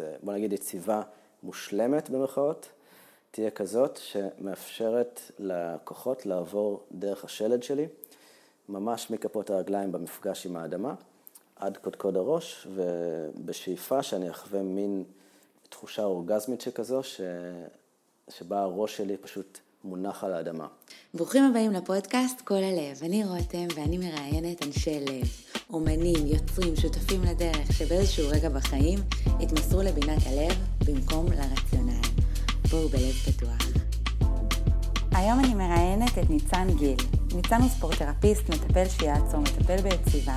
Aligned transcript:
אה, 0.00 0.14
בוא 0.22 0.32
נגיד 0.32 0.52
יציבה 0.52 1.02
מושלמת 1.42 2.10
במרכאות, 2.10 2.68
תהיה 3.30 3.50
כזאת 3.50 3.96
שמאפשרת 3.96 5.20
לכוחות 5.38 6.26
לעבור 6.26 6.82
דרך 6.92 7.24
השלד 7.24 7.62
שלי, 7.62 7.86
ממש 8.68 9.10
מכפות 9.10 9.50
הרגליים 9.50 9.92
במפגש 9.92 10.46
עם 10.46 10.56
האדמה, 10.56 10.94
עד 11.56 11.76
קודקוד 11.76 12.16
הראש, 12.16 12.66
ובשאיפה 12.74 14.02
שאני 14.02 14.30
אחווה 14.30 14.62
מין 14.62 15.04
תחושה 15.68 16.04
אורגזמית 16.04 16.60
שכזו, 16.60 17.02
ש... 17.02 17.20
שבה 18.30 18.60
הראש 18.60 18.96
שלי 18.96 19.16
פשוט 19.16 19.58
מונח 19.84 20.24
על 20.24 20.32
האדמה. 20.32 20.66
ברוכים 21.14 21.44
הבאים 21.44 21.72
לפודקאסט 21.72 22.40
כל 22.40 22.54
הלב. 22.54 23.00
אני 23.02 23.24
רותם 23.24 23.66
ואני 23.76 23.98
מראיינת 23.98 24.66
אנשי 24.66 25.00
לב, 25.00 25.49
אומנים, 25.72 26.26
יוצרים, 26.26 26.76
שותפים 26.76 27.22
לדרך, 27.24 27.72
שבאיזשהו 27.72 28.28
רגע 28.28 28.48
בחיים 28.48 28.98
התמסרו 29.40 29.82
לבינת 29.82 30.22
הלב 30.26 30.56
במקום 30.86 31.26
לרציונל. 31.26 32.00
בואו 32.70 32.88
בלב 32.88 33.12
פתוח. 33.12 33.58
היום 35.12 35.40
אני 35.40 35.54
מראיינת 35.54 36.18
את 36.18 36.30
ניצן 36.30 36.66
גיל. 36.78 36.96
ניצן 37.34 37.60
הוא 37.60 37.68
ספורטרפיסט, 37.68 38.48
מטפל 38.48 38.88
שיאצו, 38.88 39.40
מטפל 39.40 39.82
ביציבה 39.82 40.36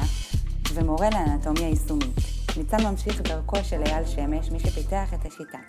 ומורה 0.73 1.09
לאנטומיה 1.09 1.67
יישומית. 1.67 2.15
ניצן 2.57 2.83
ממשיך 2.83 3.21
דרכו 3.21 3.57
של 3.63 3.81
אייל 3.85 4.05
שמש, 4.05 4.51
מי 4.51 4.59
שפיתח 4.59 5.13
את 5.13 5.25
השיטה. 5.25 5.59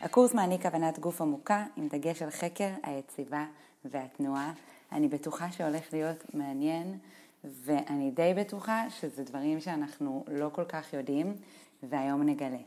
הקורס 0.00 0.34
מעניק 0.34 0.66
הבנת 0.66 0.98
גוף 0.98 1.20
עמוקה 1.20 1.64
עם 1.76 1.88
דגש 1.88 2.22
על 2.22 2.30
חקר, 2.30 2.70
היציבה 2.82 3.44
והתנועה. 3.84 4.52
אני 4.92 5.08
בטוחה 5.08 5.52
שהולך 5.52 5.82
להיות 5.92 6.24
מעניין, 6.34 6.98
ואני 7.44 8.10
די 8.10 8.34
בטוחה 8.36 8.90
שזה 8.90 9.24
דברים 9.24 9.60
שאנחנו 9.60 10.24
לא 10.28 10.50
כל 10.52 10.64
כך 10.64 10.92
יודעים, 10.92 11.36
והיום 11.82 12.22
נגלה. 12.22 12.58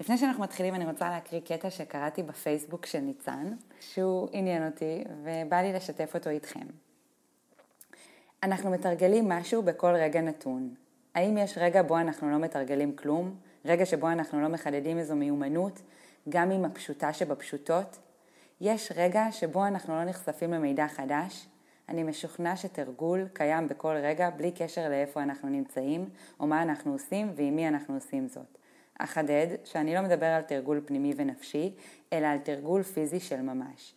לפני 0.00 0.18
שאנחנו 0.18 0.42
מתחילים 0.42 0.74
אני 0.74 0.86
רוצה 0.86 1.10
להקריא 1.10 1.40
קטע 1.40 1.70
שקראתי 1.70 2.22
בפייסבוק 2.22 2.86
של 2.86 2.98
ניצן, 2.98 3.52
שהוא 3.80 4.28
עניין 4.32 4.66
אותי 4.66 5.04
ובא 5.22 5.56
לי 5.56 5.72
לשתף 5.72 6.14
אותו 6.14 6.30
איתכם. 6.30 6.66
אנחנו 8.42 8.70
מתרגלים 8.70 9.28
משהו 9.28 9.62
בכל 9.62 9.94
רגע 9.94 10.20
נתון. 10.20 10.74
האם 11.14 11.38
יש 11.38 11.58
רגע 11.58 11.82
בו 11.82 11.98
אנחנו 11.98 12.30
לא 12.30 12.38
מתרגלים 12.38 12.96
כלום? 12.96 13.36
רגע 13.64 13.86
שבו 13.86 14.08
אנחנו 14.08 14.40
לא 14.40 14.48
מחדדים 14.48 14.98
איזו 14.98 15.16
מיומנות, 15.16 15.82
גם 16.28 16.50
עם 16.50 16.64
הפשוטה 16.64 17.12
שבפשוטות? 17.12 17.98
יש 18.60 18.92
רגע 18.96 19.26
שבו 19.30 19.66
אנחנו 19.66 19.94
לא 19.94 20.04
נחשפים 20.04 20.52
למידע 20.52 20.88
חדש? 20.88 21.46
אני 21.88 22.02
משוכנע 22.02 22.56
שתרגול 22.56 23.28
קיים 23.32 23.68
בכל 23.68 23.94
רגע 24.02 24.30
בלי 24.30 24.52
קשר 24.52 24.88
לאיפה 24.88 25.22
אנחנו 25.22 25.48
נמצאים 25.48 26.08
או 26.40 26.46
מה 26.46 26.62
אנחנו 26.62 26.92
עושים 26.92 27.32
ועם 27.36 27.56
מי 27.56 27.68
אנחנו 27.68 27.94
עושים 27.94 28.28
זאת. 28.28 28.58
אחדד 28.98 29.46
שאני 29.64 29.94
לא 29.94 30.02
מדבר 30.02 30.26
על 30.26 30.42
תרגול 30.42 30.80
פנימי 30.86 31.12
ונפשי, 31.16 31.74
אלא 32.12 32.26
על 32.26 32.38
תרגול 32.38 32.82
פיזי 32.82 33.20
של 33.20 33.40
ממש. 33.40 33.94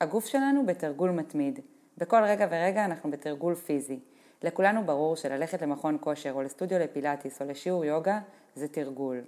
הגוף 0.00 0.26
שלנו 0.26 0.66
בתרגול 0.66 1.10
מתמיד. 1.10 1.60
בכל 1.98 2.22
רגע 2.24 2.46
ורגע 2.50 2.84
אנחנו 2.84 3.10
בתרגול 3.10 3.54
פיזי. 3.54 3.98
לכולנו 4.42 4.86
ברור 4.86 5.16
שללכת 5.16 5.62
למכון 5.62 5.98
כושר 6.00 6.32
או 6.32 6.42
לסטודיו 6.42 6.78
לפילאטיס 6.78 7.42
או 7.42 7.46
לשיעור 7.46 7.84
יוגה 7.84 8.20
זה 8.54 8.68
תרגול. 8.68 9.20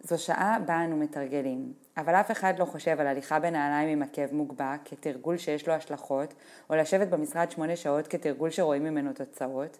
זו 0.00 0.18
שעה 0.18 0.58
בה 0.66 0.84
אנו 0.84 0.96
מתרגלים, 0.96 1.72
אבל 1.96 2.14
אף 2.14 2.30
אחד 2.30 2.58
לא 2.58 2.64
חושב 2.64 3.00
על 3.00 3.06
הליכה 3.06 3.40
בנעליים 3.40 3.88
עם 3.88 4.02
עקב 4.02 4.34
מוגבע 4.34 4.74
כתרגול 4.84 5.36
שיש 5.36 5.68
לו 5.68 5.74
השלכות, 5.74 6.34
או 6.70 6.74
לשבת 6.74 7.08
במשרד 7.08 7.50
שמונה 7.50 7.76
שעות 7.76 8.08
כתרגול 8.08 8.50
שרואים 8.50 8.84
ממנו 8.84 9.12
תוצאות, 9.12 9.78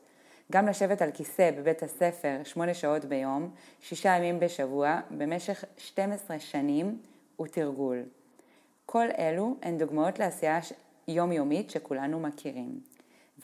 גם 0.53 0.67
לשבת 0.67 1.03
על 1.03 1.11
כיסא 1.11 1.51
בבית 1.51 1.83
הספר 1.83 2.41
שמונה 2.45 2.75
שעות 2.75 3.05
ביום, 3.05 3.51
שישה 3.81 4.09
ימים 4.09 4.41
בשבוע, 4.41 5.01
במשך 5.11 5.65
12 5.77 6.39
שנים, 6.39 6.99
הוא 7.37 7.47
תרגול. 7.47 8.03
כל 8.87 9.07
אלו 9.19 9.57
הן 9.63 9.79
דוגמאות 9.79 10.19
לעשייה 10.19 10.59
יומיומית 11.09 11.71
שכולנו 11.71 12.21
מכירים. 12.21 12.81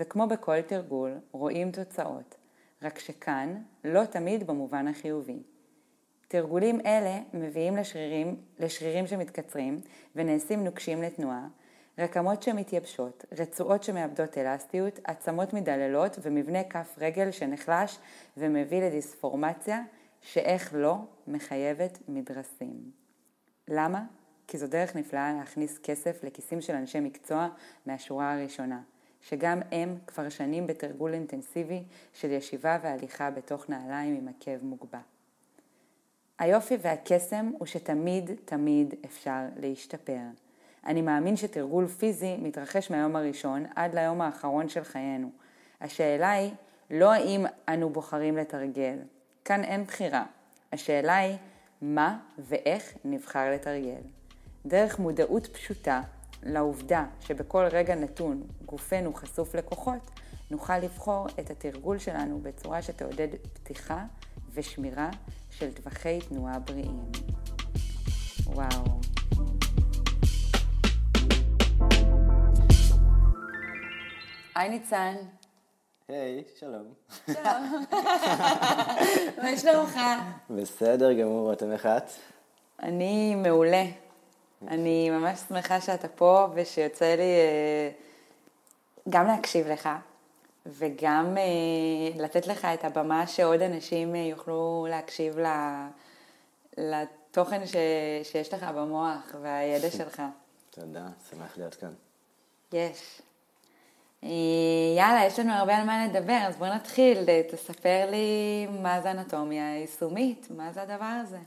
וכמו 0.00 0.26
בכל 0.26 0.62
תרגול, 0.62 1.12
רואים 1.32 1.70
תוצאות, 1.70 2.34
רק 2.82 2.98
שכאן 2.98 3.62
לא 3.84 4.04
תמיד 4.04 4.46
במובן 4.46 4.88
החיובי. 4.88 5.42
תרגולים 6.28 6.80
אלה 6.86 7.18
מביאים 7.34 7.76
לשרירים, 7.76 8.36
לשרירים 8.58 9.06
שמתקצרים 9.06 9.80
ונעשים 10.16 10.64
נוקשים 10.64 11.02
לתנועה, 11.02 11.46
רקמות 11.98 12.42
שמתייבשות, 12.42 13.24
רצועות 13.38 13.82
שמאבדות 13.82 14.38
אלסטיות, 14.38 15.00
עצמות 15.04 15.52
מדללות 15.52 16.18
ומבנה 16.22 16.64
כף 16.64 16.94
רגל 16.98 17.30
שנחלש 17.30 17.98
ומביא 18.36 18.82
לדיספורמציה 18.82 19.82
שאיך 20.20 20.74
לא 20.76 20.96
מחייבת 21.26 21.98
מדרסים. 22.08 22.90
למה? 23.68 24.04
כי 24.46 24.58
זו 24.58 24.66
דרך 24.66 24.96
נפלאה 24.96 25.32
להכניס 25.38 25.78
כסף 25.78 26.24
לכיסים 26.24 26.60
של 26.60 26.74
אנשי 26.74 27.00
מקצוע 27.00 27.48
מהשורה 27.86 28.34
הראשונה, 28.34 28.80
שגם 29.20 29.60
הם 29.72 29.98
כבר 30.06 30.28
שנים 30.28 30.66
בתרגול 30.66 31.14
אינטנסיבי 31.14 31.84
של 32.12 32.30
ישיבה 32.30 32.78
והליכה 32.82 33.30
בתוך 33.30 33.70
נעליים 33.70 34.14
עם 34.14 34.28
עקב 34.28 34.64
מוגבע. 34.64 35.00
היופי 36.38 36.76
והקסם 36.82 37.50
הוא 37.58 37.66
שתמיד 37.66 38.30
תמיד 38.44 38.94
אפשר 39.04 39.40
להשתפר. 39.56 40.20
אני 40.86 41.02
מאמין 41.02 41.36
שתרגול 41.36 41.86
פיזי 41.86 42.36
מתרחש 42.36 42.90
מהיום 42.90 43.16
הראשון 43.16 43.66
עד 43.76 43.94
ליום 43.94 44.20
האחרון 44.20 44.68
של 44.68 44.84
חיינו. 44.84 45.30
השאלה 45.80 46.30
היא 46.30 46.52
לא 46.90 47.12
האם 47.12 47.46
אנו 47.68 47.90
בוחרים 47.90 48.36
לתרגל. 48.36 48.98
כאן 49.44 49.64
אין 49.64 49.84
בחירה. 49.84 50.24
השאלה 50.72 51.16
היא 51.16 51.36
מה 51.82 52.18
ואיך 52.38 52.94
נבחר 53.04 53.50
לתרגל. 53.50 54.00
דרך 54.66 54.98
מודעות 54.98 55.46
פשוטה 55.46 56.00
לעובדה 56.42 57.04
שבכל 57.20 57.64
רגע 57.64 57.94
נתון 57.94 58.42
גופנו 58.66 59.14
חשוף 59.14 59.54
לכוחות, 59.54 60.10
נוכל 60.50 60.78
לבחור 60.78 61.26
את 61.40 61.50
התרגול 61.50 61.98
שלנו 61.98 62.40
בצורה 62.42 62.82
שתעודד 62.82 63.28
פתיחה 63.52 64.04
ושמירה 64.54 65.10
של 65.50 65.72
טווחי 65.72 66.18
תנועה 66.28 66.58
בריאים. 66.58 67.00
וואו. 68.46 69.00
היי 74.54 74.68
ניצן. 74.68 75.14
היי, 76.08 76.44
שלום. 76.58 76.92
שלום. 77.26 77.84
מה 79.42 79.56
שלומך? 79.56 80.00
בסדר 80.50 81.12
גמור, 81.12 81.52
אתם 81.52 81.72
איך 81.72 81.86
את? 81.86 82.10
אני 82.82 83.34
מעולה. 83.34 83.84
אני 84.68 85.10
ממש 85.10 85.38
שמחה 85.48 85.80
שאתה 85.80 86.08
פה 86.08 86.46
ושיוצא 86.54 87.14
לי 87.14 87.22
אה, 87.22 87.90
גם 89.08 89.26
להקשיב 89.26 89.66
לך 89.68 89.88
וגם 90.66 91.36
אה, 91.38 92.22
לתת 92.22 92.46
לך 92.46 92.64
את 92.64 92.84
הבמה 92.84 93.26
שעוד 93.26 93.62
אנשים 93.62 94.14
אה, 94.14 94.20
יוכלו 94.20 94.86
להקשיב 94.90 95.38
לתוכן 96.78 97.66
ש, 97.66 97.74
שיש 98.22 98.54
לך 98.54 98.62
במוח 98.62 99.34
והידע 99.42 99.90
שלך. 99.98 100.22
תודה, 100.70 101.06
שמח 101.30 101.58
להיות 101.58 101.74
כאן. 101.74 101.92
יש. 102.72 103.22
יאללה, 104.96 105.24
יש 105.26 105.38
לנו 105.38 105.52
הרבה 105.52 105.76
על 105.76 105.86
מה 105.86 106.06
לדבר, 106.06 106.38
אז 106.48 106.56
בוא 106.56 106.66
נתחיל. 106.66 107.18
תספר 107.50 108.10
לי 108.10 108.66
מה 108.82 109.00
זה 109.00 109.10
אנטומיה 109.10 109.78
יישומית, 109.78 110.46
מה 110.50 110.72
זה 110.72 110.82
הדבר 110.82 111.20
הזה? 111.22 111.38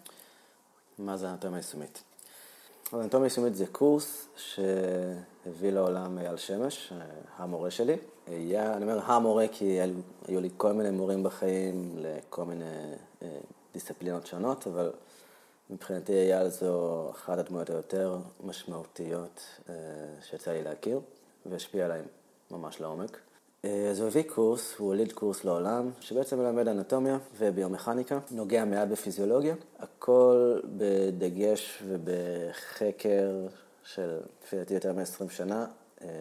מה 0.99 1.17
זה 1.17 1.29
אנטומיה 1.29 1.57
יישומית? 1.57 2.03
אנטומיה 2.93 3.25
יישומית 3.25 3.55
זה 3.55 3.67
קורס 3.67 4.27
שהביא 4.35 5.71
לעולם 5.71 6.17
אייל 6.17 6.37
שמש, 6.37 6.93
המורה 7.37 7.71
שלי. 7.71 7.95
היה, 8.27 8.73
אני 8.73 8.83
אומר 8.83 8.99
המורה 9.05 9.45
כי 9.51 9.79
היו 10.27 10.41
לי 10.41 10.49
כל 10.57 10.73
מיני 10.73 10.89
מורים 10.89 11.23
בחיים 11.23 11.95
לכל 11.97 12.45
מיני 12.45 12.65
אה, 13.21 13.27
דיסציפלינות 13.73 14.27
שונות, 14.27 14.67
אבל 14.67 14.91
מבחינתי 15.69 16.13
אייל 16.13 16.49
זו 16.49 17.09
אחת 17.11 17.37
הדמויות 17.37 17.69
היותר 17.69 18.17
משמעותיות 18.43 19.41
אה, 19.69 19.75
שיצא 20.21 20.51
לי 20.51 20.63
להכיר, 20.63 20.99
והשפיע 21.45 21.85
עליי 21.85 22.01
ממש 22.51 22.81
לעומק. 22.81 23.17
אה, 23.65 23.89
אז 23.89 23.99
הוא 23.99 24.07
הביא 24.07 24.23
קורס, 24.23 24.75
הוא 24.77 24.87
הוליד 24.87 25.11
קורס 25.11 25.43
לעולם, 25.43 25.91
שבעצם 25.99 26.39
מלמד 26.39 26.67
אנטומיה 26.67 27.17
וביומכניקה, 27.37 28.19
נוגע 28.31 28.65
מעט 28.65 28.87
בפיזיולוגיה, 28.87 29.55
הכל 29.79 30.59
בדגש 30.77 31.83
ובחקר 31.87 33.47
של, 33.83 34.19
לפי 34.43 34.57
דעתי, 34.57 34.73
יותר 34.73 34.93
מ-20 34.93 35.29
שנה 35.29 35.65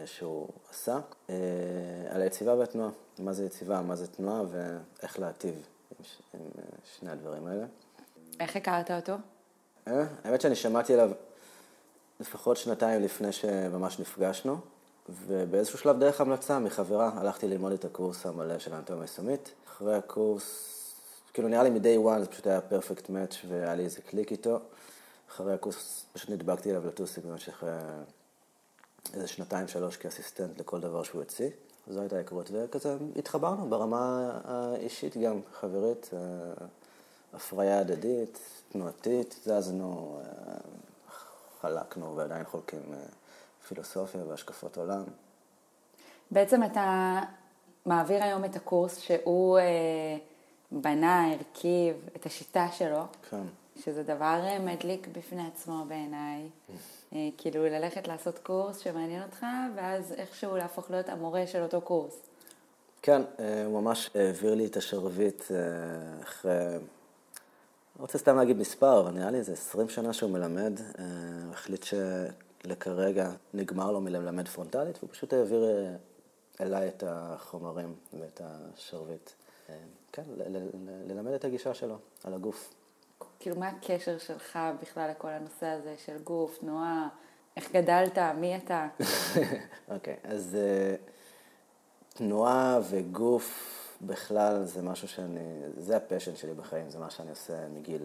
שהוא 0.06 0.49
עשה, 0.70 0.99
אה, 1.31 1.34
על 2.11 2.23
היציבה 2.23 2.55
והתנועה, 2.55 2.90
מה 3.19 3.32
זה 3.32 3.44
יציבה, 3.44 3.82
מה 3.82 3.96
זה 3.96 4.06
תנועה 4.06 4.43
ואיך 4.50 5.19
להטיב 5.19 5.55
עם, 5.55 6.05
עם 6.34 6.40
שני 6.99 7.11
הדברים 7.11 7.46
האלה. 7.46 7.67
איך 8.40 8.56
הכרת 8.56 8.90
אותו? 8.90 9.12
האמת 10.25 10.40
שאני 10.40 10.55
שמעתי 10.55 10.94
עליו 10.94 11.11
לפחות 12.20 12.56
שנתיים 12.56 13.02
לפני 13.02 13.32
שממש 13.32 14.00
נפגשנו. 14.00 14.58
ובאיזשהו 15.08 15.78
שלב 15.78 15.99
דרך 15.99 16.20
המלצה 16.20 16.58
מחברה 16.58 17.11
הלכתי 17.14 17.49
ללמוד 17.49 17.73
את 17.73 17.84
הקורס 17.84 18.26
המלא 18.26 18.58
של 18.58 18.75
האנטומיה 18.75 19.02
היישומית. 19.02 19.52
אחרי 19.67 19.96
הקורס 19.96 20.73
כאילו 21.32 21.49
נראה 21.49 21.62
לי 21.62 21.70
מ-day 21.70 22.17
one 22.17 22.20
זה 22.20 22.26
פשוט 22.26 22.46
היה 22.46 22.61
פרפקט 22.61 23.08
מאץ' 23.08 23.37
והיה 23.49 23.75
לי 23.75 23.84
איזה 23.84 24.02
קליק 24.02 24.32
איתו. 24.32 24.61
אחרי 25.31 25.55
הקורס 25.55 26.05
פשוט 26.12 26.31
נדבקתי 26.31 26.70
אליו 26.70 26.87
לטוסיק 26.87 27.25
במשך 27.25 27.64
אה, 27.64 27.69
איזה 29.14 29.29
שנתיים, 29.29 29.69
שלוש 29.69 29.97
כאסיסטנט 29.97 30.61
לכל 30.61 30.81
דבר 30.81 31.03
שהוא 31.03 31.20
הוציא. 31.20 31.50
זו 31.88 32.00
הייתה 32.00 32.17
ההיכרות, 32.17 32.50
וכזה 32.53 32.97
התחברנו 33.17 33.70
ברמה 33.70 34.31
האישית 34.44 35.17
גם, 35.17 35.41
חברית, 35.61 36.11
אה, 36.12 36.19
הפריה 37.35 37.79
הדדית, 37.79 38.38
תנועתית, 38.73 39.41
זזנו, 39.44 40.20
אה, 40.20 40.55
חלקנו 41.61 42.17
ועדיין 42.17 42.44
חולקים 42.44 42.94
פילוסופיה 43.69 44.25
והשקפות 44.25 44.79
עולם. 44.79 45.05
בעצם 46.31 46.62
אתה 46.64 47.20
מעביר 47.87 48.23
היום 48.23 48.44
את 48.44 48.56
הקורס 48.56 48.99
שהוא 48.99 49.59
אה, 49.59 49.64
בנה, 50.70 51.32
הרכיב, 51.32 51.97
את 52.17 52.26
השיטה 52.26 52.69
שלו. 52.73 53.05
כן. 53.31 53.43
שזה 53.84 54.02
דבר 54.02 54.40
אה, 54.43 54.58
מדליק 54.58 55.08
בפני 55.12 55.46
עצמו 55.46 55.84
בעיניי. 55.88 56.49
אה, 57.12 57.28
כאילו 57.38 57.64
ללכת 57.64 58.08
לעשות 58.08 58.38
קורס 58.38 58.78
שמעניין 58.78 59.23
אותך, 59.23 59.46
ואז 59.76 60.12
איכשהו 60.12 60.56
להפוך 60.56 60.90
להיות 60.90 61.08
המורה 61.08 61.46
של 61.46 61.62
אותו 61.62 61.81
קורס. 61.81 62.20
כן, 63.02 63.23
אה, 63.38 63.64
הוא 63.64 63.82
ממש 63.82 64.11
העביר 64.14 64.55
לי 64.55 64.67
את 64.67 64.76
השרביט 64.76 65.44
אחרי, 66.23 66.52
לא 67.96 68.00
רוצה 68.00 68.19
סתם 68.19 68.37
להגיד 68.37 68.56
מספר, 68.56 69.00
אבל 69.00 69.11
נראה 69.11 69.31
לי 69.31 69.38
איזה 69.38 69.52
20 69.52 69.88
שנה 69.88 70.12
שהוא 70.12 70.31
מלמד. 70.31 70.81
הוא 71.44 71.52
החליט 71.52 71.84
שלכרגע 72.64 73.31
נגמר 73.55 73.93
לו 73.93 74.00
מללמד 74.00 74.49
פרונטלית, 74.49 74.99
והוא 74.99 75.11
פשוט 75.12 75.32
העביר 75.32 75.64
אליי 76.61 76.88
את 76.88 77.05
החומרים 77.06 77.94
ואת 78.20 78.40
השרביט. 78.44 79.31
כן, 80.12 80.23
ללמד 81.06 81.32
את 81.32 81.44
הגישה 81.44 81.75
שלו 81.75 81.96
על 82.25 82.34
הגוף. 82.34 82.70
כאילו, 83.38 83.56
מה 83.56 83.69
הקשר 83.69 84.19
שלך 84.19 84.59
בכלל 84.83 85.11
לכל 85.11 85.29
הנושא 85.29 85.67
הזה 85.67 85.94
של 86.05 86.19
גוף, 86.25 86.59
תנועה, 86.59 87.09
איך 87.56 87.73
גדלת, 87.73 88.19
מי 88.19 88.56
אתה? 88.56 88.88
אוקיי, 89.94 90.17
okay, 90.25 90.29
אז 90.29 90.56
uh, 90.56 92.17
תנועה 92.17 92.79
וגוף 92.91 93.73
בכלל 94.03 94.65
זה 94.65 94.83
משהו 94.83 95.09
שאני, 95.09 95.62
זה 95.79 95.97
הפשן 95.97 96.37
שלי 96.37 96.55
בחיים, 96.55 96.91
זה 96.91 96.99
מה 96.99 97.11
שאני 97.11 97.31
עושה 97.31 97.69
מגיל 97.69 98.03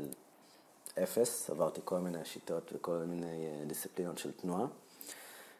אפס, 1.03 1.49
עברתי 1.49 1.81
כל 1.85 1.99
מיני 1.99 2.25
שיטות 2.25 2.71
וכל 2.75 2.97
מיני 2.97 3.47
uh, 3.47 3.67
דיסציפלינות 3.67 4.17
של 4.17 4.31
תנועה. 4.31 4.65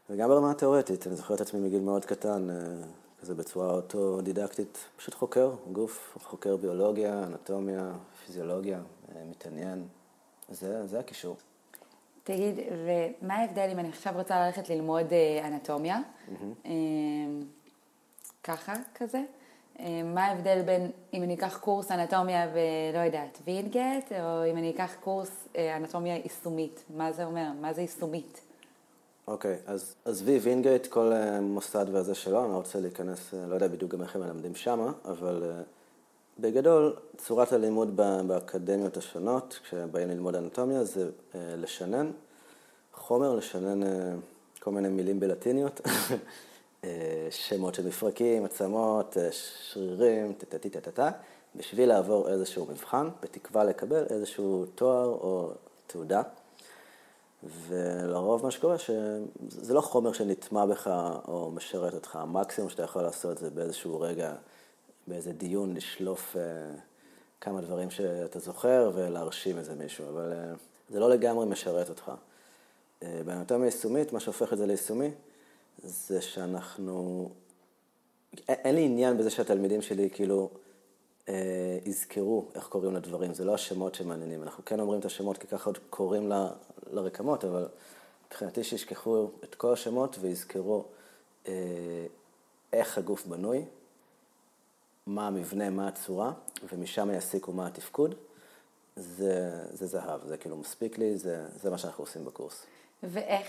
וגם 0.09 0.29
ברמה 0.29 0.51
התיאורטית, 0.51 1.07
אני 1.07 1.15
זוכר 1.15 1.33
את 1.33 1.41
עצמי 1.41 1.59
מגיל 1.59 1.81
מאוד 1.81 2.06
קטן, 2.06 2.50
uh, 2.50 3.21
כזה 3.21 3.35
בצורה 3.35 3.71
אוטודידקטית, 3.71 4.77
פשוט 4.97 5.13
חוקר 5.13 5.53
גוף, 5.71 6.18
חוקר 6.23 6.56
ביולוגיה, 6.57 7.23
אנטומיה, 7.23 7.91
פיזיולוגיה, 8.25 8.77
אה, 8.77 9.00
מתעניין. 9.29 9.87
זה, 10.49 10.87
זה 10.87 10.99
הקישור. 10.99 11.35
תגיד, 12.23 12.55
ומה 12.59 13.35
ההבדל 13.35 13.69
אם 13.71 13.79
אני 13.79 13.89
עכשיו 13.89 14.13
רוצה 14.15 14.45
ללכת 14.45 14.69
ללמוד 14.69 15.13
אה, 15.13 15.47
אנטומיה, 15.47 15.99
mm-hmm. 15.99 16.67
ככה, 18.43 18.73
כזה? 18.95 19.21
מה 20.03 20.25
ההבדל 20.25 20.61
בין 20.61 20.91
אם 21.13 21.23
אני 21.23 21.33
אקח 21.33 21.57
קורס 21.57 21.91
אנטומיה 21.91 22.49
ולא 22.53 22.99
יודעת, 22.99 23.39
וינגייט, 23.45 24.11
או 24.11 24.45
אם 24.51 24.57
אני 24.57 24.71
אקח 24.71 24.95
קורס 24.99 25.47
אנטומיה 25.77 26.15
יישומית? 26.15 26.83
מה 26.89 27.11
זה 27.11 27.25
אומר? 27.25 27.47
מה 27.61 27.73
זה 27.73 27.81
יישומית? 27.81 28.41
אוקיי, 29.27 29.55
okay, 29.55 29.71
אז 29.71 29.95
עזבי 30.05 30.37
וינגייט, 30.37 30.87
כל 30.87 31.11
מוסד 31.41 31.85
והזה 31.91 32.15
שלו, 32.15 32.43
אני 32.43 32.51
לא 32.51 32.57
רוצה 32.57 32.79
להיכנס, 32.79 33.33
לא 33.33 33.53
יודע 33.53 33.67
בדיוק 33.67 33.91
גם 33.91 34.01
איך 34.01 34.15
הם 34.15 34.21
מלמדים 34.21 34.55
שמה, 34.55 34.91
אבל 35.05 35.63
בגדול, 36.39 36.95
צורת 37.18 37.54
הלימוד 37.54 37.98
באקדמיות 38.28 38.98
השונות, 38.98 39.60
כשבאים 39.63 40.10
ללמוד 40.10 40.36
אנטומיה, 40.36 40.83
זה 40.83 41.10
אה, 41.36 41.56
לשנן 41.57 42.12
חומר, 42.94 43.36
לשנן 43.36 43.83
אה, 43.83 44.13
כל 44.60 44.72
מיני 44.72 44.89
מילים 44.89 45.19
בלטיניות, 45.19 45.81
אה, 46.83 47.28
שמות 47.30 47.75
של 47.75 47.88
מפרקים, 47.88 48.45
עצמות, 48.45 49.18
שרירים, 49.31 50.33
טטטטטטה, 50.33 51.12
בשביל 51.56 51.89
לעבור 51.89 52.30
איזשהו 52.30 52.68
מבחן, 52.72 53.10
בתקווה 53.22 53.63
לקבל 53.63 54.04
איזשהו 54.10 54.66
תואר 54.75 55.06
או 55.06 55.51
תעודה. 55.88 56.22
ולרוב 57.68 58.44
מה 58.44 58.51
שקורה, 58.51 58.78
שזה 58.78 59.74
לא 59.74 59.81
חומר 59.81 60.13
שנטמע 60.13 60.66
בך 60.66 60.88
או 61.28 61.51
משרת 61.51 61.94
אותך, 61.94 62.16
המקסימום 62.16 62.69
שאתה 62.69 62.83
יכול 62.83 63.01
לעשות 63.01 63.38
זה 63.38 63.50
באיזשהו 63.50 64.00
רגע 64.00 64.33
באיזה 65.11 65.31
דיון 65.31 65.73
לשלוף 65.73 66.35
uh, 66.35 66.79
כמה 67.41 67.61
דברים 67.61 67.91
שאתה 67.91 68.39
זוכר 68.39 68.91
ולהרשים 68.93 69.57
איזה 69.57 69.75
מישהו, 69.75 70.09
אבל 70.09 70.31
uh, 70.31 70.59
זה 70.89 70.99
לא 70.99 71.09
לגמרי 71.09 71.45
משרת 71.45 71.89
אותך. 71.89 72.11
באנטומיה 73.25 73.65
יישומית, 73.65 74.13
מה 74.13 74.19
שהופך 74.19 74.53
את 74.53 74.57
זה 74.57 74.65
ליישומי, 74.65 75.11
זה 75.83 76.21
שאנחנו... 76.21 77.29
אין 78.47 78.75
לי 78.75 78.85
עניין 78.85 79.17
בזה 79.17 79.29
שהתלמידים 79.29 79.81
שלי 79.81 80.09
כאילו 80.09 80.49
אה, 81.29 81.77
יזכרו 81.85 82.45
איך 82.55 82.67
קוראים 82.67 82.95
לדברים, 82.95 83.33
זה 83.33 83.45
לא 83.45 83.53
השמות 83.53 83.95
שמעניינים. 83.95 84.43
אנחנו 84.43 84.65
כן 84.65 84.79
אומרים 84.79 84.99
את 84.99 85.05
השמות 85.05 85.37
כי 85.37 85.47
ככה 85.47 85.69
עוד 85.69 85.77
קוראים 85.89 86.31
ל, 86.31 86.47
לרקמות, 86.91 87.45
אבל 87.45 87.67
מבחינתי 88.27 88.63
שישכחו 88.63 89.29
את 89.43 89.55
כל 89.55 89.73
השמות 89.73 90.17
ויזכרו 90.21 90.83
אה, 91.47 91.53
איך 92.73 92.97
הגוף 92.97 93.25
בנוי, 93.25 93.65
מה 95.07 95.27
המבנה, 95.27 95.69
מה 95.69 95.88
הצורה, 95.88 96.31
ומשם 96.74 97.09
יסיקו 97.13 97.51
מה 97.51 97.68
התפקוד, 97.68 98.15
זה, 98.95 99.51
זה 99.71 99.86
זהב, 99.86 100.27
זה 100.27 100.38
כאילו 100.38 100.57
מספיק 100.57 100.98
לי, 100.98 101.18
זה, 101.18 101.45
זה 101.62 101.69
מה 101.69 101.77
שאנחנו 101.77 102.03
עושים 102.03 102.25
בקורס. 102.25 102.65
ואיך? 103.03 103.48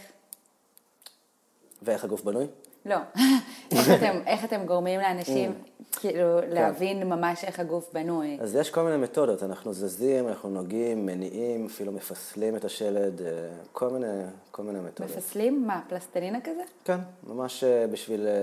ואיך 1.82 2.04
הגוף 2.04 2.22
בנוי? 2.22 2.46
לא. 2.84 2.96
איך, 3.72 3.88
אתם, 3.96 4.18
איך 4.26 4.44
אתם 4.44 4.66
גורמים 4.66 5.00
לאנשים 5.00 5.52
mm. 5.52 5.98
כאילו 6.00 6.38
כן. 6.40 6.50
להבין 6.50 7.08
ממש 7.08 7.44
איך 7.44 7.60
הגוף 7.60 7.92
בנוי? 7.92 8.38
אז 8.40 8.54
יש 8.54 8.70
כל 8.70 8.82
מיני 8.82 8.96
מתודות, 8.96 9.42
אנחנו 9.42 9.72
זזים, 9.72 10.28
אנחנו 10.28 10.50
נוגעים, 10.50 11.06
מניעים, 11.06 11.66
אפילו 11.66 11.92
מפסלים 11.92 12.56
את 12.56 12.64
השלד, 12.64 13.22
אה, 13.22 13.26
כל 13.72 13.88
מיני, 13.88 14.22
כל 14.50 14.62
מיני 14.62 14.80
מתודות. 14.80 15.16
מפסלים? 15.16 15.66
מה, 15.66 15.80
פלסטלינה 15.88 16.40
כזה? 16.40 16.62
כן, 16.84 16.98
ממש 17.26 17.64
אה, 17.64 17.86
בשביל... 17.86 18.26
אה, 18.26 18.42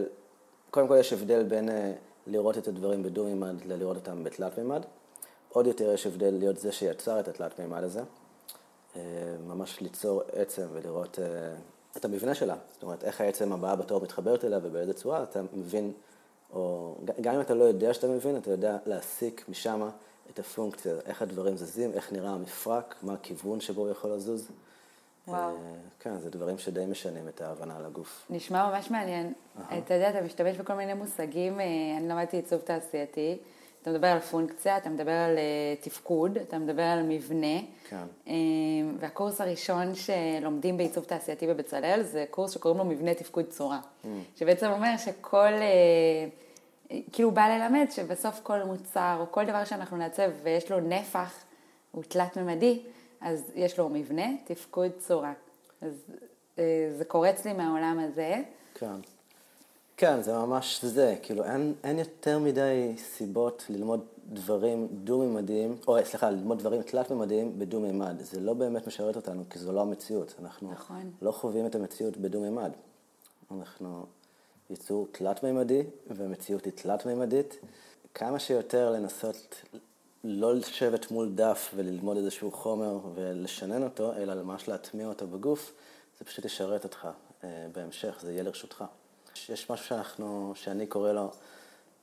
קודם 0.72 0.88
כל 0.88 0.98
יש 1.00 1.14
הבדל 1.14 1.44
בין 1.44 1.70
לראות 2.30 2.58
את 2.58 2.68
הדברים 2.68 3.04
בדו-מימד 3.04 3.66
ללראות 3.66 3.96
אותם 3.96 4.24
בתלת-מימד. 4.24 4.82
עוד 5.50 5.68
יותר 5.68 5.94
יש 5.94 6.08
הבדל 6.08 6.34
להיות 6.40 6.58
זה 6.58 6.72
שיצר 6.72 7.20
את 7.20 7.28
התלת-מימד 7.28 7.84
הזה. 7.84 8.02
אה, 8.96 9.02
ממש 9.48 9.82
ליצור 9.82 10.22
עצם 10.32 10.68
ולראות 10.74 11.20
אה, 11.20 11.26
את 11.98 12.06
המבנה 12.06 12.36
שלה. 12.36 12.56
זאת 12.74 12.84
אומרת, 12.84 13.04
איך 13.04 13.22
העצם 13.22 13.54
הבאה 13.54 13.76
בתור 13.76 14.02
מתחברת 14.02 14.46
אליה 14.46 14.60
ובאיזה 14.64 14.94
צורה, 14.94 15.24
אתה 15.24 15.42
מבין, 15.54 15.92
או 16.54 16.96
גם 17.22 17.36
אם 17.36 17.42
אתה 17.42 17.54
לא 17.54 17.64
יודע 17.64 17.94
שאתה 17.94 18.08
מבין, 18.08 18.38
אתה 18.38 18.52
יודע 18.52 18.78
להסיק 18.86 19.46
משם 19.50 19.90
את 20.30 20.40
הפונקציה, 20.40 20.94
איך 21.06 21.22
הדברים 21.22 21.58
זזים, 21.58 21.92
איך 21.94 22.12
נראה 22.12 22.30
המפרק, 22.30 22.96
מה 23.02 23.14
הכיוון 23.14 23.62
שבו 23.62 23.82
הוא 23.82 23.90
יכול 23.90 24.12
לזוז. 24.12 24.48
וואו. 25.30 25.56
כן, 26.00 26.18
זה 26.18 26.30
דברים 26.30 26.58
שדי 26.58 26.86
משנים 26.86 27.28
את 27.28 27.42
ההבנה 27.42 27.78
על 27.78 27.86
הגוף. 27.86 28.26
נשמע 28.30 28.70
ממש 28.70 28.92
מעניין. 28.92 29.34
אתה 29.78 29.94
יודע, 29.94 30.10
אתה 30.10 30.22
משתמש 30.22 30.58
בכל 30.58 30.74
מיני 30.74 30.94
מושגים, 30.94 31.60
אה, 31.60 31.66
אני 31.98 32.10
למדתי 32.10 32.38
עיצוב 32.38 32.62
תעשייתי, 32.62 33.38
אתה 33.82 33.92
מדבר 33.92 34.08
על 34.08 34.20
פונקציה, 34.20 34.78
אתה 34.78 34.90
מדבר 34.90 35.12
על 35.12 35.38
אה, 35.38 35.76
תפקוד, 35.82 36.38
אתה 36.38 36.58
מדבר 36.58 36.84
על 36.84 37.04
מבנה. 37.04 37.60
כן. 37.90 38.04
אה, 38.28 38.34
והקורס 39.00 39.42
הראשון 39.42 39.96
שלומדים 39.96 40.78
בעיצוב 40.78 41.04
תעשייתי 41.04 41.48
בבצלאל, 41.48 42.04
זה 42.04 42.26
קורס 42.30 42.52
שקוראים 42.52 42.78
לו 42.78 42.86
מבנה 42.86 43.14
תפקוד 43.14 43.46
צורה. 43.50 43.80
Mm. 43.80 44.08
שבעצם 44.36 44.70
אומר 44.72 44.98
שכל, 44.98 45.52
כאילו 47.12 47.32
בא 47.32 47.48
ללמד 47.48 47.86
שבסוף 47.92 48.40
כל 48.44 48.64
מוצר 48.64 49.18
או 49.20 49.32
כל 49.32 49.46
דבר 49.46 49.66
שאנחנו 49.66 49.98
נעצב 49.98 50.30
ויש 50.44 50.72
לו 50.72 50.80
נפח, 50.80 51.34
הוא 51.92 52.04
תלת-ממדי, 52.04 52.82
אז 53.22 53.52
יש 53.56 53.80
לו 53.80 53.90
מבנה, 53.90 54.28
תפקוד, 54.46 54.92
צורה. 55.00 55.34
אז 55.82 55.94
אה, 56.60 56.92
זה 56.98 57.06
קורץ 57.06 57.46
לי 57.46 57.54
מהעולם 57.54 58.00
הזה. 58.00 58.36
כן. 58.74 58.96
כן, 59.98 60.22
זה 60.22 60.34
ממש 60.34 60.86
זה, 60.86 61.16
כאילו 61.22 61.44
אין, 61.44 61.74
אין 61.84 62.00
יותר 62.00 62.40
מדי 62.40 62.94
סיבות 62.98 63.66
ללמוד 63.70 64.06
דברים 64.34 64.88
דו-ממדיים, 64.92 65.78
או 65.88 65.98
סליחה, 66.06 66.30
ללמוד 66.30 66.60
דברים 66.60 66.82
תלת-ממדיים 66.82 67.60
בדו-ממד. 67.60 68.16
זה 68.22 68.40
לא 68.40 68.54
באמת 68.54 68.88
משרת 68.88 69.16
אותנו, 69.16 69.44
כי 69.50 69.60
זו 69.60 69.72
לא 69.72 69.82
המציאות. 69.82 70.36
אנחנו 70.42 70.72
נכון. 70.72 71.12
לא 71.22 71.32
חווים 71.32 71.66
את 71.66 71.76
המציאות 71.76 72.18
בדו-ממד. 72.18 72.72
אנחנו 73.52 74.06
יצור 74.70 75.08
תלת-ממדי, 75.12 75.84
והמציאות 76.08 76.66
היא 76.66 76.74
תלת-ממדית. 76.74 77.60
כמה 78.14 78.40
שיותר 78.40 78.92
לנסות 78.92 79.62
לא 80.24 80.56
לשבת 80.56 81.12
מול 81.12 81.32
דף 81.36 81.72
וללמוד 81.76 82.18
איזשהו 82.18 82.52
חומר 82.52 83.00
ולשנן 83.16 83.84
אותו, 83.84 84.14
אלא 84.14 84.36
ממש 84.36 84.68
להטמיע 84.68 85.08
אותו 85.08 85.28
בגוף, 85.28 85.74
זה 86.20 86.26
פשוט 86.26 86.46
ישרת 86.46 86.84
אותך 86.84 87.08
אה, 87.44 87.68
בהמשך, 87.72 88.18
זה 88.22 88.32
יהיה 88.32 88.44
לרשותך. 88.44 88.84
יש 89.50 89.70
משהו 89.70 89.86
שאנחנו, 89.86 90.54
שאני 90.56 90.88
קורא 90.88 91.12
לו 91.12 91.32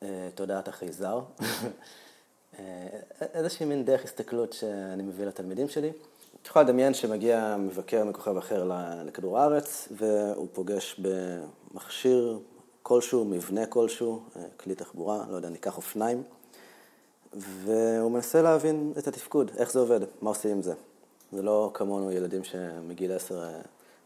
אה, 0.02 0.28
תודעת 0.35 0.68
החייזר. 0.68 1.20
אה, 2.58 2.87
איזושהי 3.20 3.66
מין 3.66 3.85
דרך 3.85 4.04
הסתכלות 4.04 4.52
שאני 4.52 5.02
מביא 5.02 5.26
לתלמידים 5.26 5.68
שלי. 5.68 5.92
את 6.42 6.46
יכולה 6.46 6.64
לדמיין 6.64 6.94
שמגיע 6.94 7.56
מבקר 7.58 8.04
מכוכב 8.04 8.37
אחר 8.37 8.70
לכדור 9.04 9.38
הארץ, 9.38 9.88
והוא 9.90 10.49
פוגש 10.52 11.00
במכשיר 11.00 12.38
כלשהו, 12.82 13.25
מבנה 13.25 13.66
כלשהו, 13.66 14.23
כלי 14.56 14.75
תחבורה, 14.75 15.25
לא 15.30 15.37
יודע, 15.37 15.49
ניקח 15.49 15.76
אופניים, 15.76 16.23
והוא 17.37 18.11
מנסה 18.11 18.43
להבין 18.43 18.93
את 18.99 19.09
התפקוד, 19.09 19.50
איך 19.57 19.73
זה 19.73 19.78
עובד, 19.78 20.00
מה 20.23 20.31
עושים 20.31 20.50
עם 20.50 20.62
זה. 20.62 20.75
זה 21.33 21.43
לא 21.43 21.71
כמונו 21.75 22.12
ילדים 22.12 22.45
שמגיל 22.45 23.12
עשר 23.12 23.45
אה, 23.45 23.61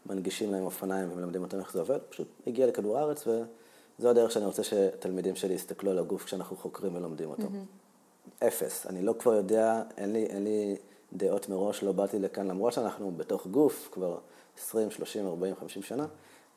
מנגישים 0.05 0.51
להם 0.51 0.63
אופניים 0.63 1.11
ומלמדים 1.11 1.41
אותם 1.41 1.59
איך 1.59 1.73
זה 1.73 1.79
עובד, 1.79 1.99
פשוט 2.09 2.27
הגיע 2.47 2.67
לכדור 2.67 2.97
הארץ 2.97 3.27
וזו 3.27 4.09
הדרך 4.09 4.31
שאני 4.31 4.45
רוצה 4.45 4.63
שתלמידים 4.63 5.35
שלי 5.35 5.53
יסתכלו 5.53 5.91
על 5.91 5.99
הגוף 5.99 6.23
כשאנחנו 6.23 6.57
חוקרים 6.57 6.95
ולומדים 6.95 7.29
אותו. 7.29 7.43
Mm-hmm. 7.43 8.47
אפס. 8.47 8.85
אני 8.85 9.01
לא 9.01 9.15
כבר 9.19 9.33
יודע, 9.33 9.83
אין 9.97 10.13
לי, 10.13 10.25
אין 10.25 10.43
לי 10.43 10.75
דעות 11.13 11.49
מראש, 11.49 11.83
לא 11.83 11.91
באתי 11.91 12.19
לכאן, 12.19 12.47
למרות 12.47 12.73
שאנחנו 12.73 13.11
בתוך 13.11 13.47
גוף 13.47 13.89
כבר 13.91 14.17
20, 14.57 14.91
30, 14.91 15.27
40, 15.27 15.55
50 15.55 15.83
שנה, 15.83 16.05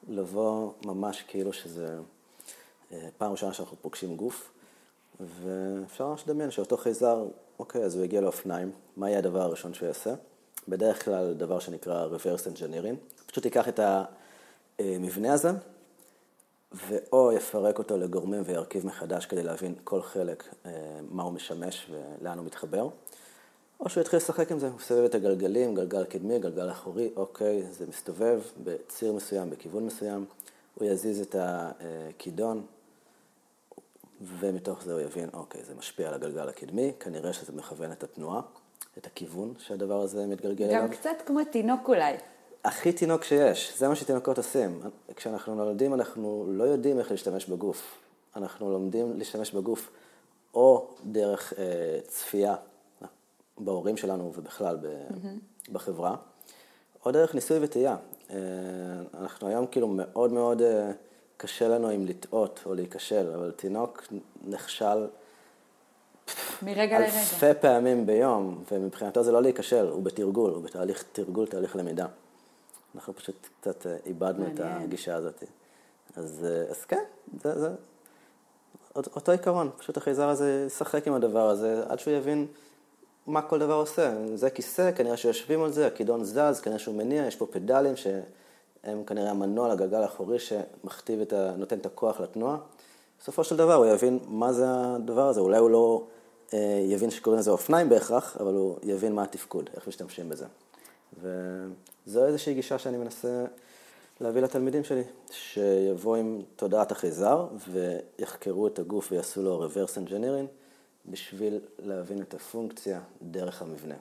לבוא 0.09 0.73
ממש 0.85 1.25
כאילו 1.29 1.53
שזה 1.53 1.99
אה, 2.93 3.09
פעם 3.19 3.33
ראשונה 3.33 3.53
שאנחנו 3.53 3.77
פוגשים 3.83 4.17
גוף, 4.17 4.51
ואפשר 5.21 6.07
ממש 6.07 6.23
לדמיין 6.27 6.51
שאותו 6.51 6.77
חייזר, 6.77 7.25
אוקיי, 7.59 7.85
אז 7.85 7.97
הוא 7.97 8.05
יגיע 8.05 8.21
לאופניים, 8.21 8.73
מה 8.97 9.09
יהיה 9.09 9.19
הדבר 9.19 9.43
הראשון 9.43 9.75
שהוא 9.75 9.87
יעשה? 9.87 10.15
בדרך 10.69 11.05
כלל 11.05 11.35
דבר 11.35 11.59
שנקרא 11.59 12.07
reverse 12.07 12.57
engineering, 12.57 13.25
פשוט 13.27 13.45
ייקח 13.45 13.69
את 13.69 13.81
המבנה 14.79 15.33
הזה, 15.33 15.51
ואו 16.73 17.33
יפרק 17.33 17.79
אותו 17.79 17.97
לגורמים 17.97 18.43
וירכיב 18.47 18.87
מחדש 18.87 19.27
כדי 19.27 19.43
להבין 19.43 19.75
כל 19.85 20.03
חלק, 20.03 20.55
אה, 20.67 20.71
מה 21.11 21.23
הוא 21.23 21.33
משמש 21.33 21.91
ולאן 21.91 22.39
הוא 22.39 22.47
מתחבר. 22.47 22.89
או 23.81 23.89
שהוא 23.89 24.01
יתחיל 24.01 24.17
לשחק 24.17 24.53
עם 24.53 24.59
זה, 24.59 24.69
הוא 24.69 24.81
יסובב 24.81 25.05
את 25.05 25.15
הגלגלים, 25.15 25.75
גלגל 25.75 26.05
קדמי, 26.05 26.39
גלגל 26.39 26.71
אחורי, 26.71 27.11
אוקיי, 27.17 27.63
זה 27.71 27.87
מסתובב 27.87 28.43
בציר 28.65 29.13
מסוים, 29.13 29.51
בכיוון 29.51 29.87
מסוים, 29.87 30.25
הוא 30.75 30.89
יזיז 30.89 31.21
את 31.21 31.37
הכידון, 31.39 32.63
ומתוך 34.39 34.83
זה 34.83 34.93
הוא 34.93 35.01
יבין, 35.01 35.29
אוקיי, 35.33 35.65
זה 35.65 35.75
משפיע 35.75 36.09
על 36.09 36.15
הגלגל 36.15 36.49
הקדמי, 36.49 36.93
כנראה 37.01 37.33
שזה 37.33 37.53
מכוון 37.53 37.93
את 37.93 38.03
התנועה, 38.03 38.41
את 38.99 39.07
הכיוון 39.07 39.55
שהדבר 39.59 40.01
הזה 40.01 40.27
מתגלגל 40.27 40.65
אליו. 40.65 40.83
גם 40.83 40.89
קצת 40.89 41.17
כמו 41.27 41.41
תינוק 41.53 41.89
אולי. 41.89 42.15
הכי 42.65 42.93
תינוק 42.93 43.25
שיש, 43.25 43.79
זה 43.79 43.89
מה 43.89 43.97
שתינוקות 43.97 44.39
עושים. 44.39 44.81
כשאנחנו 45.17 45.55
נולדים 45.55 45.95
אנחנו 45.95 46.47
לא 46.49 46.65
יודעים 46.65 46.99
איך 46.99 47.11
להשתמש 47.11 47.47
בגוף. 47.47 47.99
אנחנו 48.37 48.71
לומדים 48.71 49.19
להשתמש 49.19 49.53
בגוף 49.53 49.91
או 50.55 50.89
דרך 51.05 51.53
אה, 51.59 51.99
צפייה 52.07 52.55
בהורים 53.59 53.97
שלנו 53.97 54.33
ובכלל 54.37 54.79
mm-hmm. 54.83 55.73
בחברה, 55.73 56.17
או 57.05 57.11
דרך 57.11 57.35
ניסוי 57.35 57.59
וטעייה. 57.61 57.97
אה, 58.31 58.37
אנחנו 59.21 59.49
היום 59.49 59.67
כאילו 59.67 59.89
מאוד 59.89 60.33
מאוד 60.33 60.63
אה, 60.63 60.91
קשה 61.37 61.69
לנו 61.69 61.89
עם 61.89 62.07
לטעות 62.07 62.61
או 62.67 62.75
להיכשל, 62.75 63.33
אבל 63.35 63.53
תינוק 63.57 64.03
נכשל 64.47 65.07
מרגע 66.63 66.99
לרגע. 66.99 67.21
אלפי 67.21 67.61
פעמים 67.61 68.07
ביום, 68.07 68.65
ומבחינתו 68.73 69.23
זה 69.23 69.33
לא 69.33 69.43
להיכשל, 69.43 69.89
הוא 69.89 70.03
בתרגול, 70.03 70.51
הוא 70.51 70.63
בתהליך 70.63 71.05
תרגול, 71.13 71.47
תהליך 71.47 71.77
למידה. 71.77 72.07
אנחנו 72.95 73.15
פשוט 73.15 73.49
קצת 73.61 73.87
אה, 73.87 73.97
איבדנו 74.07 74.47
את 74.47 74.61
הגישה 74.63 75.15
הזאת. 75.15 75.45
אז, 76.17 76.47
אז 76.71 76.85
כן, 76.85 77.03
זה, 77.43 77.61
זה 77.61 77.69
אותו 78.97 79.33
עיקרון, 79.33 79.71
פשוט 79.79 79.97
החייזר 79.97 80.29
הזה 80.29 80.65
ישחק 80.67 81.09
עם 81.09 81.15
הדבר 81.15 81.49
הזה 81.51 81.83
עד 81.89 81.99
שהוא 81.99 82.15
יבין 82.15 82.47
מה 83.27 83.43
כל 83.43 83.59
דבר 83.59 83.75
עושה. 83.75 84.15
זה 84.35 84.51
כיסא, 84.51 84.93
כנראה 84.93 85.17
שיושבים 85.17 85.63
על 85.63 85.73
זה, 85.73 85.87
הכידון 85.87 86.25
זז, 86.25 86.61
כנראה 86.63 86.79
שהוא 86.79 86.95
מניע, 86.95 87.27
יש 87.27 87.37
פה 87.37 87.47
פדלים 87.51 87.95
שהם 88.85 89.05
כנראה 89.05 89.31
המנוע 89.31 89.75
לגלגל 89.75 90.03
האחורי 90.03 90.39
שמכתיב 90.39 91.21
את 91.21 91.33
ה... 91.33 91.55
נותן 91.57 91.79
את 91.79 91.87
הכוח 91.87 92.21
לתנועה. 92.21 92.57
בסופו 93.21 93.45
של 93.45 93.57
דבר 93.57 93.75
הוא 93.75 93.87
יבין 93.87 94.19
מה 94.29 94.53
זה 94.53 94.65
הדבר 94.69 95.29
הזה, 95.29 95.41
אולי 95.41 95.59
הוא 95.59 95.71
לא 95.71 96.05
אה, 96.55 96.81
יבין 96.89 97.11
שקוראים 97.11 97.41
לזה 97.41 97.51
אופניים 97.51 97.89
בהכרח, 97.89 98.37
אבל 98.41 98.55
הוא 98.55 98.77
יבין 98.83 99.13
מה 99.13 99.23
התפקוד, 99.23 99.71
איך 99.77 99.89
משתמשים 99.89 100.29
בזה. 100.29 100.47
וזו 101.23 102.27
איזושהי 102.27 102.55
גישה 102.55 102.79
שאני 102.79 102.97
מנסה 102.97 103.45
להביא 104.21 104.43
לתלמידים 104.43 104.85
שלי, 104.85 105.03
שיבואו 105.31 106.17
עם 106.17 106.43
תודעת 106.57 106.93
החייזר 106.93 107.47
ויחקרו 107.71 108.67
את 108.67 108.79
הגוף 108.79 109.13
ויעשו 109.13 109.43
לו 109.43 109.67
reverse 109.67 110.09
engineering. 110.09 110.65
בשביל 111.07 111.61
להבין 111.79 112.23
את 112.23 112.35
הפונקציה 112.35 113.01
דרך 113.23 113.63
המבנה. 113.63 113.95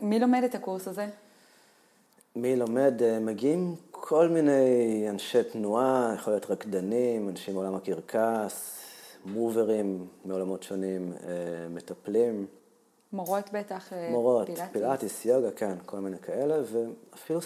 מי 0.00 0.18
לומד 0.18 0.42
את 0.44 0.54
הקורס 0.54 0.88
הזה? 0.88 1.08
מי 2.36 2.56
לומד? 2.56 3.02
אה, 3.02 3.18
מגיעים 3.18 3.74
כל 3.90 4.28
מיני 4.28 5.06
אנשי 5.08 5.42
תנועה, 5.42 6.12
יכול 6.14 6.32
להיות 6.32 6.50
רקדנים, 6.50 7.28
אנשים 7.28 7.54
מעולם 7.54 7.74
הקרקס, 7.74 8.78
מוברים 9.24 10.06
מעולמות 10.24 10.62
שונים, 10.62 11.12
אה, 11.12 11.68
מטפלים. 11.70 12.46
מורות 13.12 13.50
בטח, 13.52 13.92
אה, 13.92 14.08
מורות, 14.10 14.46
פילאטיס. 14.46 14.72
פילאטיס, 14.72 15.24
יוגה, 15.24 15.50
כן, 15.50 15.74
כל 15.86 15.98
מיני 15.98 16.18
כאלה, 16.18 16.62
ואפילו, 16.72 17.40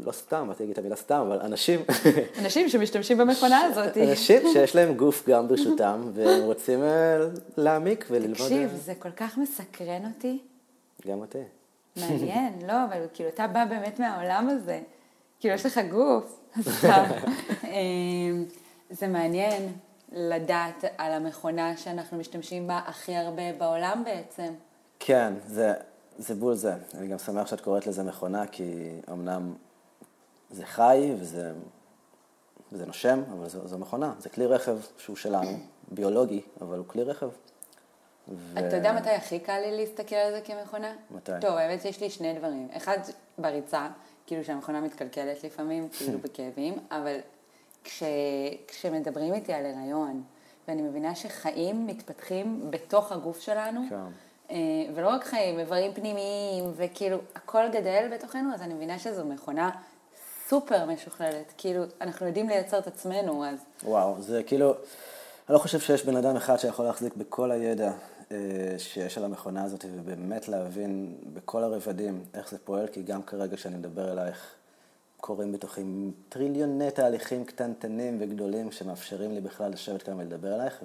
לא 0.00 0.12
סתם, 0.12 0.48
באתי 0.48 0.62
להגיד 0.62 0.72
את 0.72 0.78
המילה 0.78 0.96
סתם, 0.96 1.24
אבל 1.26 1.40
אנשים... 1.40 1.80
אנשים 2.42 2.68
שמשתמשים 2.68 3.18
במכונה 3.18 3.60
הזאת. 3.60 3.98
אנשים 3.98 4.42
שיש 4.52 4.76
להם 4.76 4.94
גוף 4.94 5.28
גם 5.28 5.48
ברשותם, 5.48 6.10
והם 6.14 6.42
רוצים 6.42 6.80
להעמיק 7.56 8.06
וללמוד... 8.10 8.36
תקשיב, 8.36 8.70
זה 8.74 8.94
כל 8.94 9.10
כך 9.10 9.38
מסקרן 9.38 10.02
אותי. 10.06 10.38
גם 11.06 11.20
אותי. 11.20 11.59
מעניין, 11.96 12.58
לא, 12.66 12.84
אבל 12.84 13.06
כאילו, 13.14 13.28
אתה 13.28 13.46
בא 13.46 13.64
באמת 13.64 14.00
מהעולם 14.00 14.48
הזה. 14.48 14.80
כאילו, 15.40 15.54
יש 15.54 15.66
לך 15.66 15.80
גוף. 15.90 16.40
אמ, 17.64 18.44
זה 18.90 19.08
מעניין 19.08 19.72
לדעת 20.12 20.84
על 20.98 21.12
המכונה 21.12 21.76
שאנחנו 21.76 22.18
משתמשים 22.18 22.66
בה 22.66 22.80
הכי 22.86 23.16
הרבה 23.16 23.52
בעולם 23.58 24.02
בעצם. 24.04 24.52
כן, 24.98 25.32
זה, 25.46 25.74
זה 26.18 26.34
בול 26.34 26.54
זה. 26.54 26.74
אני 26.94 27.08
גם 27.08 27.18
שמח 27.18 27.46
שאת 27.46 27.60
קוראת 27.60 27.86
לזה 27.86 28.02
מכונה, 28.02 28.46
כי 28.46 28.90
אמנם 29.12 29.54
זה 30.50 30.66
חי 30.66 31.14
וזה, 31.18 31.52
וזה 32.72 32.86
נושם, 32.86 33.22
אבל 33.32 33.48
זו, 33.48 33.68
זו 33.68 33.78
מכונה. 33.78 34.12
זה 34.18 34.28
כלי 34.28 34.46
רכב 34.46 34.78
שהוא 34.98 35.16
שלנו, 35.16 35.58
ביולוגי, 35.88 36.40
אבל 36.60 36.78
הוא 36.78 36.86
כלי 36.86 37.02
רכב. 37.02 37.28
ו... 38.28 38.58
אתה 38.58 38.76
יודע 38.76 38.92
מתי 38.92 39.10
הכי 39.10 39.38
קל 39.38 39.58
לי 39.60 39.76
להסתכל 39.76 40.16
על 40.16 40.32
זה 40.32 40.40
כמכונה? 40.40 40.92
מתי? 41.10 41.32
טוב, 41.40 41.56
האמת 41.56 41.82
שיש 41.82 42.00
לי 42.00 42.10
שני 42.10 42.32
דברים. 42.32 42.68
אחד, 42.76 42.98
בריצה, 43.38 43.88
כאילו 44.26 44.44
שהמכונה 44.44 44.80
מתקלקלת 44.80 45.44
לפעמים, 45.44 45.88
כאילו 45.98 46.18
בכאבים, 46.18 46.78
אבל 46.90 47.16
כש, 47.84 48.02
כשמדברים 48.68 49.34
איתי 49.34 49.52
על 49.52 49.66
הריון, 49.66 50.22
ואני 50.68 50.82
מבינה 50.82 51.14
שחיים 51.14 51.86
מתפתחים 51.86 52.70
בתוך 52.70 53.12
הגוף 53.12 53.40
שלנו, 53.40 53.80
כן. 53.90 53.96
אה, 54.50 54.56
ולא 54.94 55.08
רק 55.08 55.24
חיים, 55.24 55.58
איברים 55.58 55.94
פנימיים, 55.94 56.72
וכאילו, 56.76 57.18
הכל 57.34 57.68
גדל 57.72 58.08
בתוכנו, 58.12 58.54
אז 58.54 58.62
אני 58.62 58.74
מבינה 58.74 58.98
שזו 58.98 59.24
מכונה 59.24 59.70
סופר 60.48 60.86
משוכללת. 60.86 61.52
כאילו, 61.58 61.84
אנחנו 62.00 62.26
יודעים 62.26 62.48
לייצר 62.48 62.78
את 62.78 62.86
עצמנו, 62.86 63.44
אז... 63.44 63.58
וואו, 63.84 64.22
זה 64.22 64.42
כאילו, 64.42 64.74
אני 65.50 65.54
לא 65.54 65.58
חושב 65.58 65.80
שיש 65.80 66.04
בן 66.04 66.16
אדם 66.16 66.36
אחד 66.36 66.56
שיכול 66.56 66.84
להחזיק 66.84 67.16
בכל 67.16 67.50
הידע 67.50 67.92
אה, 68.32 68.36
שיש 68.78 69.18
על 69.18 69.24
המכונה 69.24 69.64
הזאת, 69.64 69.84
ובאמת 69.94 70.48
להבין 70.48 71.16
בכל 71.32 71.64
הרבדים 71.64 72.24
איך 72.34 72.50
זה 72.50 72.58
פועל, 72.58 72.86
כי 72.86 73.02
גם 73.02 73.22
כרגע 73.22 73.56
כשאני 73.56 73.76
מדבר 73.76 74.12
אלייך, 74.12 74.54
קורים 75.20 75.52
בתוכי 75.52 75.82
טריליוני 76.28 76.90
תהליכים 76.90 77.44
קטנטנים 77.44 78.16
וגדולים 78.20 78.72
שמאפשרים 78.72 79.34
לי 79.34 79.40
בכלל 79.40 79.72
לשבת 79.72 80.02
כאן 80.02 80.14
ולדבר 80.18 80.54
אלייך, 80.54 80.82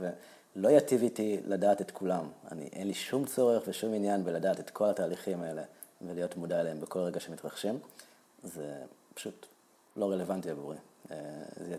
לא 0.55 0.69
יטיב 0.69 1.01
איתי 1.01 1.39
לדעת 1.45 1.81
את 1.81 1.91
כולם. 1.91 2.25
אני, 2.51 2.69
אין 2.73 2.87
לי 2.87 2.93
שום 2.93 3.25
צורך 3.25 3.63
ושום 3.67 3.93
עניין 3.93 4.23
בלדעת 4.23 4.59
את 4.59 4.69
כל 4.69 4.89
התהליכים 4.89 5.41
האלה 5.41 5.63
ולהיות 6.01 6.37
מודע 6.37 6.61
אליהם 6.61 6.79
בכל 6.79 6.99
רגע 6.99 7.19
שמתרחשים. 7.19 7.79
זה 8.43 8.73
פשוט 9.13 9.45
לא 9.95 10.11
רלוונטי 10.11 10.49
עבורי. 10.49 10.77
אה, 11.11 11.17
זה 11.57 11.67
יהיה 11.67 11.77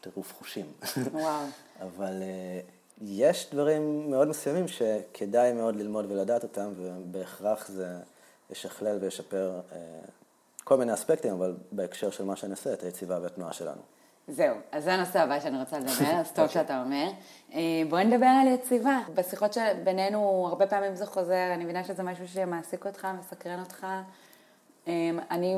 טירוף, 0.00 0.32
חושים. 0.38 0.66
וואו. 1.12 1.44
אבל 1.86 2.22
אה, 2.22 2.60
יש 3.00 3.48
דברים 3.52 4.10
מאוד 4.10 4.28
מסוימים 4.28 4.68
שכדאי 4.68 5.52
מאוד 5.52 5.76
ללמוד 5.76 6.12
ולדעת 6.12 6.42
אותם, 6.42 6.72
ובהכרח 6.76 7.68
זה 7.68 7.86
ישכלל 8.50 8.98
וישפר 9.00 9.60
אה, 9.72 9.78
כל 10.64 10.76
מיני 10.76 10.94
אספקטים, 10.94 11.32
אבל 11.32 11.56
בהקשר 11.72 12.10
של 12.10 12.24
מה 12.24 12.36
שאני 12.36 12.52
עושה, 12.52 12.72
את 12.72 12.82
היציבה 12.82 13.18
והתנועה 13.22 13.52
שלנו. 13.52 13.80
זהו, 14.28 14.56
אז 14.72 14.84
זה 14.84 14.94
הנושא 14.94 15.20
הבא 15.20 15.40
שאני 15.40 15.58
רוצה 15.60 15.78
לדבר, 15.78 16.20
אז 16.20 16.32
טוב 16.32 16.48
שאתה 16.48 16.82
אומר. 16.82 17.10
בואי 17.88 18.04
נדבר 18.04 18.26
על 18.26 18.48
יציבה. 18.48 18.98
בשיחות 19.14 19.52
שבינינו, 19.52 20.46
הרבה 20.48 20.66
פעמים 20.66 20.94
זה 20.94 21.06
חוזר, 21.06 21.50
אני 21.54 21.64
מבינה 21.64 21.84
שזה 21.84 22.02
משהו 22.02 22.28
שמעסיק 22.28 22.86
אותך, 22.86 23.08
מסקרן 23.18 23.60
אותך. 23.60 23.86
אה, 24.88 25.10
אני 25.30 25.56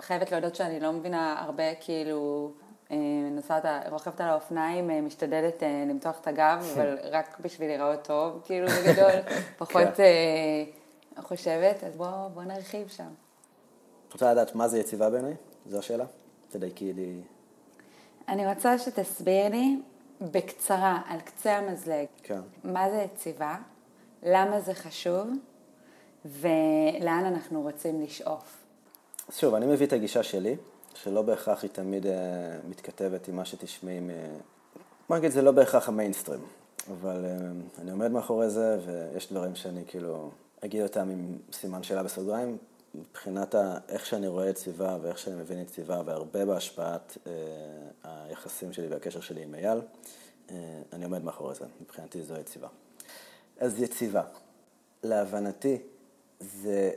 חייבת 0.00 0.32
להודות 0.32 0.54
שאני 0.54 0.80
לא 0.80 0.92
מבינה 0.92 1.42
הרבה, 1.42 1.74
כאילו, 1.80 2.50
אה, 2.90 2.96
נוסעת, 3.30 3.64
רוכבת 3.90 4.20
על 4.20 4.28
האופניים, 4.28 4.90
אה, 4.90 5.00
משתדלת 5.00 5.62
אה, 5.62 5.84
למתוח 5.88 6.20
את 6.20 6.28
הגב, 6.28 6.64
אבל 6.74 6.98
רק 7.10 7.40
בשביל 7.40 7.68
להיראות 7.68 8.04
טוב, 8.04 8.40
כאילו 8.44 8.68
בגדול, 8.68 9.10
פחות 9.58 9.94
כן. 9.96 10.02
אה, 10.02 11.22
חושבת, 11.22 11.84
אז 11.84 11.96
בוא, 11.96 12.28
בוא 12.28 12.42
נרחיב 12.42 12.88
שם. 12.88 13.08
את 14.08 14.12
רוצה 14.12 14.32
לדעת 14.32 14.54
מה 14.54 14.68
זה 14.68 14.78
יציבה 14.78 15.10
בעיניי? 15.10 15.34
זו 15.66 15.78
השאלה? 15.78 16.04
תדייקי 16.48 16.92
לי. 16.92 17.20
אני 18.28 18.46
רוצה 18.46 18.78
שתסביר 18.78 19.48
לי 19.48 19.78
בקצרה, 20.20 21.00
על 21.08 21.20
קצה 21.20 21.56
המזלג, 21.56 22.06
כן. 22.22 22.40
מה 22.64 22.90
זה 22.90 22.96
יציבה, 22.96 23.56
למה 24.22 24.60
זה 24.60 24.74
חשוב, 24.74 25.28
ולאן 26.24 27.24
אנחנו 27.24 27.62
רוצים 27.62 28.02
לשאוף. 28.02 28.65
שוב, 29.30 29.54
אני 29.54 29.66
מביא 29.66 29.86
את 29.86 29.92
הגישה 29.92 30.22
שלי, 30.22 30.56
שלא 30.94 31.22
בהכרח 31.22 31.62
היא 31.62 31.70
תמיד 31.70 32.06
uh, 32.06 32.08
מתכתבת 32.68 33.28
עם 33.28 33.36
מה 33.36 33.44
שתשמעי 33.44 34.00
מ... 34.00 34.10
בוא 35.08 35.16
נגיד, 35.16 35.30
זה 35.30 35.42
לא 35.42 35.52
בהכרח 35.52 35.88
המיינסטרים, 35.88 36.40
אבל 36.90 37.24
uh, 37.24 37.80
אני 37.80 37.90
עומד 37.90 38.10
מאחורי 38.10 38.50
זה, 38.50 38.78
ויש 38.86 39.32
דברים 39.32 39.54
שאני 39.54 39.84
כאילו 39.86 40.30
אגיד 40.64 40.82
אותם 40.82 41.10
עם 41.10 41.38
סימן 41.52 41.82
שאלה 41.82 42.02
בסוגריים, 42.02 42.58
מבחינת 42.94 43.54
ה... 43.54 43.78
איך 43.88 44.06
שאני 44.06 44.28
רואה 44.28 44.48
יציבה 44.48 44.98
ואיך 45.02 45.18
שאני 45.18 45.36
מבין 45.36 45.58
יציבה, 45.58 46.02
והרבה 46.04 46.44
בהשפעת 46.44 47.16
uh, 47.24 47.28
היחסים 48.04 48.72
שלי 48.72 48.86
והקשר 48.86 49.20
שלי 49.20 49.42
עם 49.42 49.54
אייל, 49.54 49.80
uh, 50.48 50.52
אני 50.92 51.04
עומד 51.04 51.24
מאחורי 51.24 51.54
זה, 51.54 51.64
מבחינתי 51.80 52.22
זו 52.22 52.34
יציבה. 52.34 52.68
אז 53.58 53.82
יציבה, 53.82 54.22
להבנתי, 55.02 55.78
זה 56.40 56.90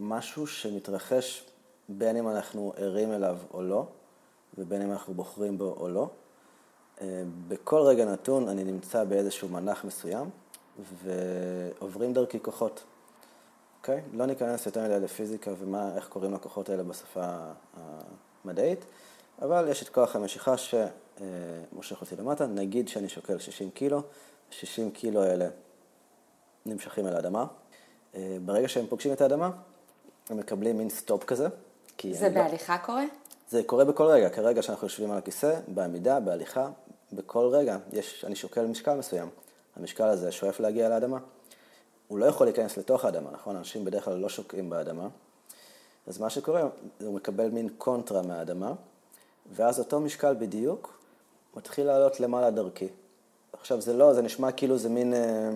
משהו 0.00 0.46
שמתרחש 0.46 1.44
בין 1.88 2.16
אם 2.16 2.28
אנחנו 2.28 2.72
ערים 2.76 3.12
אליו 3.12 3.38
או 3.54 3.62
לא, 3.62 3.86
ובין 4.58 4.82
אם 4.82 4.92
אנחנו 4.92 5.14
בוחרים 5.14 5.58
בו 5.58 5.74
או 5.80 5.88
לא. 5.88 6.08
אה, 7.00 7.22
בכל 7.48 7.80
רגע 7.80 8.04
נתון 8.04 8.48
אני 8.48 8.64
נמצא 8.64 9.04
באיזשהו 9.04 9.48
מנח 9.48 9.84
מסוים, 9.84 10.30
ועוברים 11.04 12.12
דרכי 12.12 12.40
כוחות. 12.40 12.82
אוקיי? 13.78 14.02
לא 14.12 14.26
ניכנס 14.26 14.66
יותר 14.66 14.84
מדי 14.84 15.00
לפיזיקה 15.00 15.50
ואיך 15.58 16.08
קוראים 16.08 16.34
לכוחות 16.34 16.68
האלה 16.68 16.82
בשפה 16.82 17.24
המדעית, 17.74 18.84
אבל 19.42 19.68
יש 19.68 19.82
את 19.82 19.88
כוח 19.88 20.16
המשיכה 20.16 20.54
שמושך 20.56 22.00
אותי 22.00 22.16
למטה. 22.16 22.46
נגיד 22.46 22.88
שאני 22.88 23.08
שוקל 23.08 23.38
60 23.38 23.70
קילו, 23.70 24.02
60 24.50 24.90
קילו 24.90 25.22
האלה 25.22 25.48
נמשכים 26.66 27.06
אל 27.06 27.16
האדמה. 27.16 27.46
אה, 28.14 28.36
ברגע 28.44 28.68
שהם 28.68 28.86
פוגשים 28.86 29.12
את 29.12 29.20
האדמה, 29.20 29.50
הם 30.30 30.36
מקבלים 30.36 30.78
מין 30.78 30.90
סטופ 30.90 31.24
כזה. 31.24 31.48
זה 32.12 32.26
אני 32.26 32.34
לא- 32.34 32.42
בהליכה 32.42 32.78
קורה? 32.78 33.04
זה 33.50 33.62
קורה 33.62 33.84
בכל 33.84 34.06
רגע, 34.06 34.28
כרגע 34.30 34.62
שאנחנו 34.62 34.86
יושבים 34.86 35.10
על 35.10 35.18
הכיסא, 35.18 35.60
בעמידה, 35.68 36.20
בהליכה, 36.20 36.68
בכל 37.12 37.48
רגע 37.52 37.76
יש, 37.92 38.24
אני 38.24 38.36
שוקל 38.36 38.66
משקל 38.66 38.94
מסוים. 38.94 39.28
המשקל 39.76 40.04
הזה 40.04 40.32
שואף 40.32 40.60
להגיע 40.60 40.88
לאדמה. 40.88 41.18
הוא 42.08 42.18
לא 42.18 42.24
יכול 42.26 42.46
להיכנס 42.46 42.76
לתוך 42.76 43.04
האדמה, 43.04 43.30
נכון? 43.30 43.56
אנשים 43.56 43.84
בדרך 43.84 44.04
כלל 44.04 44.16
לא 44.16 44.28
שוקעים 44.28 44.70
באדמה. 44.70 45.08
אז 46.06 46.18
מה 46.18 46.30
שקורה, 46.30 46.68
הוא 47.00 47.14
מקבל 47.14 47.48
מין 47.48 47.68
קונטרה 47.78 48.22
מהאדמה, 48.22 48.72
ואז 49.52 49.78
אותו 49.78 50.00
משקל 50.00 50.34
בדיוק 50.38 50.98
מתחיל 51.56 51.86
לעלות 51.86 52.20
למעלה 52.20 52.50
דרכי. 52.50 52.88
עכשיו 53.52 53.80
זה 53.80 53.92
לא, 53.92 54.14
זה 54.14 54.22
נשמע 54.22 54.52
כאילו 54.52 54.78
זה 54.78 54.88
מין 54.88 55.14
אה, 55.14 55.50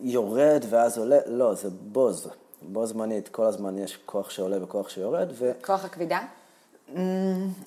יורד 0.00 0.64
ואז 0.70 0.98
עולה, 0.98 1.18
לא, 1.26 1.54
זה 1.54 1.70
בוז. 1.70 2.28
בו 2.62 2.86
זמנית, 2.86 3.28
כל 3.28 3.44
הזמן 3.44 3.78
יש 3.78 3.98
כוח 4.06 4.30
שעולה 4.30 4.64
וכוח 4.64 4.88
שיורד. 4.88 5.28
ו... 5.32 5.52
כוח 5.64 5.84
הכבידה? 5.84 6.20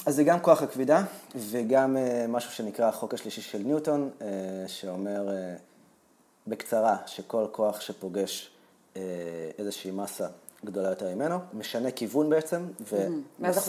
אז 0.06 0.16
זה 0.16 0.24
גם 0.24 0.40
כוח 0.40 0.62
הכבידה, 0.62 1.04
וגם 1.36 1.98
uh, 1.98 2.28
משהו 2.28 2.52
שנקרא 2.52 2.86
החוק 2.86 3.14
השלישי 3.14 3.42
של 3.42 3.58
ניוטון, 3.58 4.10
uh, 4.20 4.24
שאומר 4.68 5.28
uh, 5.28 5.60
בקצרה 6.48 6.98
שכל 7.06 7.46
כוח 7.52 7.82
שפוגש 7.82 8.52
איזושהי 9.60 9.92
מסה 9.92 10.28
גדולה 10.66 10.90
יותר 10.90 11.16
ממנו, 11.16 11.38
משנה 11.54 11.92
כיוון 11.92 12.30
בעצם. 12.30 12.66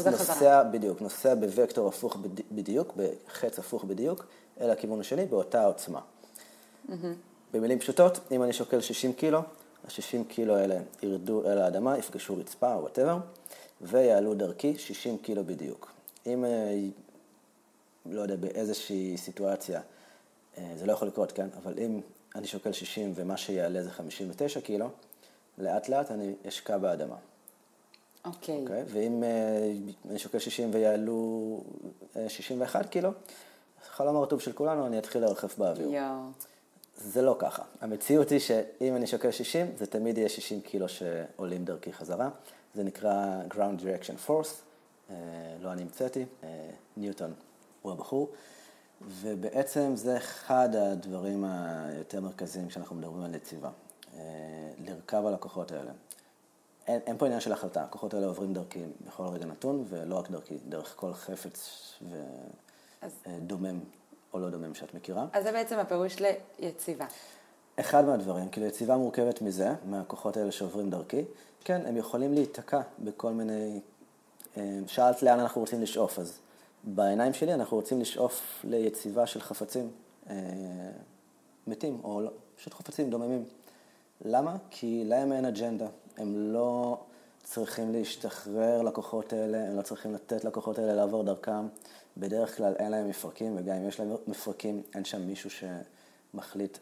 ונוסע, 0.05 0.63
בדיוק, 0.63 1.01
נוסע 1.03 1.35
בוקטור 1.35 1.89
הפוך 1.89 2.17
בד- 2.17 2.41
בדיוק, 2.53 2.95
בחץ 2.97 3.59
הפוך 3.59 3.85
בדיוק, 3.85 4.25
אל 4.61 4.71
הכיוון 4.71 5.01
השני 5.01 5.27
באותה 5.27 5.65
עוצמה. 5.65 6.01
במילים 7.53 7.79
פשוטות, 7.79 8.21
אם 8.31 8.43
אני 8.43 8.53
שוקל 8.53 8.81
60 8.81 9.13
קילו, 9.13 9.41
ה-60 9.85 10.25
קילו 10.29 10.57
האלה 10.57 10.79
ירדו 11.03 11.51
אל 11.51 11.59
האדמה, 11.59 11.99
יפגשו 11.99 12.37
רצפה 12.37 12.75
או 12.75 12.81
whatever, 12.81 13.19
ויעלו 13.81 14.35
דרכי 14.35 14.79
60 14.79 15.19
קילו 15.19 15.45
בדיוק. 15.45 15.93
אם, 16.27 16.45
אה, 16.45 16.79
לא 18.07 18.21
יודע, 18.21 18.37
באיזושהי 18.37 19.17
סיטואציה, 19.17 19.81
אה, 20.59 20.73
זה 20.77 20.87
לא 20.87 20.93
יכול 20.93 21.09
לקרות, 21.09 21.33
כן? 21.33 21.49
אבל 21.63 21.75
אם 21.79 22.01
אני 22.35 22.47
שוקל 22.47 22.73
60 22.73 23.13
ומה 23.15 23.37
שיעלה 23.37 23.83
זה 23.83 23.91
59 23.91 24.61
קילו, 24.61 24.89
לאט 25.59 25.89
לאט 25.89 26.11
אני 26.11 26.35
אשקע 26.49 26.79
באדמה. 26.79 27.17
אוקיי. 28.25 28.63
אוקיי? 28.63 28.83
ואם 28.87 29.25
אה, 29.25 29.73
אני 30.11 30.19
שוקל 30.19 30.39
60 30.39 30.71
ויעלו 30.73 31.61
אה, 32.17 32.29
61 32.29 32.89
קילו, 32.89 33.11
חלום 33.91 34.17
הרטוב 34.17 34.41
של 34.41 34.53
כולנו, 34.53 34.87
אני 34.87 34.99
אתחיל 34.99 35.23
לרחף 35.23 35.59
באוויר. 35.59 35.89
יואו. 35.89 36.17
זה 37.05 37.23
לא 37.23 37.37
ככה. 37.39 37.63
המציאות 37.81 38.31
היא 38.31 38.39
שאם 38.39 38.97
אני 38.97 39.07
שוקל 39.07 39.31
60, 39.31 39.67
זה 39.77 39.87
תמיד 39.87 40.19
יהיה 40.19 40.29
60 40.29 40.61
קילו 40.61 40.87
שעולים 40.89 41.65
דרכי 41.65 41.93
חזרה. 41.93 42.29
זה 42.75 42.83
נקרא 42.85 43.43
ground 43.51 43.81
direction 43.81 44.29
force, 44.29 44.53
אה, 45.11 45.15
לא 45.61 45.73
אני 45.73 45.83
המצאתי, 45.83 46.25
אה, 46.45 46.71
ניוטון 46.97 47.33
הוא 47.83 47.93
הבחור. 47.93 48.29
ובעצם 49.03 49.93
זה 49.97 50.17
אחד 50.17 50.69
הדברים 50.75 51.45
היותר 51.45 52.21
מרכזיים 52.21 52.69
כשאנחנו 52.69 52.97
מדברים 52.97 53.23
על 53.23 53.35
יציבה. 53.35 53.71
אה, 54.15 54.21
לרכב 54.85 55.27
על 55.27 55.35
הכוחות 55.35 55.73
האלה. 55.73 55.91
אין, 56.87 57.01
אין 57.07 57.19
פה 57.19 57.27
עניין 57.27 57.41
של 57.41 57.53
החלטה, 57.53 57.83
הכוחות 57.83 58.15
האלה 58.15 58.27
עוברים 58.27 58.55
דרכי 58.55 58.83
בכל 59.07 59.23
רגע 59.27 59.47
נתון, 59.47 59.85
ולא 59.89 60.19
רק 60.19 60.31
דרכי, 60.31 60.59
דרך 60.69 60.93
כל 60.97 61.13
חפץ 61.15 61.71
אז- 63.03 63.13
ודומם 63.27 63.81
או 64.35 64.39
לא 64.39 64.51
דומם 64.51 64.75
שאת 64.75 64.95
מכירה. 64.95 65.27
אז 65.33 65.45
זה 65.45 65.53
בעצם 65.53 65.79
הפירוש 65.79 66.17
ליציבה. 66.21 67.07
אחד 67.77 68.05
מהדברים, 68.05 68.49
כאילו 68.49 68.67
יציבה 68.67 68.97
מורכבת 68.97 69.43
מזה, 69.43 69.71
מהכוחות 69.85 70.37
האלה 70.37 70.53
שעוברים 70.53 70.91
דרכי, 70.91 71.25
כן, 71.65 71.87
הם 71.87 71.97
יכולים 71.97 72.35
להיתקע 72.35 72.81
בכל 72.99 73.33
מיני... 73.33 73.81
אה, 74.57 74.79
שאלת 74.87 75.23
לאן 75.23 75.41
אנחנו 75.41 75.61
רוצים 75.61 75.83
לשאוף, 75.83 76.19
אז 76.19 76.39
בעיניים 76.85 77.33
שלי 77.33 77.55
אנחנו 77.55 77.77
רוצים 77.77 78.01
לשאוף 78.01 78.61
ליציבה 78.65 79.27
של 79.27 79.41
חפצים 79.41 79.91
אה, 80.31 80.37
מתים, 81.67 82.01
או 82.05 82.21
לא, 82.21 82.31
פשוט 82.57 82.75
חפצים 82.75 83.11
דוממים. 83.11 83.45
למה? 84.25 84.57
כי 84.71 85.05
להם 85.05 85.33
אין 85.33 85.45
אג'נדה, 85.45 85.87
הם 86.17 86.53
לא 86.53 86.99
צריכים 87.45 87.93
להשתחרר 87.93 88.83
לכוחות 88.83 89.33
האלה, 89.33 89.69
הם 89.69 89.77
לא 89.77 89.83
צריכים 89.83 90.15
לתת 90.15 90.45
לכוחות 90.45 90.79
האלה 90.79 90.95
לעבור 90.95 91.23
דרכם. 91.23 91.67
בדרך 92.17 92.57
כלל 92.57 92.75
אין 92.79 92.91
להם 92.91 93.09
מפרקים, 93.09 93.57
וגם 93.59 93.77
אם 93.77 93.89
יש 93.89 94.01
להם 94.01 94.17
מפרקים, 94.27 94.83
אין 94.95 95.05
שם 95.05 95.23
מישהו 95.23 95.51
שמחליט 95.51 96.79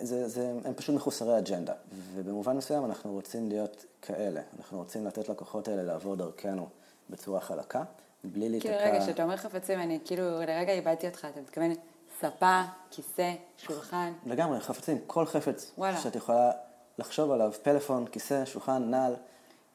זה, 0.00 0.28
זה, 0.28 0.52
הם 0.64 0.74
פשוט 0.74 0.94
מחוסרי 0.94 1.38
אג'נדה, 1.38 1.72
ובמובן 2.14 2.56
מסוים 2.56 2.84
אנחנו 2.84 3.12
רוצים 3.12 3.48
להיות 3.48 3.84
כאלה, 4.02 4.40
אנחנו 4.58 4.78
רוצים 4.78 5.06
לתת 5.06 5.28
לכוחות 5.28 5.68
האלה 5.68 5.82
לעבור 5.82 6.16
דרכנו 6.16 6.68
בצורה 7.10 7.40
חלקה, 7.40 7.82
בלי 8.24 8.48
להיתקע... 8.48 8.68
כאילו, 8.68 8.92
רגע, 8.92 9.04
כשאתה 9.04 9.22
אומר 9.22 9.36
חפצים, 9.36 9.80
אני 9.80 9.98
כאילו, 10.04 10.40
לרגע 10.40 10.72
איבדתי 10.72 11.06
אותך, 11.06 11.26
אתה 11.32 11.40
מתכוון 11.40 11.72
ספה, 12.20 12.62
כיסא, 12.90 13.32
שולחן. 13.58 14.12
לגמרי, 14.26 14.60
חפצים, 14.60 14.98
כל 15.06 15.26
חפץ 15.26 15.72
וואלה. 15.78 16.00
שאת 16.00 16.16
יכולה 16.16 16.50
לחשוב 16.98 17.30
עליו, 17.30 17.52
פלאפון, 17.62 18.06
כיסא, 18.06 18.44
שולחן, 18.44 18.82
נעל, 18.90 19.14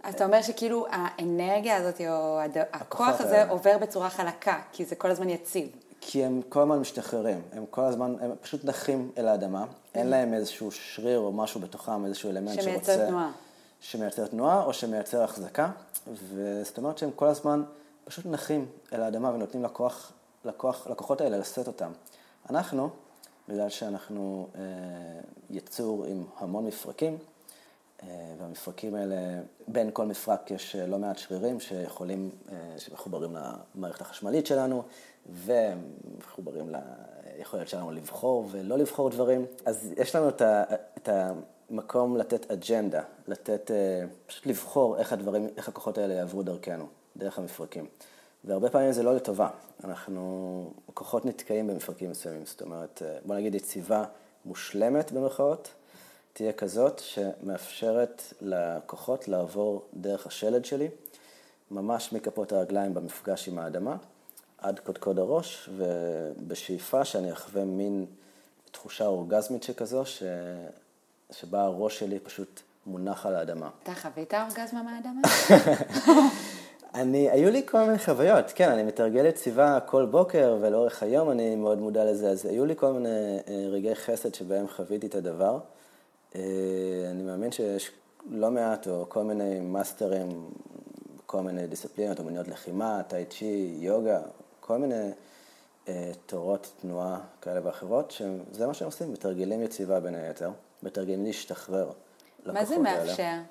אז 0.04 0.14
אתה 0.14 0.26
אומר 0.26 0.42
שכאילו 0.42 0.86
האנרגיה 0.90 1.76
הזאת, 1.78 2.02
או 2.10 2.40
הד- 2.40 2.58
הכוח 2.74 3.22
הזה. 3.22 3.50
עובר 3.50 3.78
בצורה 3.78 4.10
חלקה, 4.10 4.62
כי 4.72 4.86
זה 4.86 4.96
כל 4.96 5.12
הזמן 5.12 5.30
יציב. 5.30 5.70
כי 6.02 6.24
הם 6.26 6.42
כל 6.50 6.62
הזמן 6.62 6.80
משתחררים, 6.80 7.42
הם 7.52 7.66
כל 7.70 7.82
הזמן, 7.82 8.16
הם 8.22 8.32
פשוט 8.42 8.66
נחים 8.66 9.12
אל 9.18 9.28
האדמה, 9.28 9.66
אין 9.96 10.08
להם 10.08 10.34
איזשהו 10.34 10.72
שריר 10.72 11.20
או 11.20 11.32
משהו 11.34 11.62
בתוכם, 11.62 12.06
איזשהו 12.06 12.30
אלמנט 12.30 12.62
שמייצר 12.62 12.94
שרוצה... 12.94 13.08
תנועה. 13.08 13.32
שמייצר 13.82 14.28
תנועה 14.28 14.64
או 14.64 14.74
שמייצר 14.74 15.24
החזקה, 15.24 15.70
וזאת 16.14 16.78
אומרת 16.78 16.98
שהם 16.98 17.12
כל 17.16 17.28
הזמן 17.28 17.64
פשוט 18.06 18.26
נחים 18.26 18.66
אל 18.94 19.02
האדמה 19.02 19.30
ונותנים 19.34 19.64
לכוח, 19.64 20.12
לכוח, 20.46 20.88
לכוחות 20.88 21.22
האלה 21.22 21.38
לשאת 21.38 21.68
אותם. 21.68 21.92
אנחנו, 22.50 22.90
בגלל 23.50 23.70
שאנחנו 23.70 24.48
אה, 24.56 24.62
יצור 25.50 26.06
עם 26.06 26.24
המון 26.38 26.66
מפרקים, 26.66 27.18
והמפרקים 28.40 28.96
האלה, 28.96 29.16
בין 29.68 29.90
כל 29.94 30.06
מפרק 30.06 30.52
יש 30.52 30.76
אה, 30.76 30.88
לא 30.88 31.00
מעט 31.00 31.18
שרירים 31.18 31.60
שיכולים, 31.60 32.30
אה, 32.52 32.74
שמחוברים 32.78 33.36
למערכת 33.76 34.02
החשמלית 34.02 34.46
שלנו, 34.46 34.84
ומחוברים 35.44 36.76
ליכולת 37.38 37.68
שלנו 37.68 37.92
לבחור 37.92 38.48
ולא 38.52 38.78
לבחור 38.78 39.10
דברים. 39.10 39.46
אז 39.66 39.94
יש 39.98 40.16
לנו 40.16 40.30
את, 40.30 40.42
ה, 40.42 40.64
את 40.98 41.10
המקום 41.10 42.18
לתת 42.18 42.52
אג'נדה, 42.52 43.02
לתת, 43.28 43.72
אה, 43.72 44.04
פשוט 44.28 44.46
לבחור 44.46 44.98
איך 44.98 45.14
הדברים, 45.14 45.48
איך 45.58 45.68
הכוחות 45.68 45.98
האלה 45.98 46.14
יעברו 46.14 46.44
דרכנו, 46.44 46.86
דרך 47.18 47.38
המפרקים. 47.38 47.88
והרבה 48.44 48.70
פעמים 48.70 48.92
זה 48.92 49.04
לא 49.04 49.16
לטובה. 49.16 49.50
אנחנו, 49.84 50.72
כוחות 50.94 51.26
נתקעים 51.26 51.68
במפרקים 51.68 52.12
מסוימים. 52.12 52.46
זאת 52.46 52.62
אומרת, 52.62 53.02
בוא 53.26 53.36
נגיד 53.36 53.56
יציבה 53.56 54.04
מושלמת 54.46 55.12
במרכאות, 55.12 55.70
תהיה 56.38 56.54
כזאת 56.54 57.00
שמאפשרת 57.00 58.34
לכוחות 58.42 59.28
לעבור 59.28 59.86
דרך 59.94 60.28
השלד 60.28 60.66
שלי, 60.66 60.88
ממש 61.72 62.14
מכפות 62.14 62.52
הרגליים 62.52 62.94
במפגש 62.94 63.48
עם 63.48 63.60
האדמה, 63.60 63.96
עד 64.58 64.80
קודקוד 64.80 65.20
הראש, 65.20 65.70
ובשאיפה 65.78 67.06
שאני 67.06 67.32
אחווה 67.32 67.66
מין 67.66 68.06
תחושה 68.72 69.06
אורגזמית 69.06 69.64
שכזו, 69.64 70.06
ש... 70.06 70.24
שבה 71.32 71.62
הראש 71.62 72.00
שלי 72.00 72.20
פשוט 72.20 72.62
מונח 72.86 73.26
על 73.26 73.36
האדמה. 73.36 73.70
אתה 73.84 73.96
חווית 73.96 74.34
אורגזמה 74.34 74.84
מהאדמה? 74.84 75.22
אני, 77.02 77.32
היו 77.32 77.52
לי 77.52 77.66
כל 77.66 77.84
מיני 77.84 78.00
חוויות, 78.00 78.46
כן, 78.56 78.70
אני 78.70 78.84
מתרגל 78.84 79.26
יציבה 79.26 79.80
כל 79.86 80.06
בוקר, 80.06 80.58
ולאורך 80.62 81.04
היום 81.04 81.32
אני 81.32 81.56
מאוד 81.56 81.78
מודע 81.78 82.06
לזה, 82.06 82.30
אז 82.30 82.46
היו 82.46 82.66
לי 82.66 82.76
כל 82.76 82.92
מיני 82.92 83.40
אה, 83.48 83.68
רגעי 83.70 83.96
חסד 83.96 84.36
שבהם 84.36 84.68
חוויתי 84.68 85.08
את 85.08 85.16
הדבר. 85.16 85.60
אה, 86.38 87.12
אני 87.12 87.24
מאמין 87.24 87.52
שיש 87.52 87.92
לא 88.30 88.52
מעט, 88.52 88.88
או 88.88 89.06
כל 89.10 89.24
מיני 89.24 89.60
מאסטרים, 89.60 90.50
כל 91.26 91.42
מיני 91.42 91.68
דיסציפלינות, 91.68 92.20
אמניות 92.20 92.48
לחימה, 92.48 93.02
טאי 93.08 93.26
צ'י, 93.26 93.78
יוגה, 93.80 94.20
כל 94.60 94.78
מיני 94.78 95.10
אה, 95.88 96.12
תורות 96.26 96.74
תנועה 96.82 97.20
כאלה 97.42 97.60
ואחרות, 97.64 98.12
שזה 98.12 98.68
מה 98.68 98.74
שהם 98.74 98.86
עושים, 98.86 99.14
מתרגלים 99.14 99.64
יציבה 99.64 100.00
בין 100.00 100.16
היתר, 100.16 100.52
מתרגלים 100.84 101.26
להשתחרר. 101.26 101.92
מה 102.46 102.66
זה 102.66 102.78
מאפשר? 102.78 103.24
האלה. 103.24 103.42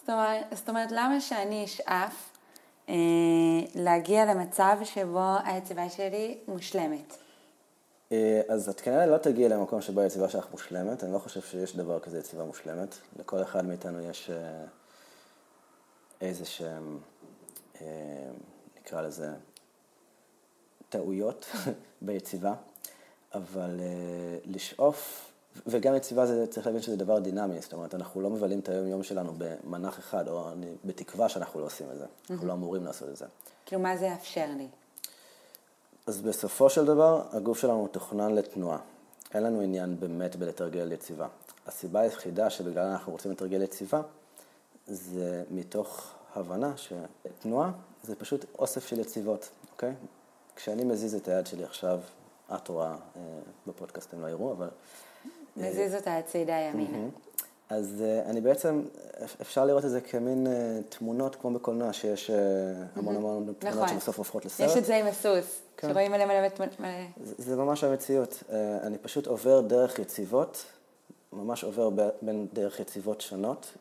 זאת 0.00 0.10
אומרת, 0.10 0.44
זאת 0.52 0.68
אומרת, 0.68 0.92
למה 0.92 1.20
שאני 1.20 1.64
אשאף 1.64 2.30
אה, 2.88 2.94
להגיע 3.74 4.24
למצב 4.24 4.78
שבו 4.84 5.34
היציבה 5.44 5.88
שלי 5.88 6.38
מושלמת? 6.48 7.27
אה, 8.12 8.40
אז 8.48 8.68
את 8.68 8.80
כנראה 8.80 9.06
לא 9.06 9.18
תגיעי 9.18 9.48
למקום 9.48 9.82
שבו 9.82 10.00
היציבה 10.00 10.28
שלך 10.28 10.46
מושלמת, 10.52 11.04
אני 11.04 11.12
לא 11.12 11.18
חושב 11.18 11.40
שיש 11.40 11.76
דבר 11.76 12.00
כזה 12.00 12.18
יציבה 12.18 12.44
מושלמת. 12.44 12.94
לכל 13.18 13.42
אחד 13.42 13.64
מאיתנו 13.64 14.00
יש 14.00 14.30
אה, 14.30 14.64
איזה 16.20 16.44
שהם, 16.44 16.98
אה, 17.80 17.86
נקרא 18.80 19.02
לזה, 19.02 19.30
טעויות 20.88 21.46
ביציבה, 22.02 22.54
אבל 23.34 23.80
לשאוף 24.44 25.24
וגם 25.66 25.94
יציבה 25.94 26.26
זה, 26.26 26.46
צריך 26.46 26.66
להבין 26.66 26.82
שזה 26.82 26.96
דבר 26.96 27.18
דינמי, 27.18 27.60
זאת 27.60 27.72
אומרת, 27.72 27.94
אנחנו 27.94 28.20
לא 28.20 28.30
מבלים 28.30 28.60
את 28.60 28.68
היום-יום 28.68 29.02
שלנו 29.02 29.32
במנח 29.38 29.98
אחד, 29.98 30.28
או 30.28 30.50
בתקווה 30.84 31.28
שאנחנו 31.28 31.60
לא 31.60 31.66
עושים 31.66 31.86
את 31.90 31.98
זה. 31.98 32.06
אנחנו 32.30 32.46
לא 32.46 32.52
אמורים 32.52 32.84
לעשות 32.84 33.08
את 33.08 33.16
זה. 33.16 33.24
כאילו, 33.66 33.82
מה 33.82 33.96
זה 33.96 34.06
יאפשר 34.06 34.46
לי? 34.56 34.68
אז 36.08 36.20
בסופו 36.20 36.70
של 36.70 36.84
דבר, 36.84 37.22
הגוף 37.32 37.58
שלנו 37.58 37.88
תוכנן 37.88 38.34
לתנועה. 38.34 38.78
אין 39.34 39.42
לנו 39.42 39.60
עניין 39.60 40.00
באמת 40.00 40.36
בלתרגל 40.36 40.92
יציבה. 40.92 41.26
הסיבה 41.66 42.00
היחידה 42.00 42.50
שבגללה 42.50 42.92
אנחנו 42.92 43.12
רוצים 43.12 43.30
לתרגל 43.32 43.62
יציבה, 43.62 44.00
זה 44.86 45.44
מתוך 45.50 46.14
הבנה 46.34 46.72
שתנועה 46.76 47.70
זה 48.02 48.14
פשוט 48.16 48.44
אוסף 48.58 48.86
של 48.86 49.00
יציבות, 49.00 49.48
אוקיי? 49.72 49.94
כשאני 50.56 50.84
מזיז 50.84 51.14
את 51.14 51.28
היד 51.28 51.46
שלי 51.46 51.64
עכשיו, 51.64 52.00
את 52.54 52.68
רואה, 52.68 52.96
אה, 53.16 53.20
בפודקאסט 53.66 54.14
הם 54.14 54.22
לא 54.22 54.26
יראו, 54.26 54.52
אבל 54.52 54.68
מזיז 55.56 55.94
אותה 55.94 56.16
הצידה 56.16 56.52
ימינה. 56.52 57.08
אז 57.68 58.02
uh, 58.02 58.28
אני 58.30 58.40
בעצם, 58.40 58.82
אפשר 59.40 59.64
לראות 59.64 59.84
את 59.84 59.90
זה 59.90 60.00
כמין 60.00 60.46
uh, 60.46 60.50
תמונות, 60.98 61.36
כמו 61.36 61.50
בקולנוע, 61.50 61.92
שיש 61.92 62.30
uh, 62.30 62.32
המון 62.98 63.16
המון 63.16 63.54
תמונות 63.58 63.64
נכון. 63.64 63.88
שבסוף 63.88 64.18
הופכות 64.18 64.44
לסרט. 64.44 64.70
יש 64.70 64.76
את 64.76 64.84
זה 64.84 64.96
עם 64.96 65.06
הסוס, 65.06 65.60
כן. 65.76 65.88
שרואים 65.88 66.12
מלא 66.12 66.24
מלא 66.24 66.48
מלא. 66.80 66.88
זה, 67.38 67.56
ממש 67.56 67.84
המציאות. 67.84 68.42
אני 68.82 68.98
פשוט 68.98 69.26
עובר 69.26 69.60
דרך 69.60 69.98
יציבות, 69.98 70.64
ממש 71.32 71.64
עובר 71.64 71.90
בין 72.22 72.46
דרך 72.52 72.80
יציבות 72.80 73.20
שונות, 73.20 73.74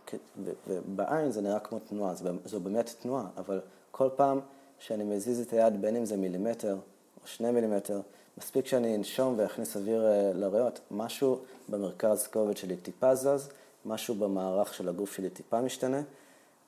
ובעין 0.67 1.31
זה 1.31 1.41
נראה 1.41 1.59
כמו 1.59 1.79
תנועה, 1.79 2.13
זו 2.45 2.59
באמת 2.59 2.95
תנועה, 3.01 3.25
אבל 3.37 3.61
כל 3.91 4.09
פעם 4.15 4.39
שאני 4.79 5.03
מזיז 5.03 5.41
את 5.41 5.53
היד, 5.53 5.81
בין 5.81 5.95
אם 5.95 6.05
זה 6.05 6.17
מילימטר 6.17 6.73
או 7.21 7.27
שני 7.27 7.51
מילימטר, 7.51 8.01
מספיק 8.37 8.67
שאני 8.67 8.95
אנשום 8.95 9.33
ואכניס 9.37 9.77
אוויר 9.77 10.05
אה, 10.05 10.31
לריאות, 10.33 10.79
משהו 10.91 11.39
במרכז 11.69 12.27
כובד 12.27 12.57
שלי 12.57 12.77
טיפה 12.77 13.15
זז, 13.15 13.49
משהו 13.87 14.15
במערך 14.15 14.73
של 14.73 14.89
הגוף 14.89 15.15
שלי 15.15 15.29
טיפה 15.29 15.61
משתנה, 15.61 16.01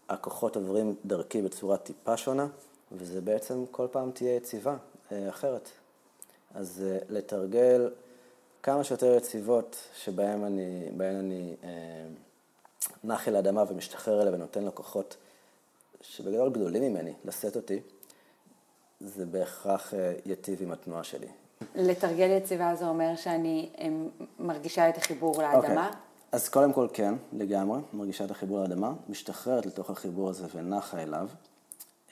הכוחות 0.09 0.55
עוברים 0.55 0.95
דרכי 1.05 1.41
בצורה 1.41 1.77
טיפה 1.77 2.17
שונה, 2.17 2.47
וזה 2.91 3.21
בעצם 3.21 3.65
כל 3.71 3.87
פעם 3.91 4.11
תהיה 4.11 4.35
יציבה 4.35 4.77
אה, 5.11 5.29
אחרת. 5.29 5.69
אז 6.55 6.83
אה, 6.87 6.97
לתרגל 7.09 7.91
כמה 8.63 8.83
שיותר 8.83 9.17
יציבות 9.17 9.77
שבהן 9.95 10.43
אני, 10.43 10.89
אני 10.99 11.55
אה, 11.63 11.69
נח 13.03 13.27
אל 13.27 13.35
האדמה 13.35 13.63
ומשתחרר 13.67 14.21
אליה 14.21 14.33
ונותן 14.33 14.65
לכוחות 14.65 15.17
שבגדול 16.01 16.49
גדולים 16.49 16.83
ממני 16.83 17.13
לשאת 17.25 17.55
אותי, 17.55 17.79
זה 18.99 19.25
בהכרח 19.25 19.93
ייטיב 20.25 20.61
עם 20.61 20.71
התנועה 20.71 21.03
שלי. 21.03 21.27
לתרגל 21.75 22.29
יציבה 22.37 22.75
זה 22.75 22.87
אומר 22.87 23.15
שאני 23.15 23.69
מרגישה 24.39 24.89
את 24.89 24.97
החיבור 24.97 25.41
לאדמה? 25.41 25.89
Okay. 25.91 26.08
אז 26.31 26.49
קודם 26.49 26.73
כל 26.73 26.87
כן, 26.93 27.13
לגמרי, 27.33 27.79
מרגישה 27.93 28.25
את 28.25 28.31
החיבור 28.31 28.59
לאדמה, 28.59 28.93
משתחררת 29.09 29.65
לתוך 29.65 29.89
החיבור 29.89 30.29
הזה 30.29 30.47
ונחה 30.55 31.03
אליו. 31.03 31.29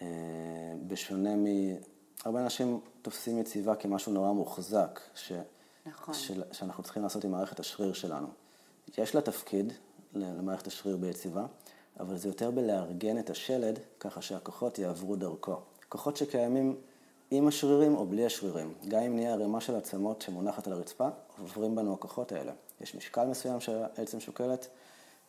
אה, 0.02 0.08
בשונה 0.88 1.36
מ... 1.36 1.46
הרבה 2.26 2.44
אנשים 2.44 2.80
תופסים 3.02 3.38
יציבה 3.38 3.76
כמשהו 3.76 4.12
נורא 4.12 4.32
מוחזק, 4.32 5.00
ש... 5.16 5.32
נכון. 5.86 6.14
ש... 6.14 6.32
שאנחנו 6.52 6.84
צריכים 6.84 7.04
לעשות 7.04 7.24
עם 7.24 7.32
מערכת 7.32 7.60
השריר 7.60 7.94
שלנו. 7.94 8.28
יש 8.98 9.16
לה 9.16 9.22
תפקיד 9.22 9.74
למערכת 10.14 10.68
השריר 10.68 10.98
ביציבה, 10.98 11.46
אבל 12.00 12.18
זה 12.18 12.30
יותר 12.30 12.52
בלארגן 12.52 13.20
את 13.20 13.30
השלד 13.30 13.80
ככה 14.00 14.22
שהכוחות 14.22 14.80
יעברו 14.80 15.16
דרכו. 15.16 15.56
כוחות 15.90 16.18
שקיימים 16.18 16.76
עם 17.32 17.48
השרירים 17.48 17.96
או 17.96 18.06
בלי 18.06 18.26
השרירים. 18.26 18.74
גם 18.88 19.02
אם 19.02 19.16
נהיה 19.16 19.34
ערימה 19.34 19.62
של 19.62 19.76
עצמות 19.76 20.22
שמונחת 20.22 20.68
על 20.68 20.74
הרצפה, 20.74 21.08
עוברים 21.42 21.76
בנו 21.76 21.94
הכוחות 21.94 22.32
האלה. 22.32 22.52
יש 22.82 22.96
משקל 22.96 23.26
מסוים 23.26 23.60
שהעצם 23.60 24.20
שוקלת, 24.20 24.68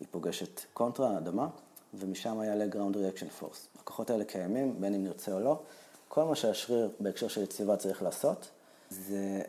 היא 0.00 0.08
פוגשת 0.11 0.61
קונטרה, 0.72 1.14
האדמה, 1.14 1.48
ומשם 1.94 2.42
יעלה 2.42 2.64
ground 2.72 2.94
reaction 2.94 3.42
force. 3.42 3.80
הכוחות 3.80 4.11
האלה 4.11 4.24
קיימים, 4.24 4.80
בין 4.80 4.94
אם 4.94 5.04
נרצה 5.04 5.32
או 5.32 5.40
לא. 5.40 5.61
כל 6.08 6.24
מה 6.24 6.34
שהשריר 6.34 6.90
בהקשר 7.00 7.28
של 7.28 7.42
יציבה 7.42 7.76
צריך 7.76 8.02
לעשות, 8.02 8.48
זה 8.90 9.42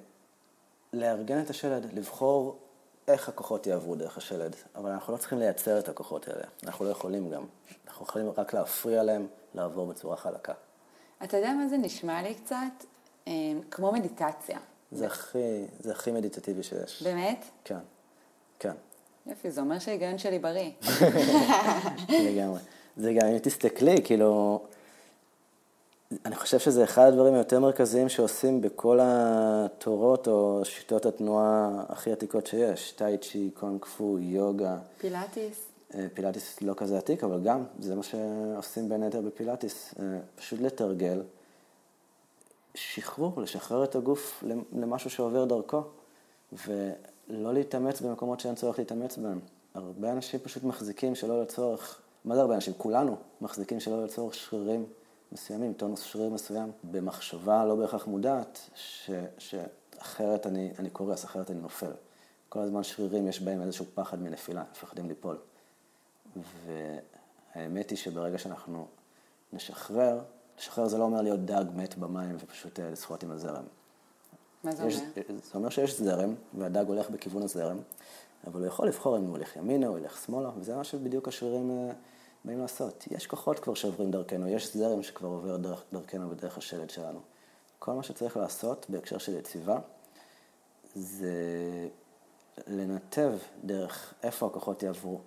לארגן 0.94 1.42
את 1.42 1.50
השלד, 1.50 1.94
לבחור 1.94 2.58
איך 3.08 3.30
הכוחות 3.30 3.68
יעברו 3.68 3.96
דרך 3.96 4.18
השלד. 4.18 4.56
אבל 4.76 4.92
אנחנו 4.92 5.14
לא 5.14 5.18
צריכים 5.18 5.40
לייצר 5.40 5.80
את 5.80 5.90
הכוחות 5.90 6.28
האלה, 6.28 6.44
אנחנו 6.64 6.86
לא 6.86 6.90
יכולים 6.90 7.30
גם. 7.30 7.46
אנחנו 7.88 8.06
יכולים 8.06 8.30
רק 8.38 8.54
להפריע 8.54 9.04
להם 9.04 9.28
לעבור 9.56 9.88
בצורה 9.88 10.16
חלקה. 10.18 10.54
אתה 11.24 11.38
יודע 11.38 11.54
מה 11.54 11.68
זה 11.68 11.78
נשמע 11.78 12.22
לי 12.22 12.34
קצת? 12.34 12.86
אה, 13.28 13.34
כמו 13.72 13.92
מדיטציה. 13.92 14.60
זה 14.92 15.06
הכי, 15.06 15.66
זה 15.80 15.92
הכי 15.92 16.12
מדיטטיבי 16.12 16.64
שיש. 16.64 17.04
באמת? 17.04 17.46
כן, 17.64 17.80
כן. 18.60 18.74
יופי, 19.26 19.52
זה 19.52 19.62
אומר 19.62 19.80
שההיגיון 19.80 20.18
שלי 20.18 20.40
בריא. 20.40 20.72
לגמרי. 22.28 22.60
זה 22.98 23.14
גם, 23.14 23.28
אם 23.28 23.38
תסתכלי, 23.38 23.96
כאילו, 24.04 24.62
אני 26.26 26.36
חושב 26.36 26.60
שזה 26.60 26.84
אחד 26.84 27.08
הדברים 27.08 27.34
היותר 27.34 27.60
מרכזיים 27.60 28.10
שעושים 28.10 28.62
בכל 28.62 29.00
התורות 29.02 30.28
או 30.28 30.62
שיטות 30.64 31.06
התנועה 31.06 31.84
הכי 31.90 32.12
עתיקות 32.12 32.48
שיש. 32.48 32.92
טאי 32.92 33.18
צ'י, 33.18 33.50
קונג 33.54 33.86
פו, 33.86 34.18
יוגה. 34.20 34.78
פילאטיס. 34.98 35.69
אה, 35.96 36.08
פילאטיס 36.14 36.62
לא 36.62 36.74
כזה 36.78 36.98
עתיק, 36.98 37.24
אבל 37.24 37.44
גם, 37.44 37.64
זה 37.80 37.96
מה 37.96 38.04
שעושים 38.04 38.90
בין 38.90 39.04
היתר 39.04 39.22
בפילאטיס, 39.22 39.94
אה, 40.00 40.20
פשוט 40.36 40.60
לתרגל 40.60 41.22
שחרור, 42.76 43.42
לשחרר 43.42 43.84
את 43.84 43.96
הגוף 43.96 44.44
למשהו 44.74 45.10
שעובר 45.10 45.46
דרכו, 45.46 45.82
ולא 46.52 47.54
להתאמץ 47.54 48.02
במקומות 48.02 48.40
שאין 48.40 48.56
צורך 48.56 48.80
להתאמץ 48.80 49.18
בהם. 49.18 49.40
הרבה 49.74 50.12
אנשים 50.12 50.40
פשוט 50.40 50.64
מחזיקים 50.64 51.16
שלא 51.16 51.42
לצורך, 51.42 52.02
מה 52.26 52.36
זה 52.36 52.42
הרבה 52.42 52.56
אנשים? 52.56 52.74
כולנו 52.78 53.18
מחזיקים 53.42 53.80
שלא 53.80 54.04
לצורך 54.04 54.34
שרירים 54.34 54.86
מסוימים, 55.32 55.74
טונוס 55.74 56.02
שריר 56.04 56.30
מסוים, 56.30 56.72
במחשבה 56.92 57.66
לא 57.66 57.76
בהכרח 57.76 58.08
מודעת, 58.08 58.60
ש, 58.76 59.12
שאחרת 59.38 60.48
אני, 60.48 60.72
אני 60.80 60.90
קורס, 60.90 61.26
אחרת 61.26 61.52
אני 61.52 61.60
נופל. 61.60 61.92
כל 62.50 62.60
הזמן 62.60 62.84
שרירים 62.84 63.28
יש 63.28 63.42
בהם 63.42 63.62
איזשהו 63.62 63.86
פחד 63.96 64.22
מנפילה, 64.22 64.64
מפחדים 64.72 65.08
ליפול. 65.08 65.38
והאמת 67.56 67.90
היא 67.90 67.98
שברגע 67.98 68.38
שאנחנו 68.38 68.88
נשחרר, 69.54 70.22
לשחרר 70.60 70.88
זה 70.88 70.98
לא 70.98 71.04
אומר 71.04 71.22
להיות 71.22 71.46
דג 71.46 71.66
מת 71.76 71.98
במים 71.98 72.36
ופשוט 72.40 72.80
אה, 72.80 72.90
לשחות 72.92 73.24
עם 73.24 73.32
הזרם. 73.32 73.64
מה 74.64 74.72
זה 74.72 74.88
יש, 74.88 74.96
אומר? 74.96 75.40
זה 75.44 75.52
אומר 75.54 75.70
שיש 75.70 76.00
זרם, 76.00 76.36
והדג 76.54 76.86
הולך 76.88 77.10
בכיוון 77.10 77.44
הזרם, 77.44 77.78
אבל 78.48 78.60
הוא 78.60 78.68
יכול 78.68 78.88
לבחור 78.88 79.18
אם 79.18 79.22
הוא 79.22 79.32
הולך 79.32 79.56
ימינה 79.56 79.88
או 79.88 79.98
ילך 79.98 80.18
שמאלה, 80.26 80.50
וזה 80.58 80.76
מה 80.76 80.84
שבדיוק 80.84 81.28
השרירים 81.28 81.72
אה, 81.72 81.94
באים 82.46 82.60
לעשות. 82.60 83.08
יש 83.12 83.28
כוחות 83.28 83.60
כבר 83.60 83.74
שעוברים 83.74 84.12
דרכנו, 84.12 84.48
יש 84.48 84.76
זרם 84.78 85.04
שכבר 85.04 85.28
עובר 85.28 85.58
דרך, 85.58 85.84
דרכנו 85.94 86.30
בדרך 86.30 86.58
השלד 86.58 86.90
שלנו. 86.90 87.20
כל 87.80 87.94
מה 87.94 88.04
שצריך 88.04 88.38
לעשות 88.38 88.86
בהקשר 88.90 89.18
של 89.18 89.38
יציבה, 89.38 89.80
זה 90.96 91.34
לנתב 92.68 93.34
דרך 93.64 94.14
איפה 94.24 94.48
הכוחות 94.48 94.84
יעברו, 94.84 95.20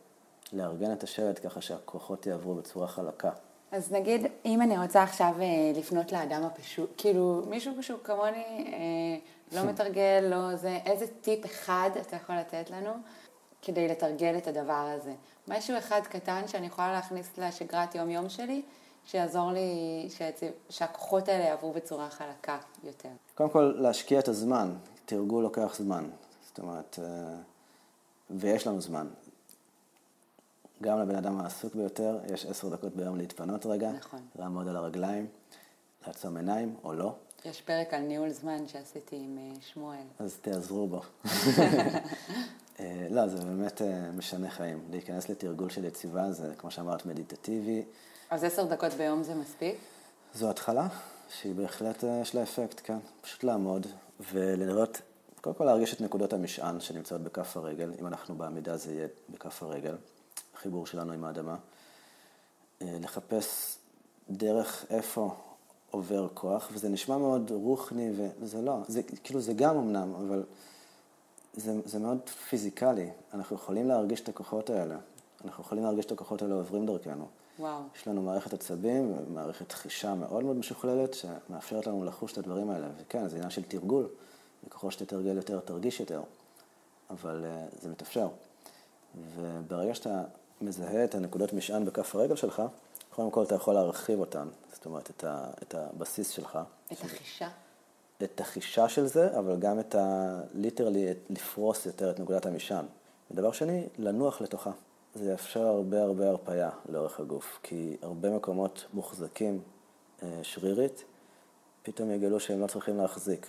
לארגן 0.52 0.92
את 0.92 1.02
השלד 1.02 1.38
ככה 1.38 1.60
שהכוחות 1.60 2.26
יעברו 2.26 2.54
בצורה 2.54 2.88
חלקה. 2.88 3.30
אז 3.72 3.92
נגיד, 3.92 4.26
אם 4.44 4.62
אני 4.62 4.78
רוצה 4.78 5.02
עכשיו 5.02 5.34
אה, 5.40 5.72
לפנות 5.74 6.12
לאדם 6.12 6.42
הפשוט, 6.44 6.94
כאילו, 6.96 7.42
מישהו 7.48 7.72
פשוט 7.78 8.00
כמוני, 8.04 8.72
אה, 8.72 9.58
לא 9.58 9.64
מתרגל, 9.70 10.26
לא 10.30 10.56
זה, 10.56 10.78
איזה 10.86 11.06
טיפ 11.20 11.44
אחד 11.46 11.90
אתה 12.00 12.16
יכול 12.16 12.34
לתת 12.34 12.70
לנו 12.70 12.90
כדי 13.62 13.88
לתרגל 13.88 14.34
את 14.36 14.46
הדבר 14.46 14.88
הזה? 14.96 15.12
משהו 15.48 15.78
אחד 15.78 16.00
קטן 16.00 16.48
שאני 16.48 16.66
יכולה 16.66 16.92
להכניס 16.92 17.38
לשגרת 17.38 17.94
יום-יום 17.94 18.28
שלי, 18.28 18.62
שיעזור 19.06 19.52
לי 19.52 20.08
שהכוחות 20.68 21.28
האלה 21.28 21.44
יעברו 21.44 21.72
בצורה 21.72 22.10
חלקה 22.10 22.58
יותר. 22.84 23.08
קודם 23.34 23.50
כל, 23.50 23.74
להשקיע 23.78 24.18
את 24.18 24.28
הזמן. 24.28 24.74
תרגול 25.04 25.42
לוקח 25.42 25.74
זמן. 25.78 26.10
זאת 26.46 26.58
אומרת, 26.58 26.98
אה, 27.02 27.36
ויש 28.30 28.66
לנו 28.66 28.80
זמן. 28.80 29.06
גם 30.82 30.98
לבן 31.00 31.16
אדם 31.16 31.40
העסוק 31.40 31.74
ביותר, 31.74 32.18
יש 32.34 32.46
עשר 32.46 32.68
דקות 32.68 32.96
ביום 32.96 33.16
להתפנות 33.16 33.66
רגע. 33.66 33.90
נכון. 33.92 34.20
לעמוד 34.36 34.68
על 34.68 34.76
הרגליים, 34.76 35.26
לעצום 36.06 36.36
עיניים, 36.36 36.76
או 36.84 36.94
לא. 36.94 37.14
יש 37.44 37.62
פרק 37.62 37.94
על 37.94 38.00
ניהול 38.00 38.30
זמן 38.30 38.68
שעשיתי 38.68 39.16
עם 39.16 39.38
אה, 39.38 39.60
שמואל. 39.60 40.06
אז 40.18 40.36
תעזרו 40.42 40.86
בו. 40.86 41.00
אה, 42.80 43.06
לא, 43.10 43.28
זה 43.28 43.36
באמת 43.36 43.82
משנה 44.16 44.50
חיים. 44.50 44.84
להיכנס 44.90 45.28
לתרגול 45.28 45.70
של 45.70 45.84
יציבה 45.84 46.32
זה, 46.32 46.54
כמו 46.58 46.70
שאמרת, 46.70 47.06
מדיטטיבי. 47.06 47.84
אז 48.30 48.44
עשר 48.44 48.64
דקות 48.64 48.92
ביום 48.92 49.22
זה 49.22 49.34
מספיק? 49.34 49.76
זו 50.34 50.50
התחלה 50.50 50.88
שהיא 51.28 51.54
בהחלט, 51.54 52.04
יש 52.22 52.34
לה 52.34 52.42
אפקט, 52.42 52.80
כן. 52.84 52.98
פשוט 53.20 53.44
לעמוד 53.44 53.86
ולראות 54.32 55.00
קודם 55.42 55.56
כל 55.56 55.64
להרגיש 55.64 55.94
את 55.94 56.00
נקודות 56.00 56.32
המשען 56.32 56.80
שנמצאות 56.80 57.20
בכף 57.20 57.56
הרגל, 57.56 57.92
אם 58.00 58.06
אנחנו 58.06 58.34
בעמידה 58.34 58.76
זה 58.76 58.92
יהיה 58.92 59.08
בכף 59.30 59.62
הרגל, 59.62 59.96
החיבור 60.62 60.86
שלנו 60.86 61.12
עם 61.12 61.24
האדמה. 61.24 61.56
אה, 62.82 62.96
לחפש 63.00 63.78
דרך 64.30 64.84
איפה 64.90 65.34
עובר 65.90 66.28
כוח, 66.34 66.68
וזה 66.72 66.88
נשמע 66.88 67.18
מאוד 67.18 67.50
רוחני, 67.50 68.10
וזה 68.40 68.62
לא, 68.62 68.76
זה 68.88 69.02
כאילו 69.02 69.40
זה 69.40 69.52
גם 69.52 69.76
אמנם, 69.76 70.14
אבל 70.14 70.44
זה, 71.54 71.80
זה 71.84 71.98
מאוד 71.98 72.18
פיזיקלי. 72.48 73.10
אנחנו 73.34 73.56
יכולים 73.56 73.88
להרגיש 73.88 74.20
את 74.20 74.28
הכוחות 74.28 74.70
האלה. 74.70 74.96
אנחנו 75.44 75.64
יכולים 75.64 75.84
להרגיש 75.84 76.04
את 76.04 76.12
הכוחות 76.12 76.42
האלה 76.42 76.54
עוברים 76.54 76.86
דרכנו. 76.86 77.26
וואו. 77.58 77.80
יש 77.96 78.08
לנו 78.08 78.22
מערכת 78.22 78.52
עצבים, 78.52 79.16
מערכת 79.28 79.72
חישה 79.72 80.14
מאוד 80.14 80.44
מאוד 80.44 80.56
משוכללת, 80.56 81.14
שמאפשרת 81.14 81.86
לנו 81.86 82.04
לחוש 82.04 82.32
את 82.32 82.38
הדברים 82.38 82.70
האלה. 82.70 82.88
וכן, 82.98 83.28
זה 83.28 83.36
עניין 83.36 83.50
של 83.50 83.62
תרגול. 83.62 84.08
וככל 84.66 84.90
שתתרגל 84.90 85.36
יותר, 85.36 85.60
תרגיש 85.60 86.00
יותר, 86.00 86.22
אבל 87.10 87.44
uh, 87.44 87.82
זה 87.82 87.88
מתאפשר. 87.88 88.28
וברגע 89.36 89.94
שאתה 89.94 90.22
מזהה 90.62 91.04
את 91.04 91.14
הנקודות 91.14 91.52
משען 91.52 91.84
בכף 91.84 92.14
הרגל 92.14 92.36
שלך, 92.36 92.62
קודם 93.10 93.30
כל 93.30 93.42
אתה 93.42 93.54
יכול 93.54 93.74
להרחיב 93.74 94.20
אותן, 94.20 94.48
זאת 94.72 94.86
אומרת, 94.86 95.10
את, 95.10 95.24
ה, 95.24 95.46
את 95.62 95.74
הבסיס 95.74 96.30
שלך. 96.30 96.58
את 96.92 97.04
החישה? 97.04 97.48
את 98.22 98.40
החישה 98.40 98.88
של 98.88 99.06
זה, 99.06 99.38
אבל 99.38 99.56
גם 99.58 99.80
את 99.80 99.94
ה... 99.94 100.40
ליטרלי, 100.54 101.14
לפרוס 101.30 101.86
יותר 101.86 102.10
את 102.10 102.20
נקודת 102.20 102.46
המשען. 102.46 102.84
ודבר 103.30 103.52
שני, 103.52 103.86
לנוח 103.98 104.40
לתוכה. 104.40 104.70
זה 105.14 105.30
יאפשר 105.30 105.66
הרבה 105.66 106.02
הרבה 106.02 106.28
הרפאיה 106.28 106.70
לאורך 106.88 107.20
הגוף, 107.20 107.58
כי 107.62 107.96
הרבה 108.02 108.30
מקומות 108.30 108.84
מוחזקים 108.94 109.60
אה, 110.22 110.40
שרירית, 110.42 111.04
פתאום 111.82 112.10
יגלו 112.10 112.40
שהם 112.40 112.60
לא 112.60 112.66
צריכים 112.66 112.96
להחזיק. 112.96 113.46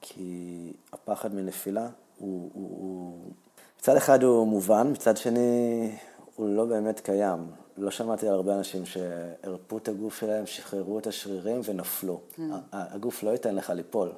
כי 0.00 0.72
הפחד 0.92 1.34
מנפילה 1.34 1.88
הוא, 2.18 2.50
הוא, 2.54 2.70
הוא... 2.78 3.32
מצד 3.78 3.96
אחד 3.96 4.22
הוא 4.22 4.46
מובן, 4.46 4.90
מצד 4.92 5.16
שני 5.16 5.90
הוא 6.36 6.56
לא 6.56 6.64
באמת 6.64 7.00
קיים. 7.00 7.50
לא 7.76 7.90
שמעתי 7.90 8.28
על 8.28 8.34
הרבה 8.34 8.54
אנשים 8.54 8.86
שהרפו 8.86 9.78
את 9.78 9.88
הגוף 9.88 10.20
שלהם, 10.20 10.46
שחררו 10.46 10.98
את 10.98 11.06
השרירים 11.06 11.60
ונפלו. 11.64 12.20
Mm. 12.38 12.40
הגוף 12.72 13.22
לא 13.22 13.30
ייתן 13.30 13.54
לך 13.54 13.70
ליפול. 13.70 14.12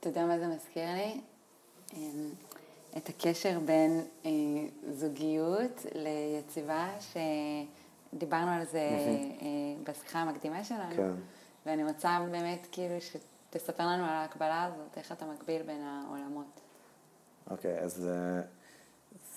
אתה 0.00 0.08
יודע 0.08 0.26
מה 0.26 0.38
זה 0.38 0.46
מזכיר 0.46 0.84
לי? 0.94 1.20
אמ, 1.96 2.30
את 2.96 3.08
הקשר 3.08 3.58
בין 3.64 4.00
אה, 4.26 4.30
זוגיות 4.92 5.86
ליציבה, 5.94 6.88
שדיברנו 8.12 8.50
על 8.50 8.64
זה 8.64 8.78
אה, 8.78 9.46
בשיחה 9.84 10.18
המקדימה 10.18 10.64
שלנו. 10.64 10.96
כן. 10.96 11.12
ואני 11.66 11.84
רוצה 11.84 12.18
באמת 12.30 12.66
כאילו 12.72 12.94
תספר 13.50 13.86
לנו 13.86 14.04
על 14.04 14.10
ההקבלה 14.10 14.64
הזאת, 14.64 14.98
איך 14.98 15.12
אתה 15.12 15.26
מקביל 15.26 15.62
בין 15.62 15.82
העולמות. 15.82 16.60
אוקיי, 17.50 17.78
okay, 17.78 17.82
אז 17.82 17.94
זה, 17.94 18.42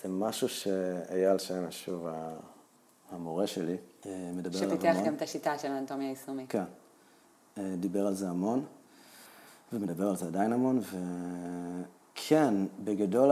זה 0.03 0.09
משהו 0.09 0.49
שאייל 0.49 1.37
שמש, 1.37 1.85
שוב, 1.85 2.07
המורה 3.11 3.47
שלי, 3.47 3.77
אה, 4.05 4.31
מדבר 4.33 4.57
עליו 4.57 4.71
המון. 4.71 4.79
שפיתח 4.79 4.97
גם 5.05 5.15
את 5.15 5.21
השיטה 5.21 5.57
של 5.57 5.71
האנטומיה 5.71 6.07
היישומית. 6.07 6.49
כן, 6.49 6.63
אה, 7.57 7.75
דיבר 7.79 8.07
על 8.07 8.13
זה 8.13 8.29
המון, 8.29 8.65
ומדבר 9.73 10.09
על 10.09 10.15
זה 10.15 10.25
עדיין 10.25 10.53
המון, 10.53 10.81
וכן, 12.13 12.53
בגדול 12.83 13.31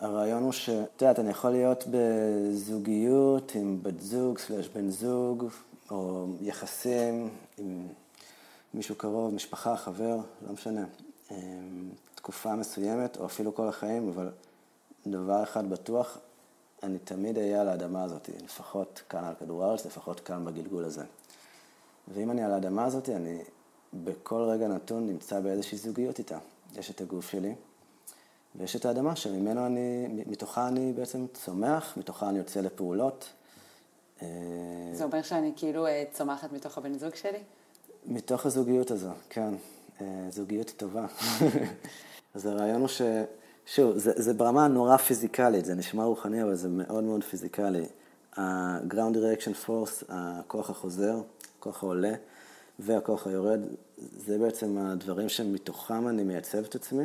הרעיון 0.00 0.42
הוא 0.42 0.52
שאת 0.52 1.02
יודעת, 1.02 1.18
אני 1.18 1.30
יכול 1.30 1.50
להיות 1.50 1.84
בזוגיות 1.90 3.54
עם 3.54 3.78
בת 3.82 4.00
זוג, 4.00 4.38
סלש 4.38 4.68
בן 4.68 4.90
זוג, 4.90 5.46
או 5.90 6.26
יחסים 6.40 7.30
עם... 7.58 7.86
מישהו 8.74 8.94
קרוב, 8.94 9.34
משפחה, 9.34 9.76
חבר, 9.76 10.16
לא 10.46 10.52
משנה, 10.52 10.84
אמ, 11.30 11.36
תקופה 12.14 12.54
מסוימת, 12.54 13.16
או 13.16 13.26
אפילו 13.26 13.54
כל 13.54 13.68
החיים, 13.68 14.08
אבל 14.08 14.30
דבר 15.06 15.42
אחד 15.42 15.70
בטוח, 15.70 16.18
אני 16.82 16.98
תמיד 16.98 17.38
אהיה 17.38 17.60
על 17.60 17.68
האדמה 17.68 18.04
הזאת, 18.04 18.30
לפחות 18.44 19.02
כאן 19.08 19.24
על 19.24 19.34
כדור 19.34 19.64
הארץ, 19.64 19.86
לפחות 19.86 20.20
כאן 20.20 20.44
בגלגול 20.44 20.84
הזה. 20.84 21.04
ואם 22.08 22.30
אני 22.30 22.44
על 22.44 22.52
האדמה 22.52 22.84
הזאת, 22.84 23.08
אני 23.08 23.42
בכל 23.94 24.42
רגע 24.42 24.68
נתון 24.68 25.06
נמצא 25.06 25.40
באיזושהי 25.40 25.78
זוגיות 25.78 26.18
איתה. 26.18 26.38
יש 26.76 26.90
את 26.90 27.00
הגוף 27.00 27.30
שלי, 27.30 27.54
ויש 28.56 28.76
את 28.76 28.84
האדמה 28.84 29.16
שממנו 29.16 29.66
אני, 29.66 30.08
מתוכה 30.26 30.68
אני 30.68 30.92
בעצם 30.92 31.26
צומח, 31.34 31.96
מתוכה 31.96 32.28
אני 32.28 32.38
יוצא 32.38 32.60
לפעולות. 32.60 33.28
זה 34.92 35.04
אומר 35.04 35.22
שאני 35.22 35.52
כאילו 35.56 35.86
אה, 35.86 36.04
צומחת 36.12 36.52
מתוך 36.52 36.78
הבן 36.78 36.98
זוג 36.98 37.14
שלי? 37.14 37.38
מתוך 38.06 38.46
הזוגיות 38.46 38.90
הזו, 38.90 39.10
כן. 39.30 39.54
אה, 40.00 40.26
זוגיות 40.30 40.72
טובה. 40.76 41.06
אז 42.34 42.46
הרעיון 42.46 42.80
הוא 42.80 42.88
ש... 42.88 43.02
שוב, 43.66 43.98
זה, 43.98 44.12
זה 44.16 44.34
ברמה 44.34 44.68
נורא 44.68 44.96
פיזיקלית, 44.96 45.64
זה 45.64 45.74
נשמע 45.74 46.04
רוחני, 46.04 46.42
אבל 46.42 46.54
זה 46.54 46.68
מאוד 46.68 47.04
מאוד 47.04 47.24
פיזיקלי. 47.24 47.86
ה-ground 48.36 49.14
direction 49.14 49.66
force, 49.66 50.04
הכוח 50.08 50.70
החוזר, 50.70 51.20
הכוח 51.58 51.82
העולה 51.82 52.14
והכוח 52.78 53.26
היורד, 53.26 53.60
זה 54.16 54.38
בעצם 54.38 54.78
הדברים 54.78 55.28
שמתוכם 55.28 56.08
אני 56.08 56.22
מייצב 56.22 56.64
את 56.64 56.74
עצמי, 56.74 57.04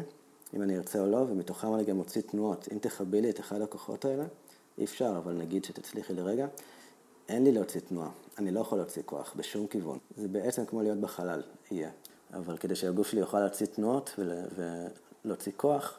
אם 0.53 0.61
אני 0.61 0.77
ארצה 0.77 0.99
או 0.99 1.07
לא, 1.07 1.17
ומתוכם 1.17 1.75
אני 1.75 1.83
גם 1.83 1.95
מוציא 1.95 2.21
תנועות. 2.21 2.67
אם 2.71 2.77
תחבי 2.77 3.21
לי 3.21 3.29
את 3.29 3.39
אחד 3.39 3.61
הכוחות 3.61 4.05
האלה, 4.05 4.23
אי 4.77 4.83
אפשר, 4.83 5.13
אבל 5.17 5.33
נגיד 5.33 5.63
שתצליחי 5.65 6.13
לרגע, 6.13 6.47
אין 7.29 7.43
לי 7.43 7.51
להוציא 7.51 7.81
תנועה, 7.81 8.09
אני 8.37 8.51
לא 8.51 8.59
יכול 8.59 8.77
להוציא 8.77 9.01
כוח 9.05 9.33
בשום 9.35 9.67
כיוון. 9.67 9.97
זה 10.17 10.27
בעצם 10.27 10.65
כמו 10.65 10.81
להיות 10.81 10.97
בחלל, 10.97 11.41
יהיה. 11.71 11.89
אבל 12.33 12.57
כדי 12.57 12.75
שהגוף 12.75 13.07
שלי 13.07 13.19
יוכל 13.19 13.39
להוציא 13.39 13.65
תנועות 13.65 14.19
ולהוציא 15.25 15.51
כוח, 15.57 15.97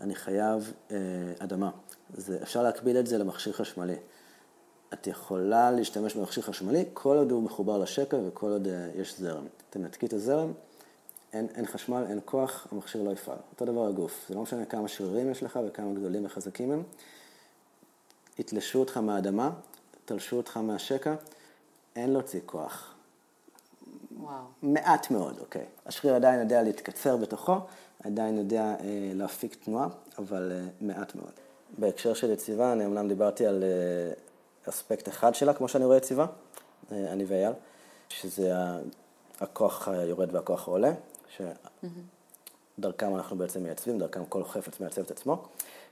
אני 0.00 0.14
חייב 0.14 0.72
אה, 0.90 0.96
אדמה. 1.38 1.70
זה, 2.14 2.38
אפשר 2.42 2.62
להקביל 2.62 2.98
את 2.98 3.06
זה 3.06 3.18
למכשיר 3.18 3.52
חשמלי. 3.52 3.96
את 4.92 5.06
יכולה 5.06 5.70
להשתמש 5.70 6.14
במכשיר 6.14 6.42
חשמלי 6.42 6.84
כל 6.94 7.16
עוד 7.16 7.30
הוא 7.30 7.42
מחובר 7.42 7.78
לשקע 7.78 8.16
וכל 8.26 8.50
עוד 8.50 8.66
אה, 8.66 8.90
יש 8.94 9.18
זרם. 9.18 9.46
תנתקי 9.70 10.06
את 10.06 10.12
הזרם, 10.12 10.52
אין, 11.32 11.46
אין 11.54 11.66
חשמל, 11.66 12.04
אין 12.08 12.20
כוח, 12.24 12.66
המכשיר 12.72 13.02
לא 13.02 13.10
יפעל. 13.10 13.36
אותו 13.52 13.64
דבר 13.64 13.86
הגוף, 13.86 14.24
זה 14.28 14.34
לא 14.34 14.42
משנה 14.42 14.64
כמה 14.64 14.88
שרירים 14.88 15.30
יש 15.30 15.42
לך 15.42 15.58
וכמה 15.66 15.94
גדולים 15.94 16.26
וחזקים 16.26 16.72
הם. 16.72 16.82
יתלשו 18.38 18.78
אותך 18.78 18.96
מהאדמה, 18.96 19.50
תלשו 20.04 20.36
אותך 20.36 20.56
מהשקע, 20.56 21.14
אין 21.96 22.12
להוציא 22.12 22.40
כוח. 22.46 22.94
וואו. 24.20 24.42
מעט 24.62 25.10
מאוד, 25.10 25.38
אוקיי. 25.38 25.64
השריר 25.86 26.14
עדיין 26.14 26.40
יודע 26.40 26.62
להתקצר 26.62 27.16
בתוכו, 27.16 27.56
עדיין 28.04 28.38
יודע 28.38 28.62
אה, 28.62 29.10
להפיק 29.14 29.54
תנועה, 29.54 29.88
אבל 30.18 30.52
אה, 30.52 30.68
מעט 30.80 31.14
מאוד. 31.14 31.32
בהקשר 31.78 32.14
של 32.14 32.30
יציבה, 32.30 32.72
אני 32.72 32.86
אמנם 32.86 33.08
דיברתי 33.08 33.46
על 33.46 33.64
אה, 33.64 34.68
אספקט 34.68 35.08
אחד 35.08 35.34
שלה, 35.34 35.54
כמו 35.54 35.68
שאני 35.68 35.84
רואה 35.84 35.96
יציבה, 35.96 36.26
אני 36.92 37.24
ואייל, 37.24 37.52
שזה 38.08 38.52
הכוח 39.40 39.88
היורד 39.88 40.34
והכוח 40.34 40.68
העולה, 40.68 40.92
שדרכם 42.78 43.16
אנחנו 43.16 43.36
בעצם 43.36 43.62
מייצבים, 43.62 43.98
דרכם 43.98 44.24
כל 44.24 44.44
חפץ 44.44 44.80
מייצב 44.80 45.00
את 45.00 45.10
עצמו. 45.10 45.44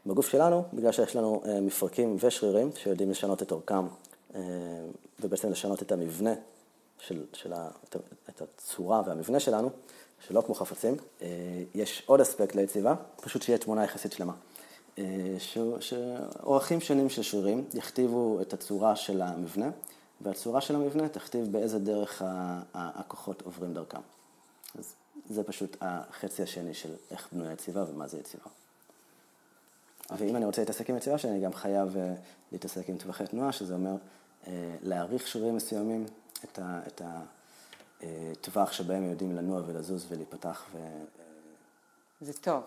בגוף 0.07 0.29
שלנו, 0.29 0.65
בגלל 0.73 0.93
שיש 0.93 1.17
לנו 1.17 1.43
מפרקים 1.63 2.17
ושרירים 2.21 2.71
שיודעים 2.77 3.11
לשנות 3.11 3.43
את 3.43 3.53
אורכם 3.53 3.87
ובעצם 5.21 5.51
לשנות 5.51 5.83
את 5.83 5.93
המבנה 5.93 6.35
של, 6.99 7.25
של 7.33 7.53
ה, 7.53 7.69
את 8.29 8.43
הצורה 8.43 9.03
והמבנה 9.07 9.41
שלנו, 9.41 9.71
שלא 10.27 10.41
כמו 10.41 10.55
חפצים. 10.55 10.97
אה, 11.23 11.29
יש 11.75 12.03
עוד 12.07 12.21
אספקט 12.21 12.55
ליציבה, 12.55 12.95
פשוט 13.17 13.43
שיהיה 13.43 13.59
תמונה 13.59 13.85
יחסית 13.85 14.13
שלמה. 14.13 14.33
שאורחים 15.81 16.81
שונים 16.81 17.09
של 17.09 17.23
שרירים 17.23 17.65
יכתיבו 17.75 18.41
את 18.41 18.53
הצורה 18.53 18.97
של 18.97 19.23
המבנה, 19.23 19.71
והצורה 20.21 20.61
של 20.61 20.75
המבנה 20.75 21.09
תכתיב 21.09 21.53
באיזה 21.53 21.79
דרך 21.79 22.23
הכוחות 22.75 23.43
עוברים 23.43 23.75
דרכם. 23.75 24.01
אז 24.79 24.95
זה 25.31 25.43
פשוט 25.43 25.77
החצי 25.81 26.43
השני 26.43 26.75
של 26.75 26.95
איך 27.11 27.29
בנויה 27.33 27.53
יציבה 27.53 27.85
ומה 27.89 28.07
זה 28.07 28.19
יציבה. 28.19 28.45
ואם 30.11 30.37
אני 30.37 30.45
רוצה 30.45 30.63
להתעסק 30.63 30.91
עם 30.91 30.97
יציבה 30.97 31.19
שאני 31.19 31.41
גם 31.41 31.53
חייב 31.55 31.97
אה, 31.97 32.15
להתעסק 32.53 32.89
עם 32.89 32.97
טווחי 32.99 33.27
תנועה, 33.27 33.53
שזה 33.53 33.75
אומר 33.75 33.97
אה, 34.47 34.53
להעריך 34.83 35.27
שרירים 35.27 35.57
מסוימים, 35.57 36.07
את, 36.45 36.59
ה, 36.59 36.81
את 36.87 37.03
הטווח 38.03 38.69
אה, 38.69 38.73
שבהם 38.73 39.03
הם 39.03 39.11
יודעים 39.11 39.37
לנוע 39.37 39.63
ולזוז 39.67 40.07
ולהיפתח. 40.09 40.65
ו... 40.73 40.79
זה 42.21 42.33
טוב. 42.33 42.63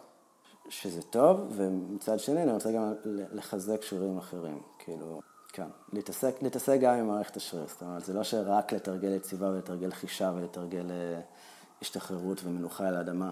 שזה 0.69 1.01
טוב, 1.01 1.53
ומצד 1.55 2.19
שני 2.19 2.43
אני 2.43 2.51
רוצה 2.51 2.71
גם 2.71 2.93
לחזק 3.31 3.81
שרירים 3.81 4.17
אחרים, 4.17 4.61
כאילו, 4.79 5.21
כן, 5.53 5.67
להתעסק, 5.93 6.35
להתעסק 6.41 6.77
גם 6.81 6.93
עם 6.93 7.07
מערכת 7.07 7.37
השריר, 7.37 7.67
זאת 7.67 7.81
אומרת, 7.81 8.05
זה 8.05 8.13
לא 8.13 8.23
שרק 8.23 8.73
לתרגל 8.73 9.13
יציבה 9.13 9.49
ולתרגל 9.49 9.91
חישה 9.91 10.31
ולתרגל 10.35 10.91
השתחררות 11.81 12.41
ומנוחה 12.43 12.87
על 12.87 12.95
האדמה, 12.95 13.31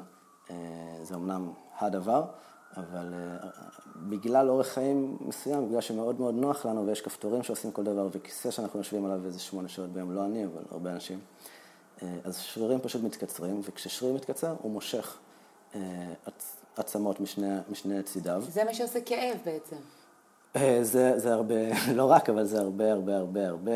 זה 1.03 1.15
אמנם 1.15 1.51
הדבר, 1.79 2.25
אבל 2.77 3.13
uh, 3.41 3.45
בגלל 3.95 4.49
אורח 4.49 4.67
חיים 4.67 5.17
מסוים, 5.21 5.67
בגלל 5.67 5.81
שמאוד 5.81 6.19
מאוד 6.19 6.35
נוח 6.35 6.65
לנו 6.65 6.87
ויש 6.87 7.01
כפתורים 7.01 7.43
שעושים 7.43 7.71
כל 7.71 7.83
דבר 7.83 8.07
וכיסא 8.11 8.51
שאנחנו 8.51 8.79
יושבים 8.79 9.05
עליו 9.05 9.25
איזה 9.25 9.39
שמונה 9.39 9.67
שעות 9.67 9.89
ביום, 9.89 10.15
לא 10.15 10.25
אני, 10.25 10.45
אבל 10.45 10.63
הרבה 10.71 10.91
אנשים, 10.91 11.19
uh, 11.99 12.03
אז 12.23 12.37
שרירים 12.37 12.79
פשוט 12.79 13.03
מתקצרים, 13.03 13.61
וכששריר 13.63 14.13
מתקצר 14.13 14.55
הוא 14.61 14.71
מושך 14.71 15.17
uh, 15.73 15.77
עצמות 16.77 17.19
משני, 17.19 17.55
משני 17.69 18.03
צידיו. 18.03 18.43
זה 18.49 18.63
מה 18.63 18.73
שעושה 18.73 19.01
כאב 19.01 19.37
בעצם. 19.45 19.75
זה, 20.81 21.19
זה 21.19 21.33
הרבה, 21.33 21.55
לא 21.99 22.11
רק, 22.11 22.29
אבל 22.29 22.43
זה 22.43 22.59
הרבה, 22.59 22.91
הרבה, 22.91 23.17
הרבה, 23.17 23.47
הרבה, 23.47 23.71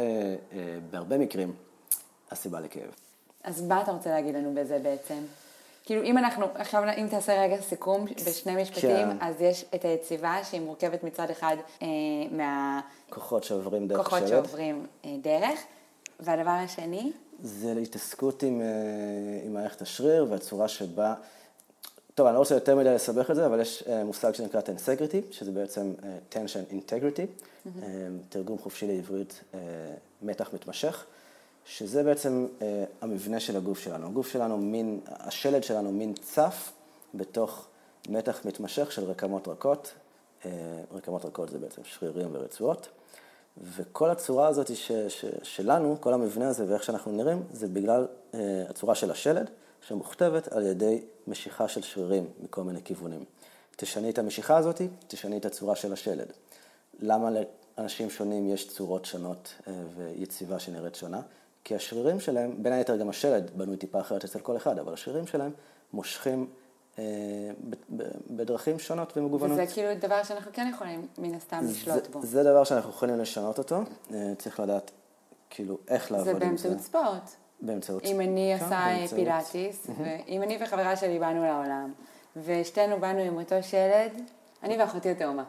בהרבה 0.89 1.17
מקרים 1.17 1.53
הסיבה 2.31 2.59
לכאב. 2.59 2.89
אז 3.43 3.61
מה 3.61 3.81
אתה 3.81 3.91
רוצה 3.91 4.09
להגיד 4.09 4.35
לנו 4.35 4.53
בזה 4.55 4.79
בעצם? 4.79 5.23
כאילו 5.91 6.03
אם 6.03 6.17
אנחנו, 6.17 6.45
עכשיו 6.55 6.83
אם 6.97 7.07
תעשה 7.09 7.41
רגע 7.41 7.61
סיכום 7.61 8.05
בשני 8.25 8.61
משפטים, 8.61 9.07
כן. 9.07 9.17
אז 9.21 9.41
יש 9.41 9.65
את 9.75 9.85
היציבה 9.85 10.43
שהיא 10.43 10.61
מורכבת 10.61 11.03
מצד 11.03 11.29
אחד 11.29 11.55
אה, 11.81 11.87
מה... 12.31 12.81
כוחות 13.09 13.43
שעוברים 13.43 13.87
דרך 13.87 13.97
כוחות 13.97 14.19
שלד. 14.19 14.29
שעוברים 14.29 14.85
אה, 15.05 15.15
דרך, 15.21 15.59
והדבר 16.19 16.49
השני? 16.49 17.11
זה 17.43 17.73
להתעסקות 17.73 18.43
עם, 18.43 18.61
אה, 18.61 18.67
עם 19.45 19.53
מערכת 19.53 19.81
השריר 19.81 20.27
והצורה 20.29 20.67
שבה... 20.67 21.13
טוב, 22.15 22.27
אני 22.27 22.33
לא 22.33 22.39
רוצה 22.39 22.55
יותר 22.55 22.75
מדי 22.75 22.93
לסבך 22.95 23.31
את 23.31 23.35
זה, 23.35 23.45
אבל 23.45 23.59
יש 23.59 23.83
אה, 23.89 24.03
מושג 24.03 24.33
שנקרא 24.33 24.61
טנסגריטי, 24.61 25.21
שזה 25.31 25.51
בעצם 25.51 25.93
אה, 26.03 26.17
tension 26.31 26.73
integrity, 26.73 27.25
mm-hmm. 27.25 27.83
אה, 27.83 27.87
תרגום 28.29 28.57
חופשי 28.57 28.87
לעברית, 28.87 29.41
אה, 29.53 29.59
מתח 30.21 30.49
מתמשך. 30.53 31.05
שזה 31.65 32.03
בעצם 32.03 32.47
אה, 32.61 32.83
המבנה 33.01 33.39
של 33.39 33.57
הגוף 33.57 33.79
שלנו. 33.79 34.07
הגוף 34.07 34.31
שלנו 34.31 34.57
מין, 34.57 34.99
השלד 35.07 35.63
שלנו 35.63 35.91
מין 35.91 36.13
צף 36.13 36.71
בתוך 37.13 37.67
מתח 38.09 38.45
מתמשך 38.45 38.91
של 38.91 39.03
רקמות 39.03 39.47
רכות. 39.47 39.91
אה, 40.45 40.51
רקמות 40.91 41.25
רכות 41.25 41.49
זה 41.49 41.59
בעצם 41.59 41.81
שרירים 41.83 42.29
ורצועות. 42.31 42.87
וכל 43.57 44.09
הצורה 44.09 44.47
הזאת 44.47 44.75
ש, 44.75 44.91
ש, 44.91 45.25
שלנו, 45.43 45.97
כל 45.99 46.13
המבנה 46.13 46.47
הזה 46.47 46.65
ואיך 46.67 46.83
שאנחנו 46.83 47.11
נראים, 47.11 47.43
זה 47.51 47.67
בגלל 47.67 48.07
אה, 48.33 48.63
הצורה 48.69 48.95
של 48.95 49.11
השלד, 49.11 49.49
שמוכתבת 49.87 50.47
על 50.47 50.65
ידי 50.65 51.01
משיכה 51.27 51.67
של 51.67 51.81
שרירים 51.81 52.27
מכל 52.43 52.63
מיני 52.63 52.83
כיוונים. 52.83 53.25
תשני 53.75 54.09
את 54.09 54.17
המשיכה 54.17 54.57
הזאת, 54.57 54.81
תשני 55.07 55.37
את 55.37 55.45
הצורה 55.45 55.75
של 55.75 55.93
השלד. 55.93 56.27
למה 56.99 57.29
לאנשים 57.77 58.09
שונים 58.09 58.49
יש 58.49 58.69
צורות 58.69 59.05
שונות 59.05 59.53
אה, 59.67 59.73
ויציבה 59.95 60.59
שנראית 60.59 60.95
שונה? 60.95 61.21
כי 61.63 61.75
השרירים 61.75 62.19
שלהם, 62.19 62.63
בין 62.63 62.73
היתר 62.73 62.97
גם 62.97 63.09
השלד 63.09 63.51
בנוי 63.55 63.77
טיפה 63.77 63.99
אחרת 63.99 64.23
אצל 64.23 64.39
כל 64.39 64.57
אחד, 64.57 64.79
אבל 64.79 64.93
השרירים 64.93 65.27
שלהם 65.27 65.51
מושכים 65.93 66.47
אה, 66.99 67.03
בדרכים 68.29 68.79
שונות 68.79 69.17
ומגוונות. 69.17 69.59
וזה 69.59 69.73
כאילו 69.73 69.89
דבר 69.99 70.23
שאנחנו 70.23 70.51
כן 70.53 70.69
יכולים 70.73 71.07
מן 71.17 71.35
הסתם 71.35 71.65
לשלוט 71.69 72.07
בו. 72.07 72.21
זה 72.25 72.43
דבר 72.43 72.63
שאנחנו 72.63 72.89
יכולים 72.89 73.19
לשנות 73.19 73.57
אותו, 73.57 73.81
אה, 74.13 74.33
צריך 74.37 74.59
לדעת 74.59 74.91
כאילו 75.49 75.77
איך 75.87 76.11
לעבוד 76.11 76.27
עם 76.27 76.35
זה. 76.35 76.39
זה 76.39 76.45
באמצעות 76.45 76.79
ספורט. 76.79 77.31
באמצעות 77.61 78.05
ספורט. 78.05 78.15
אם 78.15 78.21
אני 78.21 78.55
כן, 78.59 78.63
עושה 78.63 78.85
באמצעות... 78.85 79.19
פילאטיס, 79.19 79.87
ואם 79.97 80.43
אני 80.43 80.59
וחברה 80.63 80.95
שלי 80.95 81.19
באנו 81.19 81.45
לעולם, 81.45 81.93
ושתינו 82.35 82.99
באנו 82.99 83.19
עם 83.19 83.37
אותו 83.37 83.55
שלד, 83.61 84.11
אני 84.63 84.77
ואחותי 84.77 85.09
התאומה. 85.09 85.43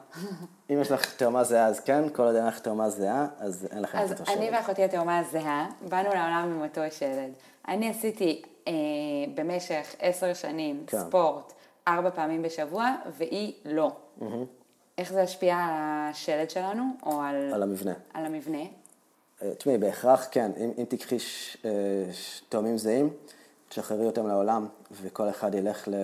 אם 0.71 0.81
יש 0.81 0.91
לך 0.91 1.15
תאומה 1.15 1.45
זהה, 1.45 1.67
אז 1.67 1.81
כן, 1.81 2.09
כל 2.13 2.23
עוד 2.23 2.37
אין 2.37 2.47
לך 2.47 2.59
תאומה 2.59 2.91
זהה, 2.91 3.27
אז 3.39 3.69
אין 3.71 3.83
לכם 3.83 3.99
את 3.99 4.11
אותו 4.11 4.27
שלד. 4.27 4.29
אז 4.29 4.37
אני 4.37 4.51
ואחותי 4.51 4.85
התאומה 4.85 5.19
הזהה, 5.19 5.69
באנו 5.89 6.09
לעולם 6.09 6.53
עם 6.55 6.63
אותו 6.63 6.81
שלד. 6.91 7.33
אני 7.69 7.91
עשיתי 7.91 8.43
אה, 8.69 8.73
במשך 9.35 9.95
עשר 9.99 10.35
שנים 10.35 10.85
כן. 10.87 10.99
ספורט 10.99 11.53
ארבע 11.89 12.11
פעמים 12.11 12.43
בשבוע, 12.43 12.95
והיא 13.19 13.53
לא. 13.65 13.93
Mm-hmm. 14.21 14.25
איך 14.99 15.13
זה 15.13 15.23
השפיע 15.23 15.57
על 15.57 15.75
השלד 15.75 16.51
שלנו, 16.51 16.85
או 17.07 17.21
על... 17.21 17.55
על 17.55 17.63
המבנה. 17.63 17.93
על 18.15 18.27
המבנה. 18.27 18.63
אה, 19.43 19.55
תשמעי, 19.55 19.79
בהכרח 19.79 20.29
כן, 20.31 20.51
אם, 20.57 20.71
אם 20.79 20.85
תקחי 20.85 21.17
אה, 21.65 21.71
תאומים 22.49 22.79
זהים, 22.79 23.11
תשחררי 23.69 24.07
אותם 24.07 24.27
לעולם, 24.27 24.67
וכל 25.03 25.29
אחד 25.29 25.55
ילך 25.55 25.89
ל, 25.89 25.95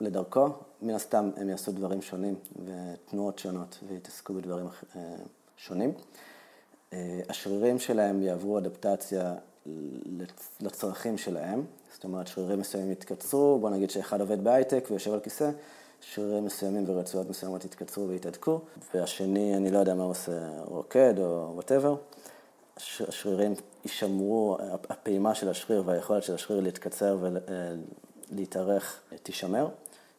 לדרכו, 0.00 0.48
מן 0.84 0.94
הסתם 0.94 1.30
הם 1.36 1.48
יעשו 1.48 1.72
דברים 1.72 2.02
שונים 2.02 2.34
ותנועות 2.64 3.38
שונות 3.38 3.78
ויתעסקו 3.88 4.34
בדברים 4.34 4.66
אה, 4.96 5.00
שונים. 5.56 5.92
אה, 6.92 7.20
השרירים 7.28 7.78
שלהם 7.78 8.22
יעברו 8.22 8.58
אדפטציה 8.58 9.34
לצרכים 10.60 11.18
שלהם, 11.18 11.64
זאת 11.94 12.04
אומרת 12.04 12.26
שרירים 12.26 12.60
מסוימים 12.60 12.92
יתקצרו, 12.92 13.58
בוא 13.60 13.70
נגיד 13.70 13.90
שאחד 13.90 14.20
עובד 14.20 14.44
בהייטק 14.44 14.86
ויושב 14.90 15.12
על 15.12 15.20
כיסא, 15.20 15.50
שרירים 16.00 16.44
מסוימים 16.44 16.84
ורצועות 16.86 17.30
מסוימות 17.30 17.64
יתקצרו 17.64 18.08
ויתהדקו, 18.08 18.60
והשני, 18.94 19.56
אני 19.56 19.70
לא 19.70 19.78
יודע 19.78 19.94
מה 19.94 20.02
הוא 20.02 20.10
עושה, 20.10 20.60
רוקד 20.64 21.14
או 21.18 21.50
whatever. 21.54 21.96
השרירים 22.76 23.54
יישמרו, 23.84 24.58
הפעימה 24.88 25.34
של 25.34 25.48
השריר 25.48 25.82
והיכולת 25.86 26.22
של 26.22 26.34
השריר 26.34 26.60
להתקצר 26.60 27.18
ולהתארך 28.32 29.00
תישמר. 29.22 29.68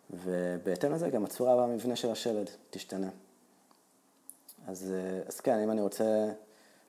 ובהתאם 0.10 0.94
לזה 0.94 1.10
גם 1.10 1.26
הצורה 1.26 1.56
והמבנה 1.56 1.96
של 1.96 2.12
השלד 2.12 2.50
תשתנה. 2.70 3.10
אז, 4.68 4.92
אה, 4.94 5.22
אז 5.28 5.40
כן, 5.40 5.60
אם 5.60 5.72
אני 5.72 5.82
רוצה 5.82 6.32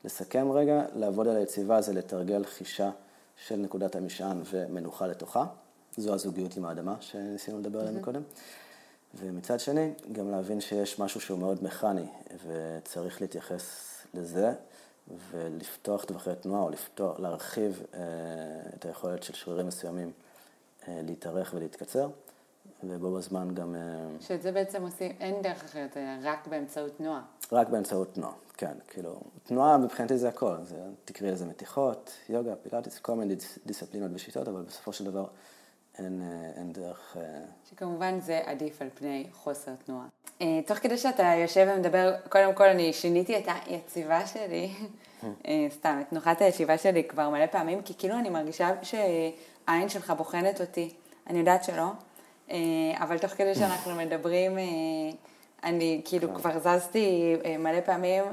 לסכם 0.04 0.52
רגע, 0.52 0.84
לעבוד 0.94 1.28
על 1.28 1.36
היציבה 1.36 1.82
זה 1.82 1.92
לתרגל 1.92 2.44
חישה 2.44 2.90
של 3.36 3.56
נקודת 3.56 3.96
המשען 3.96 4.42
ומנוחה 4.50 5.06
לתוכה. 5.06 5.46
זו 5.96 6.14
הזוגיות 6.14 6.56
עם 6.56 6.64
האדמה 6.64 6.96
שניסינו 7.00 7.58
לדבר 7.58 7.80
עליה 7.80 8.00
mm-hmm. 8.00 8.04
קודם. 8.04 8.22
ומצד 9.14 9.60
שני, 9.60 9.92
גם 10.12 10.30
להבין 10.30 10.60
שיש 10.60 10.98
משהו 10.98 11.20
שהוא 11.20 11.38
מאוד 11.38 11.64
מכני, 11.64 12.06
וצריך 12.46 13.20
להתייחס 13.20 13.90
לזה, 14.14 14.52
ולפתוח 15.30 16.04
טווחי 16.04 16.30
תנועה, 16.40 16.62
או 16.62 16.70
לפתוח, 16.70 17.20
להרחיב 17.20 17.82
אה, 17.94 18.00
את 18.74 18.84
היכולת 18.84 19.22
של 19.22 19.34
שרירים 19.34 19.66
מסוימים 19.66 20.12
אה, 20.88 21.00
להתארך 21.02 21.54
ולהתקצר. 21.54 22.08
ובו 22.84 23.12
בזמן 23.12 23.54
גם... 23.54 23.74
אה, 23.74 23.80
שאת 24.20 24.42
זה 24.42 24.52
בעצם 24.52 24.82
עושים, 24.82 25.12
אין 25.20 25.42
דרך 25.42 25.64
אחרת, 25.64 25.96
רק 26.22 26.46
באמצעות 26.46 26.96
תנועה. 26.96 27.22
רק 27.52 27.68
באמצעות 27.68 28.14
תנועה, 28.14 28.32
כן. 28.56 28.72
כאילו, 28.88 29.20
תנועה 29.44 29.78
מבחינתי 29.78 30.18
זה 30.18 30.28
הכל. 30.28 30.56
זה, 30.62 30.76
תקראי 31.04 31.30
לזה 31.30 31.46
מתיחות, 31.46 32.10
יוגה, 32.28 32.56
פילאטיס, 32.56 32.98
כל 32.98 33.14
מיני 33.14 33.34
דיסציפלינות 33.66 34.10
ושיטות, 34.14 34.48
אבל 34.48 34.62
בסופו 34.62 34.92
של 34.92 35.04
דבר 35.04 35.26
אין, 35.98 36.22
אה, 36.22 36.50
אין 36.60 36.72
דרך... 36.72 37.16
אה, 37.20 37.22
שכמובן 37.70 38.20
זה 38.20 38.40
עדיף 38.44 38.82
על 38.82 38.88
פני 38.94 39.26
חוסר 39.32 39.72
תנועה. 39.84 40.06
תוך 40.66 40.78
כדי 40.78 40.98
שאתה 40.98 41.32
יושב 41.42 41.68
ומדבר, 41.74 42.14
קודם 42.28 42.54
כל 42.54 42.68
אני 42.68 42.92
שיניתי 42.92 43.38
את 43.38 43.44
היציבה 43.46 44.26
שלי, 44.26 44.74
סתם, 45.70 45.98
את 46.00 46.08
תנוחת 46.10 46.40
הישיבה 46.40 46.78
שלי 46.78 47.04
כבר 47.04 47.30
מלא 47.30 47.46
פעמים, 47.46 47.82
כי 47.82 47.94
כאילו 47.98 48.14
אני 48.14 48.30
מרגישה 48.30 48.70
שהעין 48.82 49.88
שלך 49.88 50.12
בוחנת 50.16 50.60
אותי. 50.60 50.94
אני 51.30 51.38
יודעת 51.38 51.64
שלא, 51.64 51.82
אה, 51.82 51.90
אבל 52.94 53.18
תוך 53.18 53.30
כדי 53.30 53.54
שאנחנו 53.54 53.94
מדברים, 54.04 54.58
אה, 54.58 54.64
אני 55.64 56.00
כאילו 56.04 56.28
כן. 56.28 56.34
כבר 56.34 56.58
זזתי 56.58 57.36
אה, 57.44 57.58
מלא 57.58 57.80
פעמים, 57.80 58.24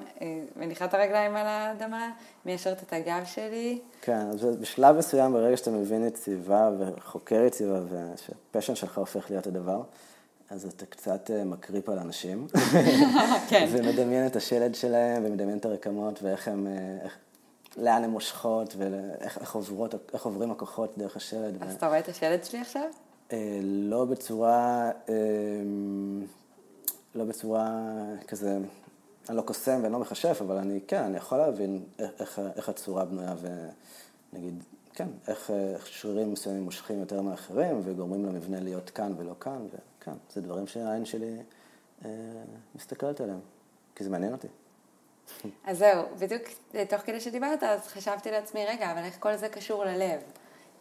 מניחה 0.55 0.85
את 0.85 0.93
הרגליים 0.93 1.35
על 1.35 1.47
האדמה, 1.47 2.11
מיישרת 2.45 2.83
את 2.83 2.93
הגב 2.93 3.23
שלי. 3.25 3.79
כן, 4.01 4.19
אז 4.19 4.45
בשלב 4.45 4.97
מסוים, 4.97 5.33
ברגע 5.33 5.57
שאתה 5.57 5.71
מבין 5.71 6.07
יציבה 6.07 6.69
וחוקר 6.79 7.43
יציבה, 7.43 7.79
ושהפשן 7.89 8.75
שלך 8.75 8.97
הופך 8.97 9.29
להיות 9.29 9.47
הדבר, 9.47 9.81
אז 10.49 10.65
אתה 10.65 10.85
קצת 10.85 11.31
אה, 11.33 11.43
מקריפ 11.43 11.89
על 11.89 11.99
אנשים. 11.99 12.47
כן. 13.49 13.67
ומדמיין 13.71 14.25
את 14.27 14.35
השלד 14.35 14.75
שלהם, 14.75 15.25
ומדמיין 15.25 15.57
את 15.57 15.65
הרקמות, 15.65 16.23
ואיך 16.23 16.47
הם, 16.47 16.67
אה, 16.67 17.03
איך, 17.03 17.17
לאן 17.77 18.03
הן 18.03 18.09
מושכות, 18.09 18.75
ואיך 18.77 19.55
עוברות, 19.55 20.13
עוברים 20.23 20.51
הכוחות 20.51 20.97
דרך 20.97 21.15
השלד. 21.15 21.63
אז 21.63 21.75
אתה 21.75 21.87
רואה 21.87 21.99
את 21.99 22.09
השלד 22.09 22.43
שלי 22.43 22.61
עכשיו? 22.61 22.83
אה, 23.31 23.59
לא 23.63 24.05
בצורה, 24.05 24.91
אה, 25.09 25.13
לא 27.15 27.25
בצורה 27.25 27.79
כזה, 28.27 28.57
אני 29.29 29.37
לא 29.37 29.41
קוסם 29.41 29.79
ואני 29.83 29.93
לא 29.93 29.99
מכשף, 29.99 30.37
אבל 30.41 30.55
אני, 30.57 30.79
כן, 30.87 31.03
אני 31.03 31.17
יכול 31.17 31.37
להבין 31.37 31.83
איך, 31.99 32.39
איך, 32.55 32.69
הצורה 32.69 33.05
בנויה, 33.05 33.35
ונגיד, 34.33 34.63
כן, 34.93 35.07
איך, 35.27 35.51
איך 35.73 35.87
שרירים 35.87 36.33
מסוימים 36.33 36.63
מושכים 36.63 36.99
יותר 36.99 37.21
מאחרים, 37.21 37.81
וגורמים 37.83 38.25
למבנה 38.25 38.59
להיות 38.59 38.89
כאן 38.89 39.13
ולא 39.17 39.33
כאן, 39.39 39.67
וכן, 39.67 40.11
זה 40.33 40.41
דברים 40.41 40.67
שהעין 40.67 41.05
שלי 41.05 41.37
אה, 42.05 42.09
מסתכלת 42.75 43.21
עליהם, 43.21 43.39
כי 43.95 44.03
זה 44.03 44.09
מעניין 44.09 44.31
אותי. 44.31 44.47
אז 45.65 45.77
זהו, 45.77 46.03
בדיוק 46.19 46.41
תוך 46.89 47.01
כדי 47.01 47.19
שדיברת, 47.19 47.63
אז 47.63 47.87
חשבתי 47.87 48.31
לעצמי, 48.31 48.65
רגע, 48.65 48.91
אבל 48.91 49.03
איך 49.03 49.15
כל 49.19 49.35
זה 49.35 49.49
קשור 49.49 49.85
ללב? 49.85 50.21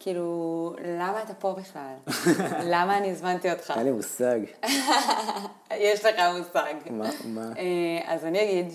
כאילו, 0.03 0.75
למה 0.85 1.23
אתה 1.23 1.35
פה 1.35 1.53
בכלל? 1.53 1.95
למה 2.73 2.99
אני 2.99 3.11
הזמנתי 3.11 3.53
אותך? 3.53 3.73
אין 3.77 3.85
לי 3.85 3.93
מושג. 3.93 4.41
יש 5.71 6.05
לך 6.05 6.15
מושג. 6.39 6.75
מה, 6.91 7.11
מה? 7.25 7.53
אה, 7.59 8.15
אז 8.15 8.25
אני 8.25 8.43
אגיד 8.43 8.73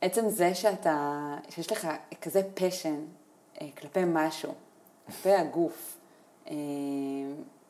שעצם 0.00 0.28
זה 0.28 0.54
שאתה, 0.54 1.36
שיש 1.48 1.72
לך 1.72 1.88
כזה 2.20 2.42
פשן 2.54 3.00
אה, 3.60 3.66
כלפי 3.78 4.00
משהו, 4.06 4.54
כלפי 5.06 5.32
הגוף, 5.32 5.96
אה, 6.50 6.54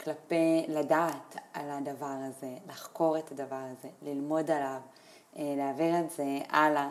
כלפי 0.01 0.65
לדעת 0.69 1.37
על 1.55 1.71
הדבר 1.71 2.17
הזה, 2.29 2.51
לחקור 2.69 3.19
את 3.19 3.33
הדבר 3.33 3.61
הזה, 3.73 3.89
ללמוד 4.03 4.51
עליו, 4.51 4.81
להעביר 5.37 6.01
את 6.01 6.11
זה 6.11 6.39
הלאה, 6.49 6.89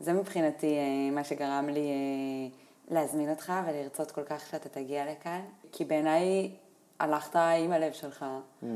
זה 0.00 0.12
מבחינתי 0.12 0.76
מה 1.12 1.24
שגרם 1.24 1.68
לי 1.68 1.90
להזמין 2.90 3.30
אותך 3.30 3.52
ולרצות 3.66 4.10
כל 4.10 4.24
כך 4.24 4.46
שאתה 4.50 4.68
תגיע 4.68 5.12
לכאן, 5.12 5.40
כי 5.72 5.84
בעיניי 5.84 6.50
הלכת 6.98 7.36
עם 7.36 7.72
הלב 7.72 7.92
שלך. 7.92 8.24
Mm. 8.62 8.66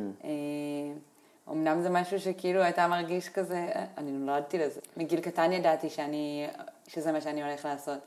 אמנם 1.51 1.83
זה 1.83 1.91
משהו 1.91 2.21
שכאילו 2.21 2.69
אתה 2.69 2.89
מרגיש 2.89 3.29
כזה, 3.29 3.69
אני 3.99 4.11
נולדתי 4.11 4.59
לזה. 4.59 4.81
מגיל 4.97 5.21
קטן 5.21 5.53
ידעתי 5.53 5.91
שאני, 5.91 6.47
שזה 6.89 7.13
מה 7.13 7.21
שאני 7.21 7.43
הולך 7.43 7.65
לעשות. 7.65 7.99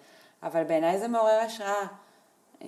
אבל 0.43 0.63
בעיניי 0.63 0.99
זה 0.99 1.07
מעורר 1.07 1.39
השראה. 1.45 1.87
אה, 2.61 2.67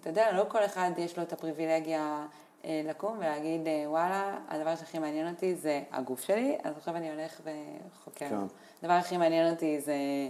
אתה 0.00 0.08
יודע, 0.08 0.32
לא 0.32 0.44
כל 0.48 0.64
אחד 0.64 0.90
יש 0.98 1.16
לו 1.16 1.22
את 1.22 1.32
הפריבילגיה 1.32 2.26
אה, 2.64 2.82
לקום 2.84 3.18
ולהגיד, 3.18 3.60
וואלה, 3.86 4.38
הדבר 4.48 4.76
שהכי 4.76 4.98
מעניין 4.98 5.28
אותי 5.28 5.54
זה 5.54 5.82
הגוף 5.92 6.20
שלי, 6.20 6.58
אז 6.64 6.76
עכשיו 6.76 6.96
אני 6.96 7.10
הולך 7.10 7.40
וחוקר. 7.40 8.28
כן. 8.28 8.36
הדבר 8.82 8.92
הכי 8.92 9.16
מעניין 9.16 9.52
אותי 9.52 9.80
זה 9.80 9.92
אה, 9.92 10.28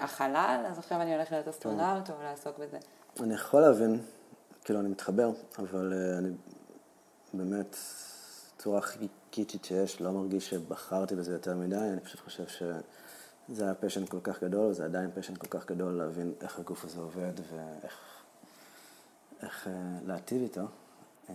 החלל, 0.00 0.64
אז 0.70 0.78
עכשיו 0.78 1.00
אני 1.02 1.14
הולך 1.14 1.32
להיות 1.32 1.48
אסטרונאוט 1.48 2.10
או 2.10 2.14
לעסוק 2.22 2.58
בזה. 2.58 2.78
אני 3.20 3.34
יכול 3.34 3.60
להבין, 3.60 4.00
כאילו 4.64 4.80
אני 4.80 4.88
מתחבר, 4.88 5.30
אבל 5.58 5.92
אה, 5.92 6.18
אני 6.18 6.28
באמת, 7.34 7.76
צורה 8.58 8.78
הכי 8.78 9.08
קיצ'ית 9.30 9.64
שיש, 9.64 10.00
לא 10.00 10.10
מרגיש 10.10 10.50
שבחרתי 10.50 11.16
בזה 11.16 11.32
יותר 11.32 11.56
מדי, 11.56 11.76
אני 11.76 12.00
פשוט 12.00 12.20
חושב 12.20 12.46
שזה 12.46 13.64
היה 13.64 13.74
passion 13.74 14.06
כל 14.06 14.20
כך 14.22 14.42
גדול, 14.42 14.72
זה 14.72 14.84
עדיין 14.84 15.10
passion 15.14 15.34
כל 15.34 15.46
כך 15.46 15.66
גדול 15.66 15.92
להבין 15.92 16.32
איך 16.40 16.58
הגוף 16.58 16.84
הזה 16.84 17.00
עובד 17.00 17.32
ואיך 17.52 17.98
איך, 19.42 19.66
uh, 19.66 19.70
להטיב 20.06 20.42
איתו, 20.42 20.60
uh, 21.26 21.30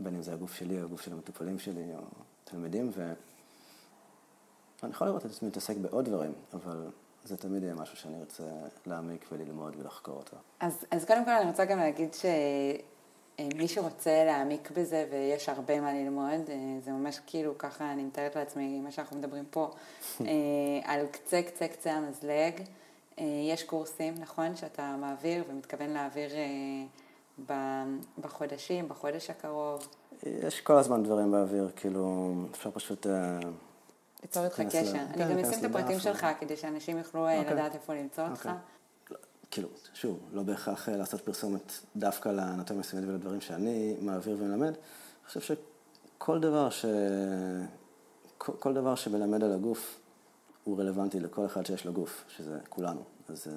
בין 0.00 0.14
אם 0.14 0.22
זה 0.22 0.32
הגוף 0.32 0.54
שלי 0.54 0.80
או 0.80 0.84
הגוף 0.84 1.00
של 1.00 1.12
המטופלים 1.12 1.58
שלי 1.58 1.92
או 1.94 2.02
תלמידים, 2.44 2.90
ואני 2.94 4.92
יכול 4.92 5.06
לראות 5.06 5.26
את 5.26 5.30
עצמי 5.30 5.48
מתעסק 5.48 5.76
בעוד 5.76 6.04
דברים, 6.04 6.32
אבל 6.54 6.90
זה 7.24 7.36
תמיד 7.36 7.62
יהיה 7.62 7.74
משהו 7.74 7.96
שאני 7.96 8.18
רוצה 8.18 8.42
להעמיק 8.86 9.26
וללמוד 9.32 9.76
ולחקור 9.78 10.14
אותו. 10.14 10.36
אז, 10.60 10.84
אז 10.90 11.04
קודם 11.04 11.24
כל 11.24 11.30
אני 11.30 11.50
רוצה 11.50 11.64
גם 11.64 11.78
להגיד 11.78 12.14
שמי 12.14 13.68
שרוצה 13.68 14.24
להעמיק 14.24 14.70
בזה, 14.70 15.06
ויש 15.10 15.48
הרבה 15.48 15.80
מה 15.80 15.92
ללמוד, 15.92 16.50
אה, 16.50 16.54
זה 16.84 16.90
ממש 16.90 17.20
כאילו 17.26 17.58
ככה, 17.58 17.92
אני 17.92 18.04
מתארת 18.04 18.36
לעצמי, 18.36 18.80
מה 18.80 18.90
שאנחנו 18.90 19.18
מדברים 19.18 19.44
פה, 19.50 19.70
אה, 20.20 20.26
על 20.84 21.06
קצה 21.06 21.42
קצה 21.42 21.68
קצה 21.68 21.92
המזלג. 21.92 22.62
אה, 23.18 23.24
יש 23.52 23.62
קורסים, 23.62 24.14
נכון, 24.20 24.56
שאתה 24.56 24.96
מעביר 25.00 25.44
ומתכוון 25.50 25.90
להעביר 25.90 26.30
בחודשים, 28.18 28.88
בחודש 28.88 29.30
הקרוב. 29.30 29.88
יש 30.22 30.60
כל 30.60 30.76
הזמן 30.76 31.02
דברים 31.02 31.30
באוויר, 31.32 31.70
כאילו, 31.76 32.32
אפשר 32.50 32.70
פשוט... 32.70 33.06
ליצור 34.22 34.44
איתך 34.44 34.60
קשר. 34.60 34.96
אני 35.14 35.34
גם 35.34 35.38
אשים 35.38 35.58
את 35.58 35.64
הפרטים 35.64 36.00
שלך 36.00 36.26
כדי 36.40 36.56
שאנשים 36.56 36.98
יוכלו 36.98 37.26
אה, 37.26 37.38
אוקיי. 37.38 37.54
לדעת 37.54 37.74
איפה 37.74 37.94
למצוא 37.94 38.24
אותך. 38.28 38.38
אוקיי. 38.38 38.52
כאילו, 39.50 39.68
שוב, 39.94 40.20
לא 40.32 40.42
בהכרח 40.42 40.88
אה, 40.88 40.96
לעשות 40.96 41.20
פרסומת 41.20 41.72
דווקא 41.96 42.28
לאנטומיה 42.28 42.82
סימטית 42.82 43.08
ולדברים 43.08 43.40
שאני 43.40 43.96
מעביר 44.00 44.36
ומלמד. 44.40 44.66
אני 44.66 45.26
חושב 45.26 45.40
שכל 45.40 46.40
דבר 46.40 46.70
ש... 46.70 46.84
כל 48.38 48.74
דבר 48.74 48.94
שמלמד 48.94 49.44
על 49.44 49.52
הגוף 49.52 50.00
הוא 50.64 50.78
רלוונטי 50.78 51.20
לכל 51.20 51.46
אחד 51.46 51.66
שיש 51.66 51.84
לו 51.84 51.92
גוף, 51.92 52.24
שזה 52.28 52.58
כולנו. 52.68 53.02
אז, 53.28 53.46
אה, 53.46 53.52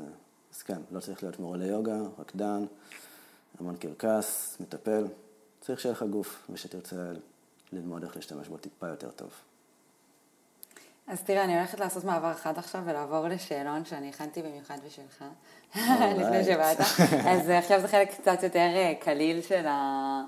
אז 0.53 0.61
כן, 0.61 0.81
לא 0.91 0.99
צריך 0.99 1.23
להיות 1.23 1.39
מורה 1.39 1.57
ליוגה, 1.57 1.97
רקדן, 2.19 2.65
המון 3.59 3.75
קרקס, 3.75 4.57
מטפל. 4.59 5.07
צריך 5.61 5.79
שיהיה 5.79 5.93
לך 5.93 6.03
גוף 6.03 6.47
ושתרצה 6.49 7.11
ללמוד 7.71 8.03
איך 8.03 8.15
להשתמש 8.15 8.47
בו 8.47 8.57
טיפה 8.57 8.87
יותר 8.87 9.11
טוב. 9.11 9.29
אז 11.07 11.21
תראה, 11.21 11.43
אני 11.43 11.57
הולכת 11.57 11.79
לעשות 11.79 12.03
מעבר 12.03 12.31
אחד 12.31 12.57
עכשיו 12.57 12.81
ולעבור 12.85 13.27
לשאלון 13.27 13.85
שאני 13.85 14.09
הכנתי 14.09 14.41
במיוחד 14.41 14.77
בשבילך, 14.85 15.23
לפני 16.19 16.43
שבאת. 16.43 16.79
אז 17.27 17.49
עכשיו 17.49 17.81
זה 17.81 17.87
חלק 17.87 18.11
קצת 18.11 18.43
יותר 18.43 18.69
אה, 18.75 18.93
קליל 18.99 19.41
של, 19.41 19.67
ה... 19.67 20.21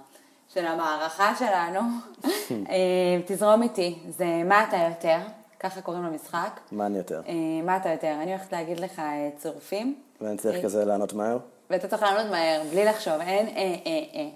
של 0.53 0.65
המערכה 0.65 1.36
שלנו. 1.39 1.80
אה, 2.69 3.21
תזרום 3.26 3.61
איתי, 3.61 3.99
זה 4.09 4.26
מה 4.45 4.63
אתה 4.63 4.78
יותר, 4.78 5.17
ככה 5.64 5.82
קוראים 5.82 6.03
למשחק. 6.03 6.59
מה 6.72 6.86
אני 6.86 6.97
יותר? 6.97 7.22
אה, 7.28 7.34
מה 7.64 7.78
אתה 7.78 7.89
יותר, 7.89 8.16
אני 8.22 8.32
הולכת 8.32 8.51
להגיד 8.51 8.80
לך 8.80 9.01
צירופים. 9.38 10.01
ואני 10.22 10.38
צריך 10.38 10.64
כזה 10.66 10.86
לענות 10.86 11.14
מהר? 11.14 11.38
ואתה 11.70 11.88
צריך 11.88 12.01
לענות 12.01 12.32
מהר, 12.32 12.61
בלי 12.72 12.86
לחשוב, 12.86 13.14
אין 13.14 13.47
אה 13.47 13.76
אה 13.86 14.03
אה. 14.16 14.30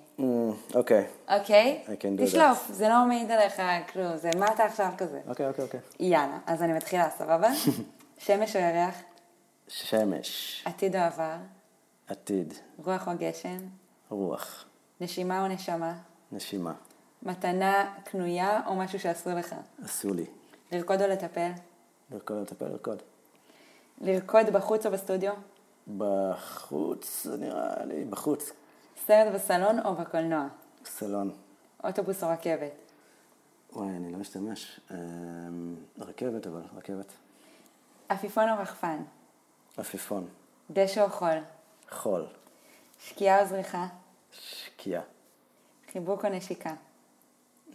אוקיי. 0.76 1.08
אוקיי? 1.30 1.84
תשלוף, 2.18 2.68
זה 2.72 2.90
לא 2.90 3.06
מעיד 3.06 3.32
עליך 3.32 3.62
כלום, 3.94 4.18
זה 4.18 4.30
מה 4.38 4.46
אתה 4.54 4.64
עכשיו 4.64 4.92
כזה. 4.98 5.20
אוקיי, 5.28 5.48
אוקיי, 5.48 5.66
אוקיי. 5.66 5.80
יאללה, 6.00 6.38
אז 6.46 6.64
אני 6.64 6.74
מתחילה, 6.74 7.10
סבבה? 7.18 7.50
שמש 8.26 8.56
או 8.56 8.62
ירח? 8.62 8.96
שמש. 9.68 10.64
עתיד 10.66 10.96
או 10.96 11.02
עבר? 11.02 11.36
עתיד. 12.08 12.54
רוח 12.86 13.08
או 13.08 13.12
גשם? 13.20 13.58
רוח. 14.10 14.66
נשימה 15.02 15.42
או 15.42 15.48
נשמה? 15.48 15.94
נשימה. 16.32 16.74
מתנה 17.24 17.94
קנויה 18.04 18.62
או 18.68 18.76
משהו 18.76 19.00
שעשו 19.00 19.30
לך? 19.30 19.56
עשו 19.84 20.14
לי. 20.14 20.26
לרקוד 20.72 21.02
או 21.02 21.08
לטפל? 21.08 21.52
לרקוד 22.12 22.38
או 22.38 22.42
לטפל, 22.42 22.66
לרקוד. 22.66 23.02
לרקוד 24.02 24.50
בחוץ 24.50 24.86
או 24.86 24.92
בסטודיו? 24.92 25.34
בחוץ, 25.98 27.28
נראה 27.40 27.86
לי, 27.86 28.06
בחוץ. 28.06 28.52
סרט 29.06 29.34
בסלון 29.34 29.80
או 29.86 29.96
בקולנוע? 29.96 30.48
בסלון. 30.84 31.32
אוטובוס 31.84 32.24
או 32.24 32.30
רכבת? 32.30 32.72
וואי, 33.74 33.88
אני 33.90 34.12
לא 34.12 34.18
משתמש. 34.18 34.80
אמ, 34.92 35.76
רכבת, 36.00 36.48
אבל 36.48 36.62
רכבת. 36.78 37.12
עפיפון 38.10 38.50
או 38.50 38.60
רחפן? 38.60 39.04
עפיפון. 39.78 40.28
דשא 40.72 41.04
או 41.04 41.10
חול? 41.10 41.38
חול. 41.90 42.26
שקיעה 43.00 43.42
או 43.42 43.48
זריחה? 43.48 43.88
שקיעה. 44.32 45.02
חיבוק 45.92 46.26
או 46.26 46.30
נשיקה? 46.30 46.74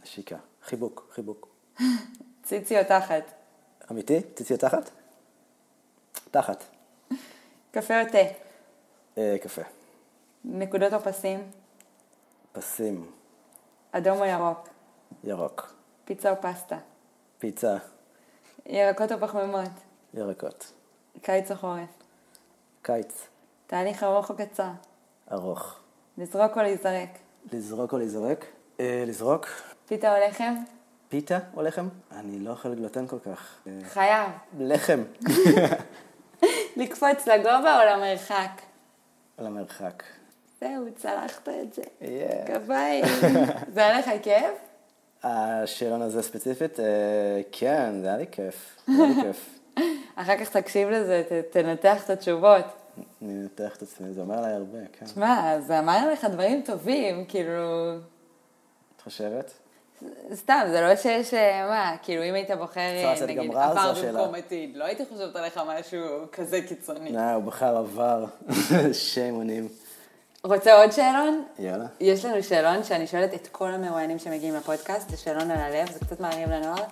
נשיקה. 0.03 0.37
חיבוק, 0.63 1.09
חיבוק. 1.15 1.49
ציצי 2.43 2.79
או 2.79 2.85
תחת? 2.85 3.23
אמיתי? 3.91 4.21
ציצי 4.35 4.53
או 4.55 4.59
תחת? 4.59 4.91
תחת. 6.31 6.65
קפה 7.71 8.01
או 8.01 8.07
תה? 8.13 8.19
אה, 9.19 9.37
קפה. 9.43 9.63
נקודות 10.45 10.93
או 10.93 11.01
פסים? 11.01 11.51
פסים. 12.53 13.11
אדום 13.93 14.19
או 14.19 14.25
ירוק? 14.25 14.69
ירוק. 15.25 15.75
פיצה 16.05 16.31
או 16.31 16.37
פסטה? 16.41 16.79
פיצה. 17.39 17.77
ירקות 18.67 19.13
או 19.13 19.21
פחמימות? 19.21 19.71
ירקות. 20.15 20.73
קיץ 21.23 21.51
או 21.51 21.57
חורף? 21.57 21.89
קיץ. 22.83 23.27
תהליך 23.67 24.03
ארוך 24.03 24.31
או 24.31 24.37
קצר? 24.37 24.71
ארוך. 25.33 25.79
לזרוק 26.19 26.57
או 26.57 26.63
להיזרק? 26.63 27.09
לזרוק 27.53 27.93
או 27.93 27.99
להיזרק? 27.99 28.45
אה, 28.81 29.05
לזרוק. 29.07 29.47
פיתה 29.87 30.17
או 30.17 30.29
לחם? 30.29 30.55
פיתה 31.13 31.39
או 31.57 31.63
לחם? 31.63 31.89
אני 32.13 32.39
לא 32.41 32.51
אוכל 32.51 32.75
גלוטן 32.75 33.07
כל 33.07 33.19
כך. 33.19 33.59
חייב. 33.85 34.31
לחם. 34.59 35.03
לקפוץ 36.77 37.27
לגובה 37.29 37.79
או 37.81 37.97
למרחק? 37.97 38.51
למרחק. 39.39 40.03
זהו, 40.61 40.85
צלחת 40.97 41.49
את 41.49 41.75
זה. 41.75 41.83
כפיים. 42.47 43.05
זה 43.75 43.81
היה 43.87 43.99
לך 43.99 44.11
כיף? 44.23 44.55
השאלון 45.23 46.03
הזה 46.03 46.23
ספציפית, 46.23 46.81
אה, 46.81 46.85
כן, 47.53 48.01
זה 48.01 48.07
היה 48.09 48.17
לי 48.17 48.27
כיף. 48.31 48.77
זה 48.87 48.93
היה 49.03 49.07
לי 49.09 49.23
כיף. 49.23 49.59
אחר 50.17 50.37
כך 50.39 50.51
תקשיב 50.57 50.89
לזה, 50.89 51.23
ת- 51.29 51.53
תנתח 51.57 52.05
את 52.05 52.11
התשובות. 52.11 52.65
אני 53.23 53.33
מנתח 53.33 53.77
את 53.77 53.83
עצמי, 53.83 54.13
זה 54.13 54.21
אומר 54.21 54.39
עליי 54.39 54.53
הרבה, 54.53 54.79
כן. 54.93 55.07
שמע, 55.07 55.61
זה 55.61 55.79
אמר 55.79 56.11
לך 56.13 56.25
דברים 56.25 56.63
טובים, 56.63 57.25
כאילו... 57.29 57.93
את 58.97 59.01
חושבת? 59.01 59.53
סתם, 60.35 60.61
זה 60.71 60.81
לא 60.81 60.97
שיש, 60.97 61.35
אה, 61.35 61.67
מה, 61.69 61.97
כאילו 62.03 62.23
אם 62.23 62.35
היית 62.35 62.51
בוחר, 62.51 62.81
אה, 62.81 63.15
נגיד, 63.27 63.51
עבר. 63.51 63.93
במקום 64.13 64.35
עתיד, 64.35 64.77
לא 64.77 64.85
הייתי 64.85 65.05
חושבת 65.13 65.37
עליך 65.37 65.61
משהו 65.67 66.01
כזה 66.33 66.63
קיצוני. 66.69 67.13
לא, 67.13 67.33
הוא 67.33 67.43
בחר 67.45 67.77
עבר, 67.77 68.25
שיימונים. 68.93 69.69
רוצה 70.45 70.83
עוד 70.83 70.91
שאלון? 70.91 71.45
יאללה. 71.59 71.87
יש 72.01 72.25
לנו 72.25 72.43
שאלון 72.43 72.85
שאני 72.85 73.07
שואלת 73.07 73.35
את 73.35 73.49
כל 73.53 73.69
המרואיינים 73.69 74.19
שמגיעים 74.19 74.55
לפודקאסט, 74.55 75.11
זה 75.11 75.17
שאלון 75.17 75.51
על 75.51 75.59
הלב, 75.61 75.91
זה 75.93 76.01
קצת 76.01 76.21
מערים 76.21 76.51
לנוער. 76.51 76.85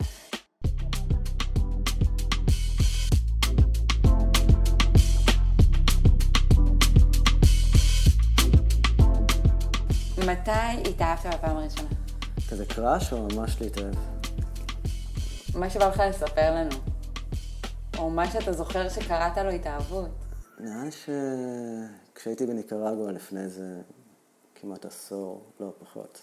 מתי 10.26 10.90
התאהבת 10.90 11.26
בפעם 11.26 11.56
הראשונה? 11.56 11.99
כזה 12.50 12.66
קראש 12.66 13.12
או 13.12 13.28
ממש 13.32 13.60
להתאהב? 13.60 13.94
מה 15.54 15.70
שבא 15.70 15.88
לך 15.88 16.02
לספר 16.08 16.54
לנו. 16.54 16.76
או 17.98 18.10
מה 18.10 18.30
שאתה 18.30 18.52
זוכר 18.52 18.88
שקראת 18.88 19.38
לו 19.38 19.50
התאהבות. 19.50 20.08
נראה 20.60 20.84
לי 20.84 20.90
שכשהייתי 22.12 22.46
בניקרגואה 22.46 23.12
לפני 23.12 23.40
איזה 23.40 23.80
כמעט 24.54 24.84
עשור, 24.84 25.42
לא 25.60 25.72
פחות. 25.78 26.18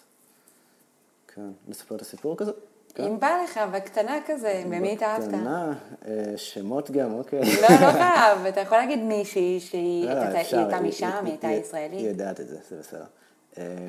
כן, 1.28 1.50
נספר 1.68 1.96
את 1.96 2.02
הסיפור 2.02 2.38
כזה? 2.38 2.52
כן. 2.94 3.04
אם 3.04 3.20
בא 3.20 3.38
לך, 3.44 3.60
בקטנה 3.74 4.20
כזה, 4.26 4.64
במי 4.66 4.94
התאהבת? 4.94 5.24
בקטנה, 5.24 5.74
אה, 6.08 6.38
שמות 6.38 6.92
גם, 6.92 7.14
אוקיי. 7.14 7.40
לא, 7.40 7.68
לא 7.82 7.92
חייב, 8.00 8.46
אתה 8.46 8.60
יכול 8.60 8.78
להגיד 8.78 9.00
מישהי 9.00 9.60
שהיא 9.60 10.06
לא, 10.06 10.12
הייתה 10.12 10.82
משם, 10.82 11.26
היא 11.26 11.32
הייתה 11.32 11.48
ישראלית. 11.48 12.00
היא 12.00 12.08
יודעת 12.08 12.40
את 12.40 12.48
זה, 12.48 12.58
זה 12.70 12.80
בסדר. 12.80 13.06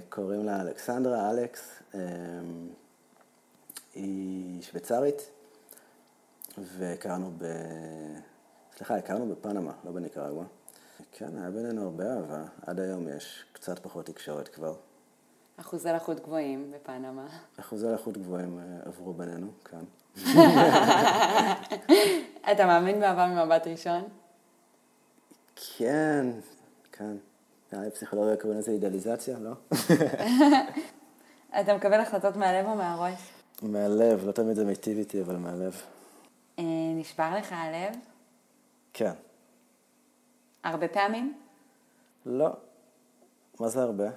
קוראים 0.09 0.45
לה 0.45 0.61
אלכסנדרה, 0.61 1.31
אלכס. 1.31 1.83
אה, 1.95 2.01
היא 3.95 4.63
שוויצרית, 4.63 5.31
והכרנו 6.59 7.33
ב... 7.39 7.45
סליחה, 8.77 8.97
הכרנו 8.97 9.29
בפנמה, 9.29 9.73
לא 9.85 9.93
בניקרגואה. 9.93 10.47
כן, 11.13 11.39
היה 11.39 11.51
בינינו 11.51 11.83
הרבה 11.83 12.05
אהבה. 12.15 12.45
עד 12.67 12.81
היום 12.81 13.09
יש 13.09 13.45
קצת 13.53 13.79
פחות 13.79 14.07
תקשורת 14.07 14.49
כבר. 14.49 14.75
אחוזי 15.57 15.89
לחות 15.89 16.21
גבוהים 16.21 16.73
בפנמה. 16.75 17.27
אחוזי 17.61 17.89
איכות 17.89 18.19
גבוהים 18.19 18.59
אה, 18.59 18.65
עברו 18.85 19.15
בינינו, 19.15 19.51
כן. 19.65 19.85
אתה 22.53 22.67
מאמין 22.67 23.01
באהבה 23.01 23.27
ממבט 23.27 23.67
ראשון? 23.67 24.09
כן, 25.57 26.27
כן. 26.93 27.17
נראה 27.73 27.85
לי 27.85 27.91
פסיכולוגיה 27.91 28.37
קוראים 28.37 28.59
לזה 28.59 28.71
אידאליזציה, 28.71 29.39
לא? 29.39 29.51
אתה 31.61 31.77
מקבל 31.77 32.01
החלטות 32.01 32.37
מהלב 32.37 32.67
או 32.67 32.75
מהראש? 32.75 33.31
מהלב, 33.63 34.27
לא 34.27 34.33
תמיד 34.33 34.57
זה 34.57 34.65
מיטיב 34.65 34.99
איתי, 34.99 35.23
אבל 35.23 35.37
מהלב. 35.37 35.83
אה, 36.59 36.65
נשבר 36.95 37.35
לך 37.39 37.53
הלב? 37.53 37.95
כן. 38.93 39.13
הרבה 40.65 40.89
פעמים? 40.89 41.35
לא. 42.27 42.49
מה 43.61 43.69
זה 43.69 43.83
הרבה? 43.83 44.09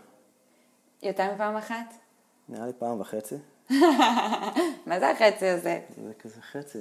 יותר 1.03 1.33
מפעם 1.33 1.55
אחת? 1.55 1.93
נראה 2.49 2.65
לי 2.65 2.73
פעם 2.73 3.01
וחצי. 3.01 3.35
מה 4.87 4.99
זה 4.99 5.11
החצי 5.11 5.47
הזה? 5.47 5.79
זה 6.05 6.13
כזה 6.19 6.41
חצי. 6.41 6.79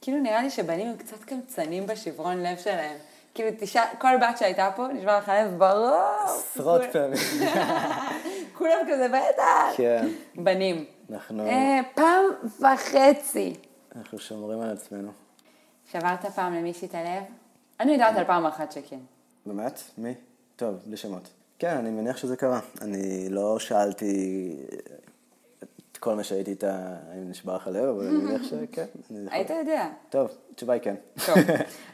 כאילו 0.00 0.18
נראה 0.18 0.42
לי 0.42 0.50
שבנים 0.50 0.88
הם 0.88 0.96
קצת 0.96 1.24
קמצנים 1.24 1.86
בשברון 1.86 2.42
לב 2.42 2.58
שלהם. 2.58 2.96
כאילו 3.34 3.50
תשאל, 3.60 3.82
כל 3.98 4.16
בת 4.20 4.38
שהייתה 4.38 4.70
פה, 4.76 4.88
נשבר 4.88 5.18
לך 5.18 5.28
הלב 5.28 5.58
ברור. 5.58 6.00
עשרות 6.24 6.82
פעמים. 6.92 7.18
כולם 8.58 8.78
כזה 8.88 9.08
בטח. 9.08 9.76
כן. 9.76 10.08
בנים. 10.36 10.84
אנחנו, 11.10 11.46
אה, 11.46 11.80
פעם 11.94 12.24
וחצי. 12.60 13.54
אנחנו 13.96 14.18
שומרים 14.18 14.60
על 14.60 14.70
עצמנו. 14.70 15.10
שברת 15.92 16.26
פעם 16.26 16.54
למישהי 16.54 16.88
את 16.88 16.94
הלב? 16.94 17.22
אני 17.80 17.92
יודעת 17.92 18.16
על 18.16 18.24
פעם 18.24 18.46
אחת 18.46 18.72
שכן. 18.72 18.98
באמת? 19.46 19.80
מי? 19.98 20.14
טוב, 20.56 20.74
בלי 20.86 20.96
שמות. 20.96 21.28
כן, 21.58 21.76
אני 21.76 21.90
מניח 21.90 22.16
שזה 22.16 22.36
קרה. 22.36 22.60
אני 22.80 23.28
לא 23.28 23.58
שאלתי 23.58 24.56
כל 26.00 26.14
מה 26.14 26.24
שהייתי 26.24 26.50
איתה, 26.50 26.96
האם 27.10 27.30
נשבר 27.30 27.56
לך 27.56 27.66
הלב, 27.66 27.84
אבל 27.84 28.06
אני 28.06 28.16
מניח 28.16 28.42
שכן. 28.42 28.86
היית 29.30 29.50
יודע. 29.50 29.88
טוב, 30.10 30.30
התשובה 30.52 30.72
היא 30.72 30.82
כן. 30.82 30.94
טוב. 31.26 31.38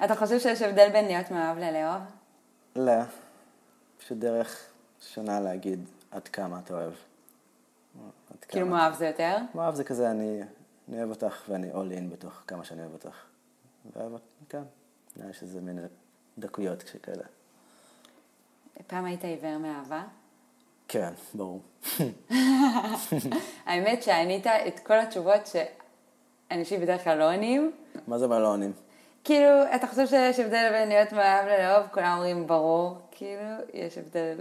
אתה 0.05 0.15
חושב 0.15 0.39
שיש 0.39 0.63
הבדל 0.63 0.89
בין 0.93 1.05
להיות 1.05 1.31
מאוהב 1.31 1.59
ללאהוב? 1.59 2.03
לא. 2.77 3.03
פשוט 3.99 4.19
דרך 4.19 4.67
שונה 5.01 5.41
להגיד 5.41 5.81
עד 6.11 6.29
כמה 6.29 6.59
אתה 6.59 6.75
אוהב. 6.75 6.93
כאילו 8.49 8.67
מאוהב 8.67 8.95
זה 8.95 9.07
יותר? 9.07 9.37
מאוהב 9.55 9.75
זה 9.75 9.85
כזה, 9.85 10.11
אני, 10.11 10.41
אוהב 10.93 11.11
אותך 11.11 11.43
ואני 11.49 11.73
all 11.73 11.99
in 11.99 12.13
בתוך 12.13 12.43
כמה 12.47 12.65
שאני 12.65 12.81
אוהב 12.81 12.93
אותך. 12.93 13.17
ואוהב 13.93 14.13
אותך, 14.13 14.25
כן. 14.49 14.63
לי 15.17 15.33
שזה 15.33 15.61
מין 15.61 15.79
דקויות 16.39 16.83
כאלה. 17.03 17.23
פעם 18.87 19.05
היית 19.05 19.25
עיוור 19.25 19.59
מאהבה? 19.59 20.03
כן, 20.89 21.11
ברור. 21.35 21.61
האמת 23.67 24.03
שענית 24.03 24.47
את 24.47 24.79
כל 24.79 24.99
התשובות 24.99 25.51
שאנשים 26.51 26.81
בדרך 26.81 27.05
כלל 27.05 27.19
לא 27.19 27.33
עונים. 27.33 27.73
מה 28.07 28.19
זה 28.19 28.29
בלונים? 28.29 28.73
כאילו, 29.25 29.49
אתה 29.75 29.87
חושב 29.87 30.07
שיש 30.07 30.41
הבדל 30.41 30.69
בין 30.73 30.89
להיות 30.89 31.13
מאוהב 31.13 31.47
ללאהוב? 31.47 31.87
כולם 31.93 32.13
אומרים 32.13 32.47
ברור. 32.47 32.99
כאילו, 33.11 33.51
יש 33.75 33.99
הבדל. 33.99 34.37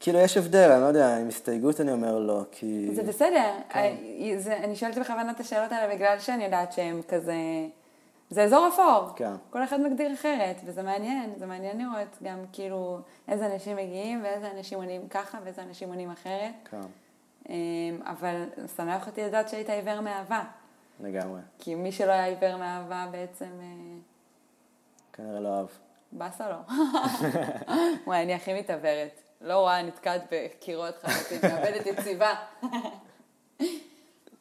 כאילו 0.00 0.18
יש 0.18 0.36
הבדל, 0.36 0.70
אני 0.70 0.82
לא 0.82 0.86
יודע, 0.86 1.16
עם 1.16 1.28
הסתייגות 1.28 1.80
אני 1.80 1.92
אומר 1.92 2.18
לא, 2.18 2.42
כי... 2.50 2.88
זה 2.94 3.02
בסדר. 3.02 3.50
אה, 3.74 3.94
זה, 4.38 4.56
אני 4.56 4.76
שואלת 4.76 4.98
בכוונה 4.98 5.30
את 5.30 5.40
השאלות 5.40 5.72
האלה 5.72 5.94
בגלל 5.94 6.18
שאני 6.18 6.44
יודעת 6.44 6.72
שהם 6.72 7.00
כזה... 7.08 7.34
זה 8.32 8.42
אזור 8.42 8.68
אפור. 8.68 9.08
כן. 9.16 9.32
כל 9.50 9.64
אחד 9.64 9.80
מגדיר 9.80 10.14
אחרת, 10.14 10.56
וזה 10.64 10.82
מעניין. 10.82 11.32
זה 11.36 11.46
מעניין 11.46 11.78
לראות 11.78 12.16
גם 12.22 12.44
כאילו 12.52 12.98
איזה 13.28 13.46
אנשים 13.54 13.76
מגיעים 13.76 14.22
ואיזה 14.22 14.50
אנשים 14.50 14.78
עונים 14.78 15.08
ככה 15.08 15.38
ואיזה 15.44 15.62
אנשים 15.62 15.88
עונים 15.88 16.10
אחרת. 16.10 16.54
כן, 16.70 16.80
אמ, 17.48 17.54
אבל 18.04 18.44
שמח 18.76 19.06
אותי 19.06 19.22
לדעת 19.22 19.48
שהיית 19.48 19.70
עיוור 19.70 20.00
מאהבה. 20.00 20.44
לגמרי. 21.00 21.40
כי 21.58 21.74
מי 21.74 21.92
שלא 21.92 22.12
היה 22.12 22.24
עיוור 22.24 22.56
מאהבה 22.56 23.06
בעצם 23.10 23.50
אה, 23.60 23.98
כנראה 25.12 25.40
לא 25.40 25.58
אהב. 25.58 25.66
באסה 26.12 26.48
לו. 26.48 26.56
וואי, 28.06 28.22
אני 28.22 28.34
הכי 28.34 28.54
מתעוורת. 28.54 29.20
לא 29.40 29.58
רואה, 29.58 29.82
נתקעת 29.82 30.22
בקירות 30.30 30.94
חזקים, 31.02 31.38
מאבדת 31.50 31.86
יציבה. 31.86 32.34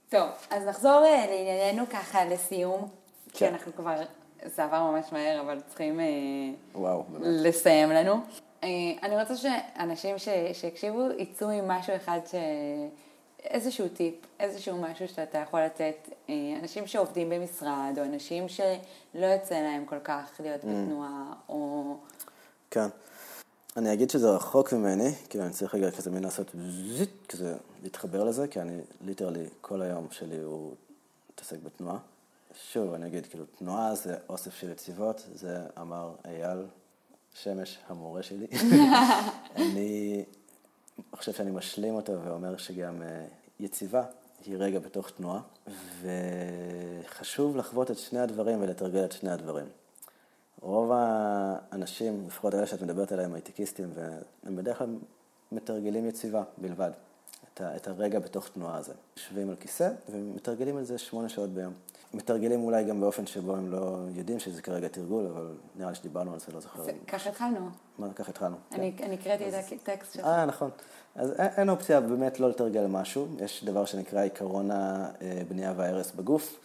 טוב, 0.09 0.29
אז 0.49 0.67
נחזור 0.67 1.03
אה, 1.05 1.25
לענייננו 1.29 1.89
ככה 1.89 2.25
לסיום, 2.25 2.89
כי 3.31 3.39
כן. 3.39 3.53
אנחנו 3.53 3.71
כבר, 3.75 3.95
זה 4.55 4.63
עבר 4.63 4.91
ממש 4.91 5.05
מהר, 5.11 5.41
אבל 5.41 5.59
צריכים 5.67 5.99
אה, 5.99 6.05
וואו. 6.75 7.03
לסיים 7.19 7.89
לנו. 7.89 8.13
אה, 8.63 8.67
אני 9.03 9.21
רוצה 9.21 9.35
שאנשים 9.37 10.17
ש- 10.17 10.29
שיקשיבו 10.53 11.01
יצאו 11.17 11.49
עם 11.49 11.67
משהו 11.67 11.95
אחד 11.95 12.19
ש... 12.31 12.35
איזשהו 13.43 13.87
טיפ, 13.89 14.15
איזשהו 14.39 14.77
משהו 14.81 15.07
שאתה 15.07 15.37
יכול 15.37 15.61
לתת. 15.61 16.09
אה, 16.29 16.33
אנשים 16.61 16.87
שעובדים 16.87 17.29
במשרד, 17.29 17.93
או 17.97 18.03
אנשים 18.03 18.49
שלא 18.49 19.25
יוצא 19.25 19.55
להם 19.55 19.85
כל 19.85 19.99
כך 20.03 20.31
להיות 20.39 20.61
בתנועה, 20.65 21.33
או... 21.49 21.95
כן. 22.71 22.87
אני 23.77 23.93
אגיד 23.93 24.09
שזה 24.09 24.29
רחוק 24.29 24.73
ממני, 24.73 25.11
כאילו 25.29 25.43
אני 25.43 25.53
צריך 25.53 25.75
רגע 25.75 25.91
כזה 25.91 26.11
מין 26.11 26.23
לעשות 26.23 26.51
זיט, 26.97 27.27
כזה 27.29 27.55
להתחבר 27.83 28.23
לזה, 28.23 28.47
כי 28.47 28.61
אני 28.61 28.77
ליטרלי 29.01 29.45
כל 29.61 29.81
היום 29.81 30.07
שלי 30.11 30.37
הוא 30.37 30.73
מתעסק 31.33 31.57
בתנועה. 31.63 31.97
שוב, 32.55 32.93
אני 32.93 33.07
אגיד, 33.07 33.25
כאילו, 33.25 33.45
תנועה 33.45 33.95
זה 33.95 34.15
אוסף 34.29 34.55
של 34.55 34.71
יציבות, 34.71 35.27
זה 35.33 35.57
אמר 35.81 36.15
אייל 36.25 36.65
שמש, 37.33 37.79
המורה 37.87 38.23
שלי. 38.23 38.47
אני 39.55 40.25
חושב 41.11 41.31
שאני 41.33 41.51
משלים 41.51 41.95
אותו 41.95 42.13
ואומר 42.23 42.57
שגם 42.57 43.01
אה, 43.01 43.25
יציבה 43.59 44.03
היא 44.45 44.55
רגע 44.57 44.79
בתוך 44.79 45.09
תנועה, 45.09 45.41
וחשוב 46.01 47.57
לחוות 47.57 47.91
את 47.91 47.97
שני 47.97 48.19
הדברים 48.19 48.61
ולתרגל 48.61 49.05
את 49.05 49.11
שני 49.11 49.31
הדברים. 49.31 49.65
רוב 50.61 50.91
האנשים, 50.93 52.23
לפחות 52.27 52.55
אלה 52.55 52.67
שאת 52.67 52.81
מדברת 52.81 53.11
עליהם, 53.11 53.33
הייטקיסטים, 53.33 53.91
והם 53.93 54.55
בדרך 54.55 54.77
כלל 54.77 54.95
מתרגלים 55.51 56.07
יציבה 56.07 56.43
בלבד. 56.57 56.91
את, 57.53 57.61
ה, 57.61 57.75
את 57.75 57.87
הרגע 57.87 58.19
בתוך 58.19 58.49
תנועה 58.49 58.77
הזה. 58.77 58.93
יושבים 59.17 59.49
על 59.49 59.55
כיסא 59.55 59.89
ומתרגלים 60.09 60.77
על 60.77 60.83
זה 60.83 60.97
שמונה 60.97 61.29
שעות 61.29 61.49
ביום. 61.49 61.73
מתרגלים 62.13 62.63
אולי 62.63 62.83
גם 62.83 62.99
באופן 62.99 63.25
שבו 63.25 63.55
הם 63.55 63.71
לא 63.71 63.97
יודעים 64.15 64.39
שזה 64.39 64.61
כרגע 64.61 64.87
תרגול, 64.87 65.27
אבל 65.27 65.53
נראה 65.75 65.89
לי 65.89 65.95
שדיברנו 65.95 66.33
על 66.33 66.39
זה, 66.39 66.45
לא 66.53 66.59
זוכר. 66.59 66.83
ככה 67.07 67.29
התחלנו. 67.29 67.69
מה, 67.97 68.13
ככה 68.13 68.29
התחלנו. 68.29 68.55
אני 68.71 68.93
הקראתי 69.13 69.49
את 69.49 69.53
הטקסט 69.71 70.13
שלך. 70.13 70.25
אה, 70.25 70.45
נכון. 70.45 70.69
אז 71.15 71.33
אין 71.39 71.69
אופציה 71.69 72.01
באמת 72.01 72.39
לא 72.39 72.49
לתרגל 72.49 72.85
משהו. 72.87 73.27
יש 73.39 73.63
דבר 73.63 73.85
שנקרא 73.85 74.23
עקרון 74.23 74.69
הבנייה 74.71 75.73
וההרס 75.77 76.11
בגוף. 76.11 76.59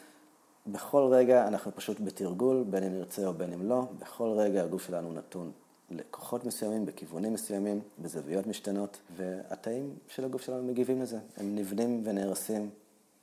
בכל 0.66 1.08
רגע 1.10 1.48
אנחנו 1.48 1.74
פשוט 1.74 2.00
בתרגול, 2.00 2.64
בין 2.70 2.82
אם 2.82 2.92
נרצה 2.92 3.26
או 3.26 3.34
בין 3.34 3.52
אם 3.52 3.68
לא. 3.68 3.82
בכל 3.98 4.28
רגע 4.28 4.62
הגוף 4.62 4.86
שלנו 4.86 5.12
נתון 5.12 5.52
לכוחות 5.90 6.44
מסוימים, 6.44 6.86
בכיוונים 6.86 7.32
מסוימים, 7.32 7.80
בזוויות 7.98 8.46
משתנות, 8.46 8.98
והתאים 9.16 9.94
של 10.08 10.24
הגוף 10.24 10.42
שלנו 10.42 10.62
מגיבים 10.62 11.02
לזה. 11.02 11.18
הם 11.36 11.54
נבנים 11.56 12.02
ונהרסים 12.04 12.70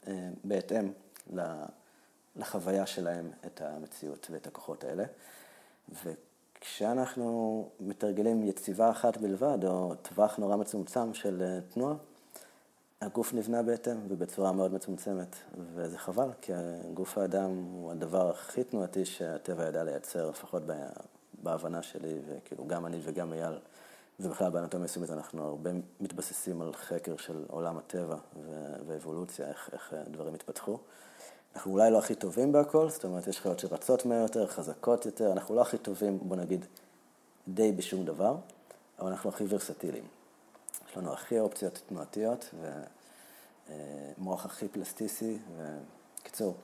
אה, 0.08 0.30
בהתאם 0.44 0.92
לחוויה 2.36 2.86
שלהם 2.86 3.32
את 3.46 3.62
המציאות 3.62 4.28
ואת 4.32 4.48
הכוחות 4.48 4.84
האלה. 4.84 5.04
וכשאנחנו 6.04 7.70
מתרגלים 7.80 8.44
יציבה 8.44 8.90
אחת 8.90 9.18
בלבד, 9.18 9.66
או 9.66 9.96
טווח 10.02 10.38
נורא 10.38 10.56
מצומצם 10.56 11.14
של 11.14 11.42
אה, 11.42 11.60
תנועה, 11.74 11.96
הגוף 13.02 13.34
נבנה 13.34 13.64
בהתאם 13.64 13.98
ובצורה 14.08 14.52
מאוד 14.52 14.74
מצומצמת, 14.74 15.36
וזה 15.76 15.98
חבל, 15.98 16.30
כי 16.42 16.52
גוף 16.94 17.18
האדם 17.18 17.50
הוא 17.74 17.92
הדבר 17.92 18.30
הכי 18.30 18.64
תנועתי 18.64 19.06
שהטבע 19.06 19.66
ידע 19.66 19.84
לייצר, 19.84 20.30
לפחות 20.30 20.64
בהבנה 21.44 21.84
שלי, 21.84 22.20
וכאילו 22.28 22.68
גם 22.68 22.86
אני 22.86 23.00
וגם 23.04 23.34
אייל, 23.34 23.54
ובכלל 24.20 24.50
באנטומיה 24.50 24.86
יישומית 24.86 25.10
אנחנו 25.10 25.44
הרבה 25.48 25.70
מתבססים 26.00 26.62
על 26.62 26.74
חקר 26.74 27.18
של 27.18 27.46
עולם 27.50 27.78
הטבע 27.78 28.18
ואבולוציה, 28.88 29.48
איך, 29.48 29.70
איך 29.74 29.94
דברים 30.12 30.34
התפתחו. 30.34 30.78
אנחנו 31.56 31.72
אולי 31.72 31.92
לא 31.92 31.98
הכי 31.98 32.16
טובים 32.16 32.52
בהכל, 32.52 32.90
זאת 32.90 33.04
אומרת, 33.04 33.28
יש 33.28 33.40
חיות 33.40 33.60
שרצות 33.60 34.06
מהר 34.06 34.22
יותר, 34.22 34.48
חזקות 34.48 35.06
יותר, 35.06 35.32
אנחנו 35.32 35.56
לא 35.56 35.62
הכי 35.62 35.78
טובים, 35.78 36.20
בוא 36.22 36.36
נגיד, 36.36 36.66
די 37.48 37.72
בשום 37.72 38.06
דבר, 38.06 38.36
אבל 39.00 39.12
אנחנו 39.12 39.30
הכי 39.30 39.44
ורסטיליים. 39.50 40.04
יש 40.90 40.98
לנו 40.98 41.14
הכי 41.14 41.40
אופציות 41.40 41.82
תנועתיות, 41.88 42.54
ומוח 44.20 44.46
הכי 44.46 44.68
פלסטיסי, 44.68 45.38
וקיצור, 45.58 46.56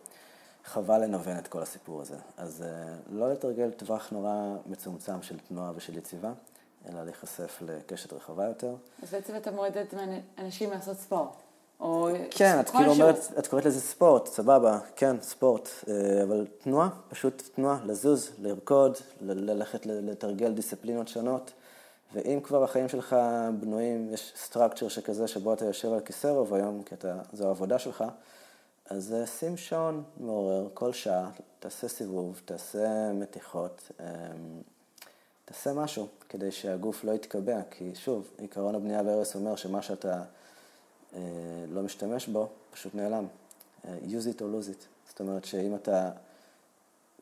חבל 0.66 1.04
לנוון 1.04 1.38
את 1.38 1.48
כל 1.48 1.62
הסיפור 1.62 2.02
הזה. 2.02 2.18
אז 2.38 2.62
אה, 2.62 2.96
לא 3.10 3.32
לתרגל 3.32 3.72
טווח 3.72 4.10
נורא 4.12 4.56
מצומצם 4.66 5.22
של 5.22 5.40
תנועה 5.40 5.72
ושל 5.76 5.98
יציבה, 5.98 6.32
אלא 6.90 7.04
להיחשף 7.04 7.62
לקשת 7.62 8.14
רחבה 8.14 8.46
יותר. 8.46 8.76
אז 9.04 9.12
בעצם 9.12 9.36
אתה 9.36 9.52
מועד 9.52 9.78
אנשים 10.38 10.72
לעשות 10.72 10.98
ספורט. 10.98 11.49
או 11.80 12.10
כן, 12.32 12.60
את 12.60 12.70
כאילו 12.70 12.92
אומרת, 12.92 13.18
את 13.40 13.48
קוראת 13.48 13.66
לזה 13.66 13.82
ספורט, 13.82 14.28
סבבה, 14.28 14.80
כן, 14.96 15.22
ספורט, 15.22 15.70
אה, 15.88 16.24
אבל 16.24 16.48
תנועה, 16.64 16.90
פשוט 17.10 17.44
תנועה, 17.56 17.80
לזוז, 17.86 18.32
לרקוד, 18.40 18.98
ללכת 19.22 19.86
לתרגל 19.86 20.54
דיסציפלינות 20.54 21.08
שונות, 21.08 21.52
ואם 22.14 22.40
כבר 22.44 22.64
החיים 22.64 22.90
שלך 22.90 23.16
בנויים, 23.60 24.14
יש 24.14 24.34
סטרקצ'ר 24.36 24.88
שכזה 24.88 25.28
שבו 25.28 25.54
אתה 25.54 25.66
יושב 25.66 25.94
על 25.94 26.00
כיסא 26.00 26.28
רוב 26.28 26.54
היום, 26.54 26.84
כי 26.84 26.96
אתה, 26.96 27.18
זו 27.34 27.48
העבודה 27.48 27.80
שלך, 27.80 28.04
אז 28.90 29.14
אה, 29.14 29.26
שים 29.26 29.58
שעון 29.58 30.04
מעורר 30.18 30.68
כל 30.74 30.94
שעה, 30.94 31.30
תעשה 31.60 31.88
סיבוב, 31.88 32.42
תעשה 32.46 33.14
מתיחות, 33.14 33.92
אמ, 34.00 34.06
תעשה 35.46 35.74
משהו 35.74 36.08
כדי 36.30 36.52
שהגוף 36.52 37.04
לא 37.04 37.12
יתקבע, 37.12 37.62
כי 37.72 37.96
שוב, 37.96 38.30
עיקרון 38.38 38.76
הבנייה 38.76 39.02
והרס 39.06 39.36
אומר 39.36 39.56
שמה 39.56 39.82
שאתה 39.82 40.22
לא 41.70 41.82
משתמש 41.82 42.28
בו, 42.28 42.48
פשוט 42.72 42.96
נעלם. 42.96 43.26
אה, 43.88 43.98
use 44.04 44.36
it 44.36 44.40
or 44.40 44.42
lose 44.42 44.70
it. 44.70 44.86
זאת 45.10 45.20
אומרת 45.20 45.46
שאם 45.46 45.76
אתה 45.76 46.12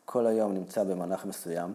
כל 0.05 0.27
היום 0.27 0.53
נמצא 0.53 0.83
במנח 0.83 1.25
מסוים, 1.25 1.73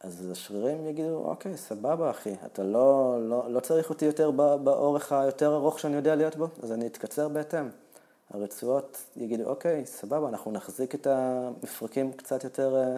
אז 0.00 0.30
השרירים 0.30 0.86
יגידו, 0.86 1.24
אוקיי, 1.24 1.56
סבבה 1.56 2.10
אחי, 2.10 2.34
אתה 2.46 2.62
לא, 2.62 3.18
לא, 3.28 3.52
לא 3.52 3.60
צריך 3.60 3.90
אותי 3.90 4.04
יותר 4.04 4.30
באורך 4.30 5.12
היותר 5.12 5.54
ארוך 5.54 5.78
שאני 5.80 5.96
יודע 5.96 6.14
להיות 6.14 6.36
בו, 6.36 6.48
אז 6.62 6.72
אני 6.72 6.86
אתקצר 6.86 7.28
בהתאם. 7.28 7.68
הרצועות 8.30 8.98
יגידו, 9.16 9.44
אוקיי, 9.44 9.86
סבבה, 9.86 10.28
אנחנו 10.28 10.52
נחזיק 10.52 10.94
את 10.94 11.06
המפרקים 11.06 12.12
קצת 12.12 12.44
יותר 12.44 12.76
אה, 12.76 12.96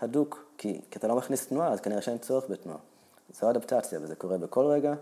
הדוק, 0.00 0.44
כי, 0.58 0.80
כי 0.90 0.98
אתה 0.98 1.08
לא 1.08 1.16
מכניס 1.16 1.46
תנועה, 1.46 1.72
אז 1.72 1.80
כנראה 1.80 2.02
שאין 2.02 2.18
צורך 2.18 2.44
בתנועה. 2.50 2.78
זו 3.40 3.50
אדפטציה, 3.50 3.98
וזה 4.02 4.14
קורה 4.14 4.38
בכל 4.38 4.64
רגע, 4.64 4.94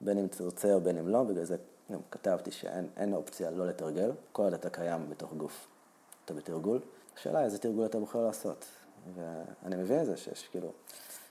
בין 0.00 0.18
אם 0.18 0.26
תרצה 0.26 0.74
או 0.74 0.80
בין 0.80 0.98
אם 0.98 1.08
לא, 1.08 1.22
בגלל 1.22 1.44
זה 1.44 1.56
גם 1.92 2.00
כתבתי 2.10 2.50
שאין 2.50 3.14
אופציה 3.14 3.50
לא 3.50 3.66
לתרגל, 3.66 4.10
כל 4.32 4.42
עוד 4.42 4.54
אתה 4.54 4.70
קיים 4.70 5.10
בתוך 5.10 5.34
גוף, 5.34 5.66
אתה 6.24 6.34
בתרגול. 6.34 6.80
השאלה 7.16 7.44
איזה 7.44 7.58
תרגול 7.58 7.86
אתה 7.86 7.98
בוחר 7.98 8.26
לעשות. 8.26 8.64
ואני 9.14 9.76
מבין 9.76 10.00
את 10.00 10.06
זה 10.06 10.16
שיש 10.16 10.48
כאילו, 10.48 10.66
אין 10.66 10.74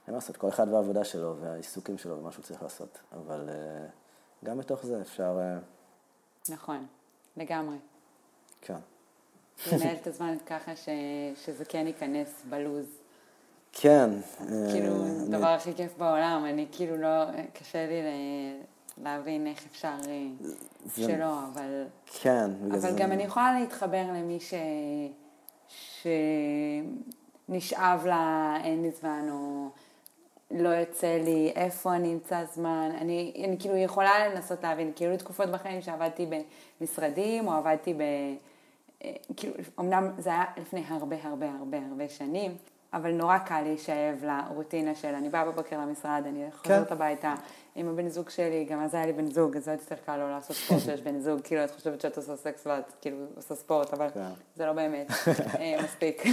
מה 0.08 0.14
לעשות, 0.14 0.38
כל 0.38 0.50
אחד 0.50 0.68
והעבודה 0.68 1.04
שלו 1.04 1.36
והעיסוקים 1.40 1.98
שלו 1.98 2.18
ומה 2.18 2.32
שהוא 2.32 2.44
צריך 2.44 2.64
לעשות, 2.64 3.00
אבל 3.14 3.50
uh, 3.50 4.46
גם 4.46 4.58
בתוך 4.58 4.86
זה 4.86 5.02
אפשר... 5.02 5.38
Uh... 5.38 6.52
נכון, 6.54 6.88
לגמרי. 7.38 7.78
כן. 8.62 8.80
לנהל 9.72 9.96
את 9.96 10.08
הזמן 10.08 10.38
ככה 10.46 10.76
ש... 10.76 10.90
שזה 11.36 11.66
כן 11.66 11.88
ייכנס 11.88 12.44
בלוז. 12.50 12.86
כן. 13.72 14.10
כאילו, 14.72 15.06
uh, 15.06 15.28
הדבר 15.28 15.48
אני... 15.48 15.56
הכי 15.56 15.74
כיף 15.74 15.98
בעולם, 15.98 16.46
אני 16.46 16.68
כאילו 16.72 16.98
לא, 16.98 17.26
קשה 17.54 17.88
לי 17.88 18.02
ל... 18.02 18.06
להבין 19.04 19.48
איך 19.48 19.66
אפשר 19.72 19.96
אה, 20.08 20.28
זה... 20.86 21.04
שלא, 21.04 21.40
אבל... 21.54 21.86
כן, 22.22 22.52
אבל 22.70 22.80
זה... 22.80 22.92
גם 22.98 23.12
אני 23.12 23.24
יכולה 23.24 23.60
להתחבר 23.60 24.06
למי 24.14 24.40
ש... 24.40 24.54
שנשאב 27.48 28.06
לה 28.06 28.58
אין 28.64 28.82
לי 28.82 28.92
זמן, 28.92 29.28
או 29.32 29.70
לא 30.52 30.70
יוצא 30.70 31.18
לי, 31.24 31.52
איפה 31.56 31.96
אני 31.96 32.14
אמצא 32.14 32.46
זמן. 32.54 32.90
אני, 33.02 33.44
אני 33.48 33.60
כאילו 33.60 33.78
יכולה 33.78 34.30
לנסות 34.30 34.64
להבין, 34.64 34.92
כאילו 34.96 35.18
תקופות 35.18 35.50
בחיים 35.50 35.82
שעבדתי 35.82 36.28
במשרדים, 36.82 37.48
או 37.48 37.54
עבדתי 37.54 37.94
ב... 37.94 38.02
אה, 39.04 39.14
כאילו, 39.38 39.54
אמנם 39.80 40.10
זה 40.18 40.30
היה 40.30 40.44
לפני 40.58 40.84
הרבה 40.88 41.16
הרבה 41.24 41.52
הרבה 41.60 41.78
הרבה 41.90 42.10
שנים, 42.10 42.58
אבל 42.94 43.12
נורא 43.12 43.38
קל 43.38 43.62
להישאב 43.62 44.24
לרוטינה 44.24 44.96
של 44.96 45.16
אני 45.16 45.30
באה 45.30 45.46
בבוקר 45.46 45.78
למשרד, 45.80 46.24
אני 46.26 46.46
חוזרת 46.52 46.88
כן. 46.88 46.94
הביתה 46.94 47.34
עם 47.76 47.90
הבן 47.90 48.10
זוג 48.10 48.30
שלי, 48.30 48.66
גם 48.70 48.82
אז 48.82 48.96
היה 48.96 49.06
לי 49.06 49.14
בן 49.14 49.26
זוג, 49.26 49.58
אז 49.58 49.66
זה 49.66 49.72
עוד 49.72 49.80
יותר 49.80 49.96
קל 50.06 50.18
לא 50.18 50.32
לעשות 50.32 50.56
ספורט 50.56 50.82
שיש 50.82 51.02
בן 51.02 51.20
זוג, 51.20 51.42
כאילו 51.44 51.64
את 51.64 51.72
חושבת 51.72 52.02
שאת 52.02 52.18
עושה 52.18 52.36
סקס 52.36 52.68
ואת 52.68 52.94
כאילו 53.02 53.18
עושה 53.36 53.56
ספורט, 53.56 53.94
אבל 53.94 54.10
כן. 54.14 54.30
זה 54.56 54.66
לא 54.66 54.74
באמת 54.74 55.08
אה, 55.60 55.78
מספיק. 55.84 56.24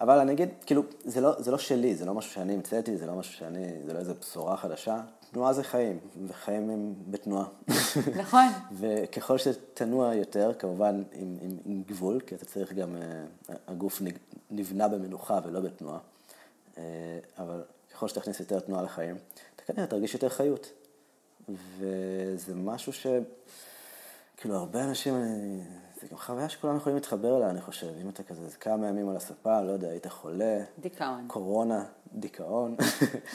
אבל 0.00 0.18
אני 0.18 0.32
אגיד, 0.32 0.48
כאילו, 0.66 0.82
זה 1.04 1.20
לא, 1.20 1.32
זה 1.38 1.50
לא 1.50 1.58
שלי, 1.58 1.94
זה 1.94 2.04
לא 2.04 2.14
משהו 2.14 2.32
שאני 2.32 2.54
המצאתי, 2.54 2.96
זה 2.96 3.06
לא 3.06 3.14
משהו 3.14 3.34
שאני, 3.34 3.66
זה 3.86 3.92
לא 3.92 3.98
איזה 3.98 4.14
בשורה 4.14 4.56
חדשה. 4.56 5.00
תנועה 5.32 5.52
זה 5.52 5.64
חיים, 5.64 5.98
וחיים 6.26 6.70
הם 6.70 6.94
בתנועה. 7.10 7.46
נכון. 8.16 8.46
וככל 8.80 9.38
שתנוע 9.38 10.14
יותר, 10.14 10.52
כמובן 10.58 11.02
עם, 11.12 11.36
עם, 11.40 11.56
עם 11.64 11.82
גבול, 11.86 12.20
כי 12.20 12.34
אתה 12.34 12.44
צריך 12.44 12.72
גם, 12.72 12.96
uh, 12.96 13.52
הגוף 13.68 14.02
נבנה 14.50 14.88
במנוחה 14.88 15.38
ולא 15.44 15.60
בתנועה, 15.60 15.98
uh, 16.74 16.78
אבל 17.38 17.62
ככל 17.92 18.08
שתכניס 18.08 18.40
יותר 18.40 18.60
תנועה 18.60 18.82
לחיים, 18.82 19.16
אתה 19.56 19.72
כנראה 19.72 19.86
תרגיש 19.86 20.14
יותר 20.14 20.28
חיות. 20.28 20.72
וזה 21.48 22.54
משהו 22.54 22.92
ש... 22.92 23.06
כאילו, 24.36 24.56
הרבה 24.56 24.84
אנשים, 24.84 25.14
אני... 25.14 25.60
זה 26.00 26.06
גם 26.10 26.16
חוויה 26.16 26.48
שכולם 26.48 26.76
יכולים 26.76 26.96
להתחבר 26.96 27.36
אליה, 27.36 27.50
אני 27.50 27.60
חושב. 27.60 27.86
אם 28.02 28.08
אתה 28.08 28.22
כזה 28.22 28.56
כמה 28.60 28.88
ימים 28.88 29.08
על 29.08 29.16
הספה, 29.16 29.62
לא 29.62 29.72
יודע, 29.72 29.88
היית 29.88 30.06
חולה. 30.06 30.64
דיכאון. 30.78 31.24
קורונה, 31.26 31.84
דיכאון. 32.12 32.76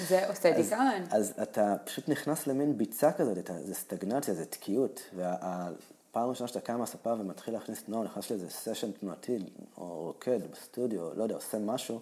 זה 0.07 0.27
עושה 0.27 0.51
דיכאון. 0.51 1.03
אז, 1.11 1.33
אתה 1.41 1.75
פשוט 1.85 2.09
נכנס 2.09 2.47
למין 2.47 2.77
ביצה 2.77 3.11
כזאת, 3.11 3.37
אתה, 3.37 3.53
זה 3.63 3.73
סטגנציה, 3.73 4.33
זה 4.33 4.45
תקיעות. 4.45 5.01
והפעם 5.15 6.23
הראשונה 6.27 6.47
שאתה 6.47 6.59
קם 6.59 6.79
מהספה 6.79 7.13
ומתחיל 7.13 7.53
להכניס 7.53 7.83
תנועה, 7.83 8.03
נכנס 8.03 8.31
לאיזה 8.31 8.49
סשן 8.49 8.91
תנועתי, 8.91 9.37
או 9.77 10.03
רוקד 10.05 10.39
בסטודיו, 10.51 11.13
לא 11.13 11.23
יודע, 11.23 11.35
עושה 11.35 11.59
משהו, 11.59 11.99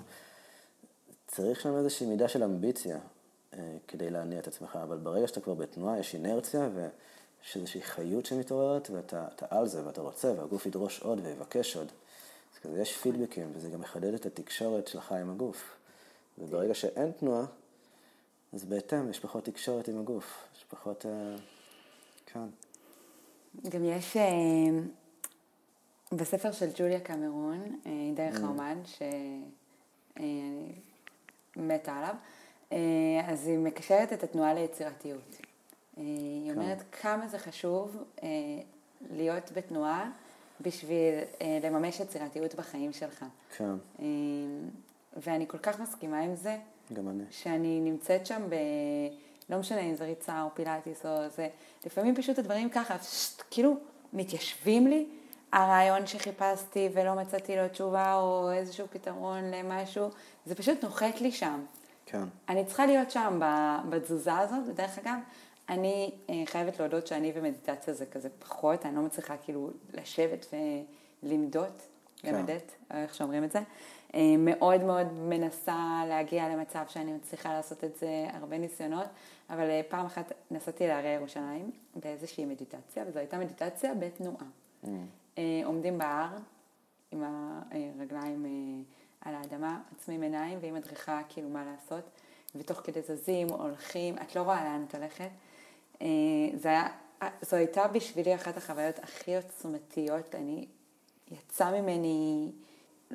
צריך 1.28 1.62
שם 1.62 1.76
איזושהי 1.76 2.08
מידה 2.08 2.28
של 2.28 2.44
אמביציה 2.44 2.98
אה, 3.54 3.60
כדי 3.88 4.10
להניע 4.10 4.40
את 4.40 4.48
עצמך, 4.48 4.80
אבל 4.84 4.98
ברגע 4.98 5.28
שאתה 5.28 5.42
כבר 5.42 5.54
בתנועה, 5.54 6.00
יש 6.00 6.16
אינרציה, 6.16 6.70
ו... 6.74 6.88
יש 7.46 7.58
איזושהי 7.58 7.82
חיות 7.82 8.26
שמתעוררת, 8.26 8.90
ואתה 8.90 9.46
על 9.50 9.68
זה, 9.68 9.86
ואתה 9.86 10.02
רוצה, 10.02 10.34
והגוף 10.38 10.66
ידרוש 10.66 11.00
עוד 11.00 11.20
ויבקש 11.24 11.76
עוד. 11.76 11.88
אז 12.54 12.60
כזה 12.60 12.82
יש 12.82 12.98
פידבקים, 12.98 13.52
וזה 13.56 13.70
גם 13.70 13.82
מחדד 13.82 14.14
את 14.14 14.26
התקשורת 14.26 14.88
שלך 14.88 15.12
עם 15.12 15.30
הגוף. 15.30 15.76
וברגע 16.38 16.74
שאין 16.74 17.12
תנועה, 17.12 17.46
אז 18.54 18.66
בהתאם 18.66 19.10
יש 19.10 19.20
פחות 19.20 19.46
תקשורת 19.46 19.88
עם 19.88 20.00
הגוף, 20.00 20.48
יש 20.58 20.64
פחות... 20.64 21.06
אה, 21.06 21.36
כן. 22.26 22.46
גם 23.70 23.86
יש 23.86 24.18
אה, 24.18 24.24
בספר 26.12 26.52
של 26.52 26.70
ג'וליה 26.76 27.00
קמרון, 27.00 27.80
אה, 27.86 27.92
דרך 28.16 28.38
mm. 28.38 28.44
האומן, 28.44 28.82
שאני 28.86 30.76
מתה 31.56 31.94
עליו, 31.96 32.16
אז 33.28 33.48
היא 33.48 33.58
מקשרת 33.58 34.14
את 34.14 34.24
התנועה 34.24 34.54
ליצירתיות. 34.54 35.38
היא 35.98 36.52
אומרת 36.52 36.78
כן. 36.78 36.86
כמה 37.02 37.28
זה 37.28 37.40
חשוב 37.40 38.04
להיות 39.12 39.52
בתנועה 39.52 40.12
בשביל 40.62 41.14
לממש 41.64 42.00
יצירתיות 42.00 42.56
בחיים 42.56 42.94
שלך. 42.94 43.26
כן, 43.58 43.76
ואני 45.18 45.48
כל 45.48 45.58
כך 45.58 45.80
מסכימה 45.80 46.20
עם 46.20 46.36
זה, 46.36 46.58
גם 46.94 47.10
אני. 47.10 47.24
שאני 47.32 47.80
נמצאת 47.80 48.26
שם 48.26 48.42
ב... 48.50 48.56
לא 49.50 49.58
משנה 49.58 49.80
אם 49.80 49.96
זה 49.96 50.06
ריצה 50.06 50.42
או 50.42 50.50
פילאטיס 50.54 51.06
או 51.06 51.30
זה, 51.30 51.48
לפעמים 51.86 52.16
פשוט 52.16 52.40
הדברים 52.40 52.70
ככה, 52.70 52.98
שט, 53.00 53.44
כאילו, 53.52 53.78
מתיישבים 54.14 54.88
לי. 54.88 55.08
הרעיון 55.52 56.08
שחיפשתי 56.08 56.90
ולא 56.94 57.16
מצאתי 57.16 57.56
לו 57.56 57.70
תשובה 57.70 58.16
או 58.16 58.52
איזשהו 58.52 58.88
פתרון 58.90 59.44
למשהו, 59.44 60.10
זה 60.46 60.56
פשוט 60.56 60.84
נוחת 60.84 61.22
לי 61.22 61.32
שם. 61.32 61.66
כן. 62.06 62.24
אני 62.50 62.66
צריכה 62.66 62.86
להיות 62.86 63.12
שם 63.12 63.40
בתזוזה 63.90 64.38
הזאת, 64.38 64.60
ודרך 64.68 65.00
אגב, 65.00 65.16
אני 65.70 66.12
אה, 66.30 66.44
חייבת 66.46 66.80
להודות 66.80 67.08
שאני 67.08 67.32
ומדיטציה 67.36 67.94
זה 67.94 68.06
כזה 68.06 68.30
פחות, 68.40 68.86
אני 68.86 68.96
לא 68.96 69.02
מצליחה 69.02 69.38
כאילו 69.38 69.70
לשבת 69.94 70.46
ולמדות, 71.24 71.82
כן. 72.18 72.36
למדת, 72.36 72.72
איך 72.92 73.16
שאומרים 73.16 73.44
את 73.44 73.52
זה. 73.52 73.60
אה, 74.16 74.36
מאוד 74.38 74.84
מאוד 74.84 75.14
מנסה 75.14 76.04
להגיע 76.08 76.50
למצב 76.50 76.84
שאני 76.88 77.14
מצליחה 77.14 77.54
לעשות 77.54 77.84
את 77.84 77.96
זה, 77.96 78.28
הרבה 78.34 78.58
ניסיונות, 78.58 79.08
אבל 79.50 79.70
אה, 79.70 79.82
פעם 79.90 80.06
אחת 80.06 80.32
נסעתי 80.52 80.88
להרי 80.88 81.10
ירושלים 81.10 81.72
באיזושהי 81.96 82.46
מדיטציה, 82.46 83.04
וזו 83.08 83.20
הייתה 83.20 83.38
מדיטציה 83.38 83.94
בתנועה. 83.94 84.46
Mm. 84.84 84.88
אה, 85.38 85.62
עומדים 85.66 85.98
בהר 85.98 86.30
עם 87.12 87.24
הרגליים 88.00 88.46
על 89.22 89.36
האדמה, 89.36 89.82
עוצמים 89.92 90.22
עיניים 90.22 90.60
ועם 90.62 90.74
מדריכה 90.74 91.22
כאילו 91.30 91.50
מה 91.50 91.66
לעשות, 91.66 92.04
ותוך 92.56 92.82
כדי 92.84 93.02
זזים, 93.02 93.48
הולכים, 93.50 94.18
את 94.18 94.36
לא 94.36 94.42
רואה 94.42 94.64
לאן 94.64 94.86
את 94.88 94.96
הולכת. 94.96 95.30
זה 96.54 96.70
היה, 96.70 96.88
זו 97.42 97.56
הייתה 97.56 97.88
בשבילי 97.88 98.36
אחת 98.36 98.58
החוויות 98.58 99.00
הכי 99.00 99.36
עוצמתיות, 99.36 100.36
אני, 100.36 100.66
יצא 101.32 101.82
ממני, 101.82 102.52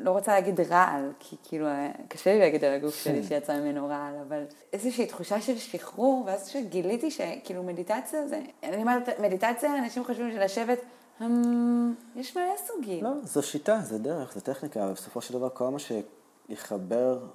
לא 0.03 0.11
רוצה 0.11 0.33
להגיד 0.33 0.61
רעל, 0.61 1.13
כי 1.19 1.37
כאילו 1.43 1.67
אה, 1.67 1.91
קשה 2.09 2.33
לי 2.33 2.39
להגיד 2.39 2.65
על 2.65 2.73
הגוף 2.73 2.95
שלי 2.95 3.23
שיצא 3.23 3.61
ממנו 3.61 3.89
רעל, 3.89 4.15
אבל 4.29 4.45
איזושהי 4.73 5.07
תחושה 5.07 5.41
של 5.41 5.59
שחרור, 5.59 6.25
ואז 6.27 6.49
שגיליתי 6.49 7.11
שכאילו 7.11 7.63
מדיטציה 7.63 8.29
זה, 8.29 8.41
אני 8.63 8.83
אומרת, 8.83 9.21
מדיטציה, 9.21 9.79
אנשים 9.79 10.05
חושבים 10.05 10.33
שלשבת, 10.33 10.79
"הם, 11.21 11.95
יש 12.17 12.37
מלא 12.37 12.55
סוגים. 12.67 13.05
לא, 13.05 13.11
זו 13.23 13.43
שיטה, 13.43 13.81
זה 13.83 13.99
דרך, 13.99 14.35
זו 14.35 14.41
טכניקה, 14.41 14.85
אבל 14.85 14.93
בסופו 14.93 15.21
של 15.21 15.35
דבר 15.35 15.49
כל 15.49 15.69
מה 15.69 15.79
שיחבר 15.79 17.27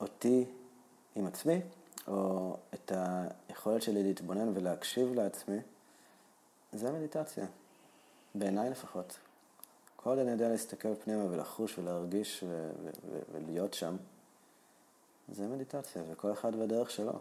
אותי 0.00 0.44
עם 1.14 1.26
עצמי, 1.26 1.60
או 2.08 2.56
את 2.74 2.92
היכולת 3.48 3.82
שלי 3.82 4.02
להתבונן 4.02 4.52
ולהקשיב 4.54 5.14
לעצמי, 5.14 5.58
זה 6.72 6.88
המדיטציה. 6.88 7.44
בעיניי 8.34 8.70
לפחות. 8.70 9.18
כל 10.02 10.10
עוד 10.10 10.18
אני 10.18 10.30
יודע 10.30 10.48
להסתכל 10.48 10.94
פנימה 10.94 11.24
ולחוש 11.24 11.78
ולהרגיש 11.78 12.44
ולהיות 13.32 13.74
שם, 13.74 13.96
זה 15.28 15.48
מדיטציה, 15.48 16.02
וכל 16.10 16.32
אחד 16.32 16.56
בדרך 16.56 16.90
שלו. 16.90 17.12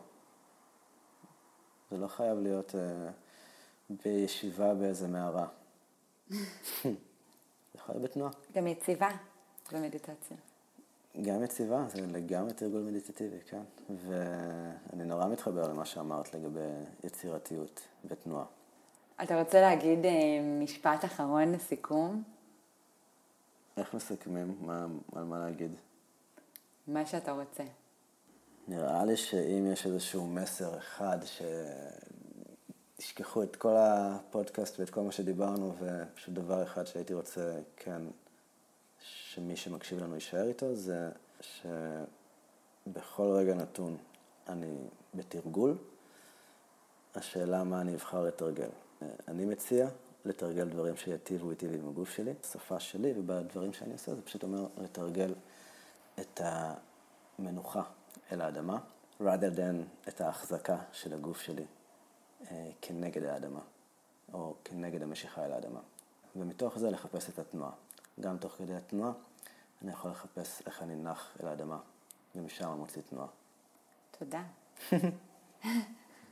זה 1.92 1.98
לא 1.98 2.08
חייב 2.08 2.40
להיות 2.40 2.72
uh, 2.72 3.94
בישיבה 4.04 4.74
באיזה 4.74 5.08
מערה. 5.08 5.48
זה 6.32 6.36
יכול 7.76 7.96
להיות 7.96 8.04
בתנועה. 8.04 8.32
גם 8.56 8.68
יציבה 8.68 9.10
במדיטציה. 9.72 10.38
גם 11.22 11.44
יציבה, 11.44 11.86
זה 11.90 12.02
לגמרי 12.08 12.54
תרגול 12.54 12.82
מדיטטיבי, 12.82 13.40
כן. 13.50 13.62
ואני 13.90 15.04
נורא 15.06 15.28
מתחבר 15.28 15.68
למה 15.68 15.86
שאמרת 15.86 16.34
לגבי 16.34 16.60
יצירתיות 17.04 17.82
ותנועה. 18.06 18.46
אתה 19.24 19.40
רוצה 19.40 19.62
להגיד 19.62 20.06
אה, 20.06 20.12
משפט 20.60 21.06
אחרון 21.06 21.52
לסיכום? 21.52 22.24
איך 23.78 23.94
מסכמים? 23.94 24.58
מה, 24.62 24.86
על 25.16 25.24
מה 25.24 25.40
להגיד? 25.40 25.76
מה 26.88 27.06
שאתה 27.06 27.32
רוצה. 27.32 27.64
נראה 28.68 29.06
לי 29.06 29.18
שאם 29.18 29.68
יש 29.72 29.86
איזשהו 29.86 30.28
מסר 30.28 30.78
אחד, 30.78 31.18
שתשכחו 32.98 33.44
את 33.44 33.56
כל 33.56 33.76
הפודקאסט 33.78 34.80
ואת 34.80 34.90
כל 34.90 35.02
מה 35.02 35.12
שדיברנו, 35.12 35.76
ופשוט 35.80 36.34
דבר 36.34 36.64
אחד 36.64 36.88
שהייתי 36.88 37.14
רוצה, 37.14 37.60
כן, 37.78 38.02
שמי 39.00 39.56
שמקשיב 39.56 40.00
לנו 40.04 40.16
יישאר 40.16 40.48
איתו, 40.48 40.76
זה 40.76 41.10
שבכל 41.42 43.24
רגע 43.24 43.54
נתון 43.54 43.98
אני 44.48 44.78
בתרגול. 45.14 45.78
השאלה 47.16 47.64
מה 47.64 47.82
אני 47.82 47.94
אבחר 47.94 48.24
לתרגל. 48.24 48.70
אני 49.28 49.46
מציע 49.46 49.90
לתרגל 50.26 50.70
דברים 50.70 50.98
שיטיבו 50.98 51.52
איתי 51.52 51.68
ועם 51.68 51.88
הגוף 51.88 52.10
שלי, 52.10 52.34
בשפה 52.42 52.80
שלי 52.80 53.14
ובדברים 53.18 53.74
שאני 53.74 53.94
עושה, 53.94 54.16
זה 54.16 54.22
פשוט 54.22 54.44
אומר 54.44 54.68
לתרגל 54.78 55.34
את 56.20 56.42
המנוחה 56.44 57.84
אל 58.32 58.42
האדמה, 58.42 58.78
rather 59.22 59.58
than 59.58 60.08
את 60.08 60.22
ההחזקה 60.22 60.78
של 60.92 61.14
הגוף 61.14 61.42
שלי 61.42 61.66
אה, 62.52 62.70
כנגד 62.82 63.24
האדמה, 63.24 63.62
או 64.34 64.56
כנגד 64.64 65.02
המשיכה 65.02 65.46
אל 65.46 65.52
האדמה. 65.52 65.80
ומתוך 66.36 66.80
זה 66.80 66.90
לחפש 66.90 67.30
את 67.30 67.40
התנועה. 67.40 67.72
גם 68.20 68.38
תוך 68.38 68.54
כדי 68.54 68.76
התנועה 68.76 69.12
אני 69.82 69.92
יכול 69.92 70.12
לחפש 70.12 70.62
איך 70.66 70.84
אני 70.84 70.96
נח 70.96 71.38
אל 71.44 71.48
האדמה, 71.48 71.80
ומשם 72.36 72.72
אני 72.72 72.80
מוציא 72.80 73.02
תנועה. 73.02 73.28
תודה. 74.20 74.44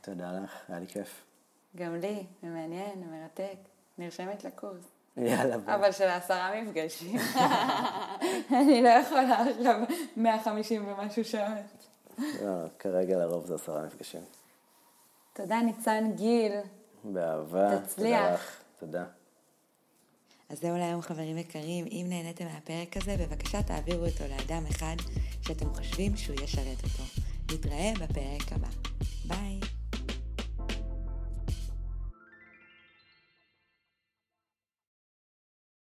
תודה 0.00 0.32
לך, 0.32 0.70
היה 0.70 0.78
לי 0.78 0.86
כיף. 0.86 1.24
גם 1.76 1.94
לי, 1.94 2.26
מעניין, 2.42 3.10
מרתק. 3.10 3.56
נרשמת 4.00 4.44
לקורס. 4.44 4.84
יאללה, 5.16 5.58
ביי. 5.58 5.74
אבל 5.74 5.92
של 5.92 6.08
עשרה 6.08 6.62
מפגשים. 6.62 7.18
אני 8.60 8.82
לא 8.82 8.88
יכולה 8.88 9.42
עכשיו 9.42 9.80
150 10.16 10.88
ומשהו 10.88 11.24
שעות. 11.24 11.88
לא, 12.18 12.66
כרגע 12.78 13.18
לרוב 13.18 13.46
זה 13.46 13.54
עשרה 13.54 13.82
מפגשים. 13.82 14.20
תודה, 15.32 15.60
ניצן 15.62 16.10
גיל. 16.14 16.52
באהבה. 17.04 17.78
תצליח. 17.78 18.20
תודה 18.20 18.34
לך. 18.34 18.60
תודה. 18.80 19.04
אז 20.48 20.60
זהו 20.60 20.76
להיום 20.76 21.02
חברים 21.02 21.38
יקרים, 21.38 21.84
אם 21.86 22.06
נהניתם 22.08 22.44
מהפרק 22.44 22.96
הזה, 22.96 23.16
בבקשה 23.20 23.62
תעבירו 23.62 24.06
אותו 24.06 24.24
לאדם 24.28 24.66
אחד 24.66 24.96
שאתם 25.42 25.74
חושבים 25.74 26.16
שהוא 26.16 26.36
ישרת 26.42 26.84
אותו. 26.84 27.02
נתראה 27.54 27.92
בפרק 28.00 28.52
הבא. 28.52 28.68
ביי. 29.24 29.79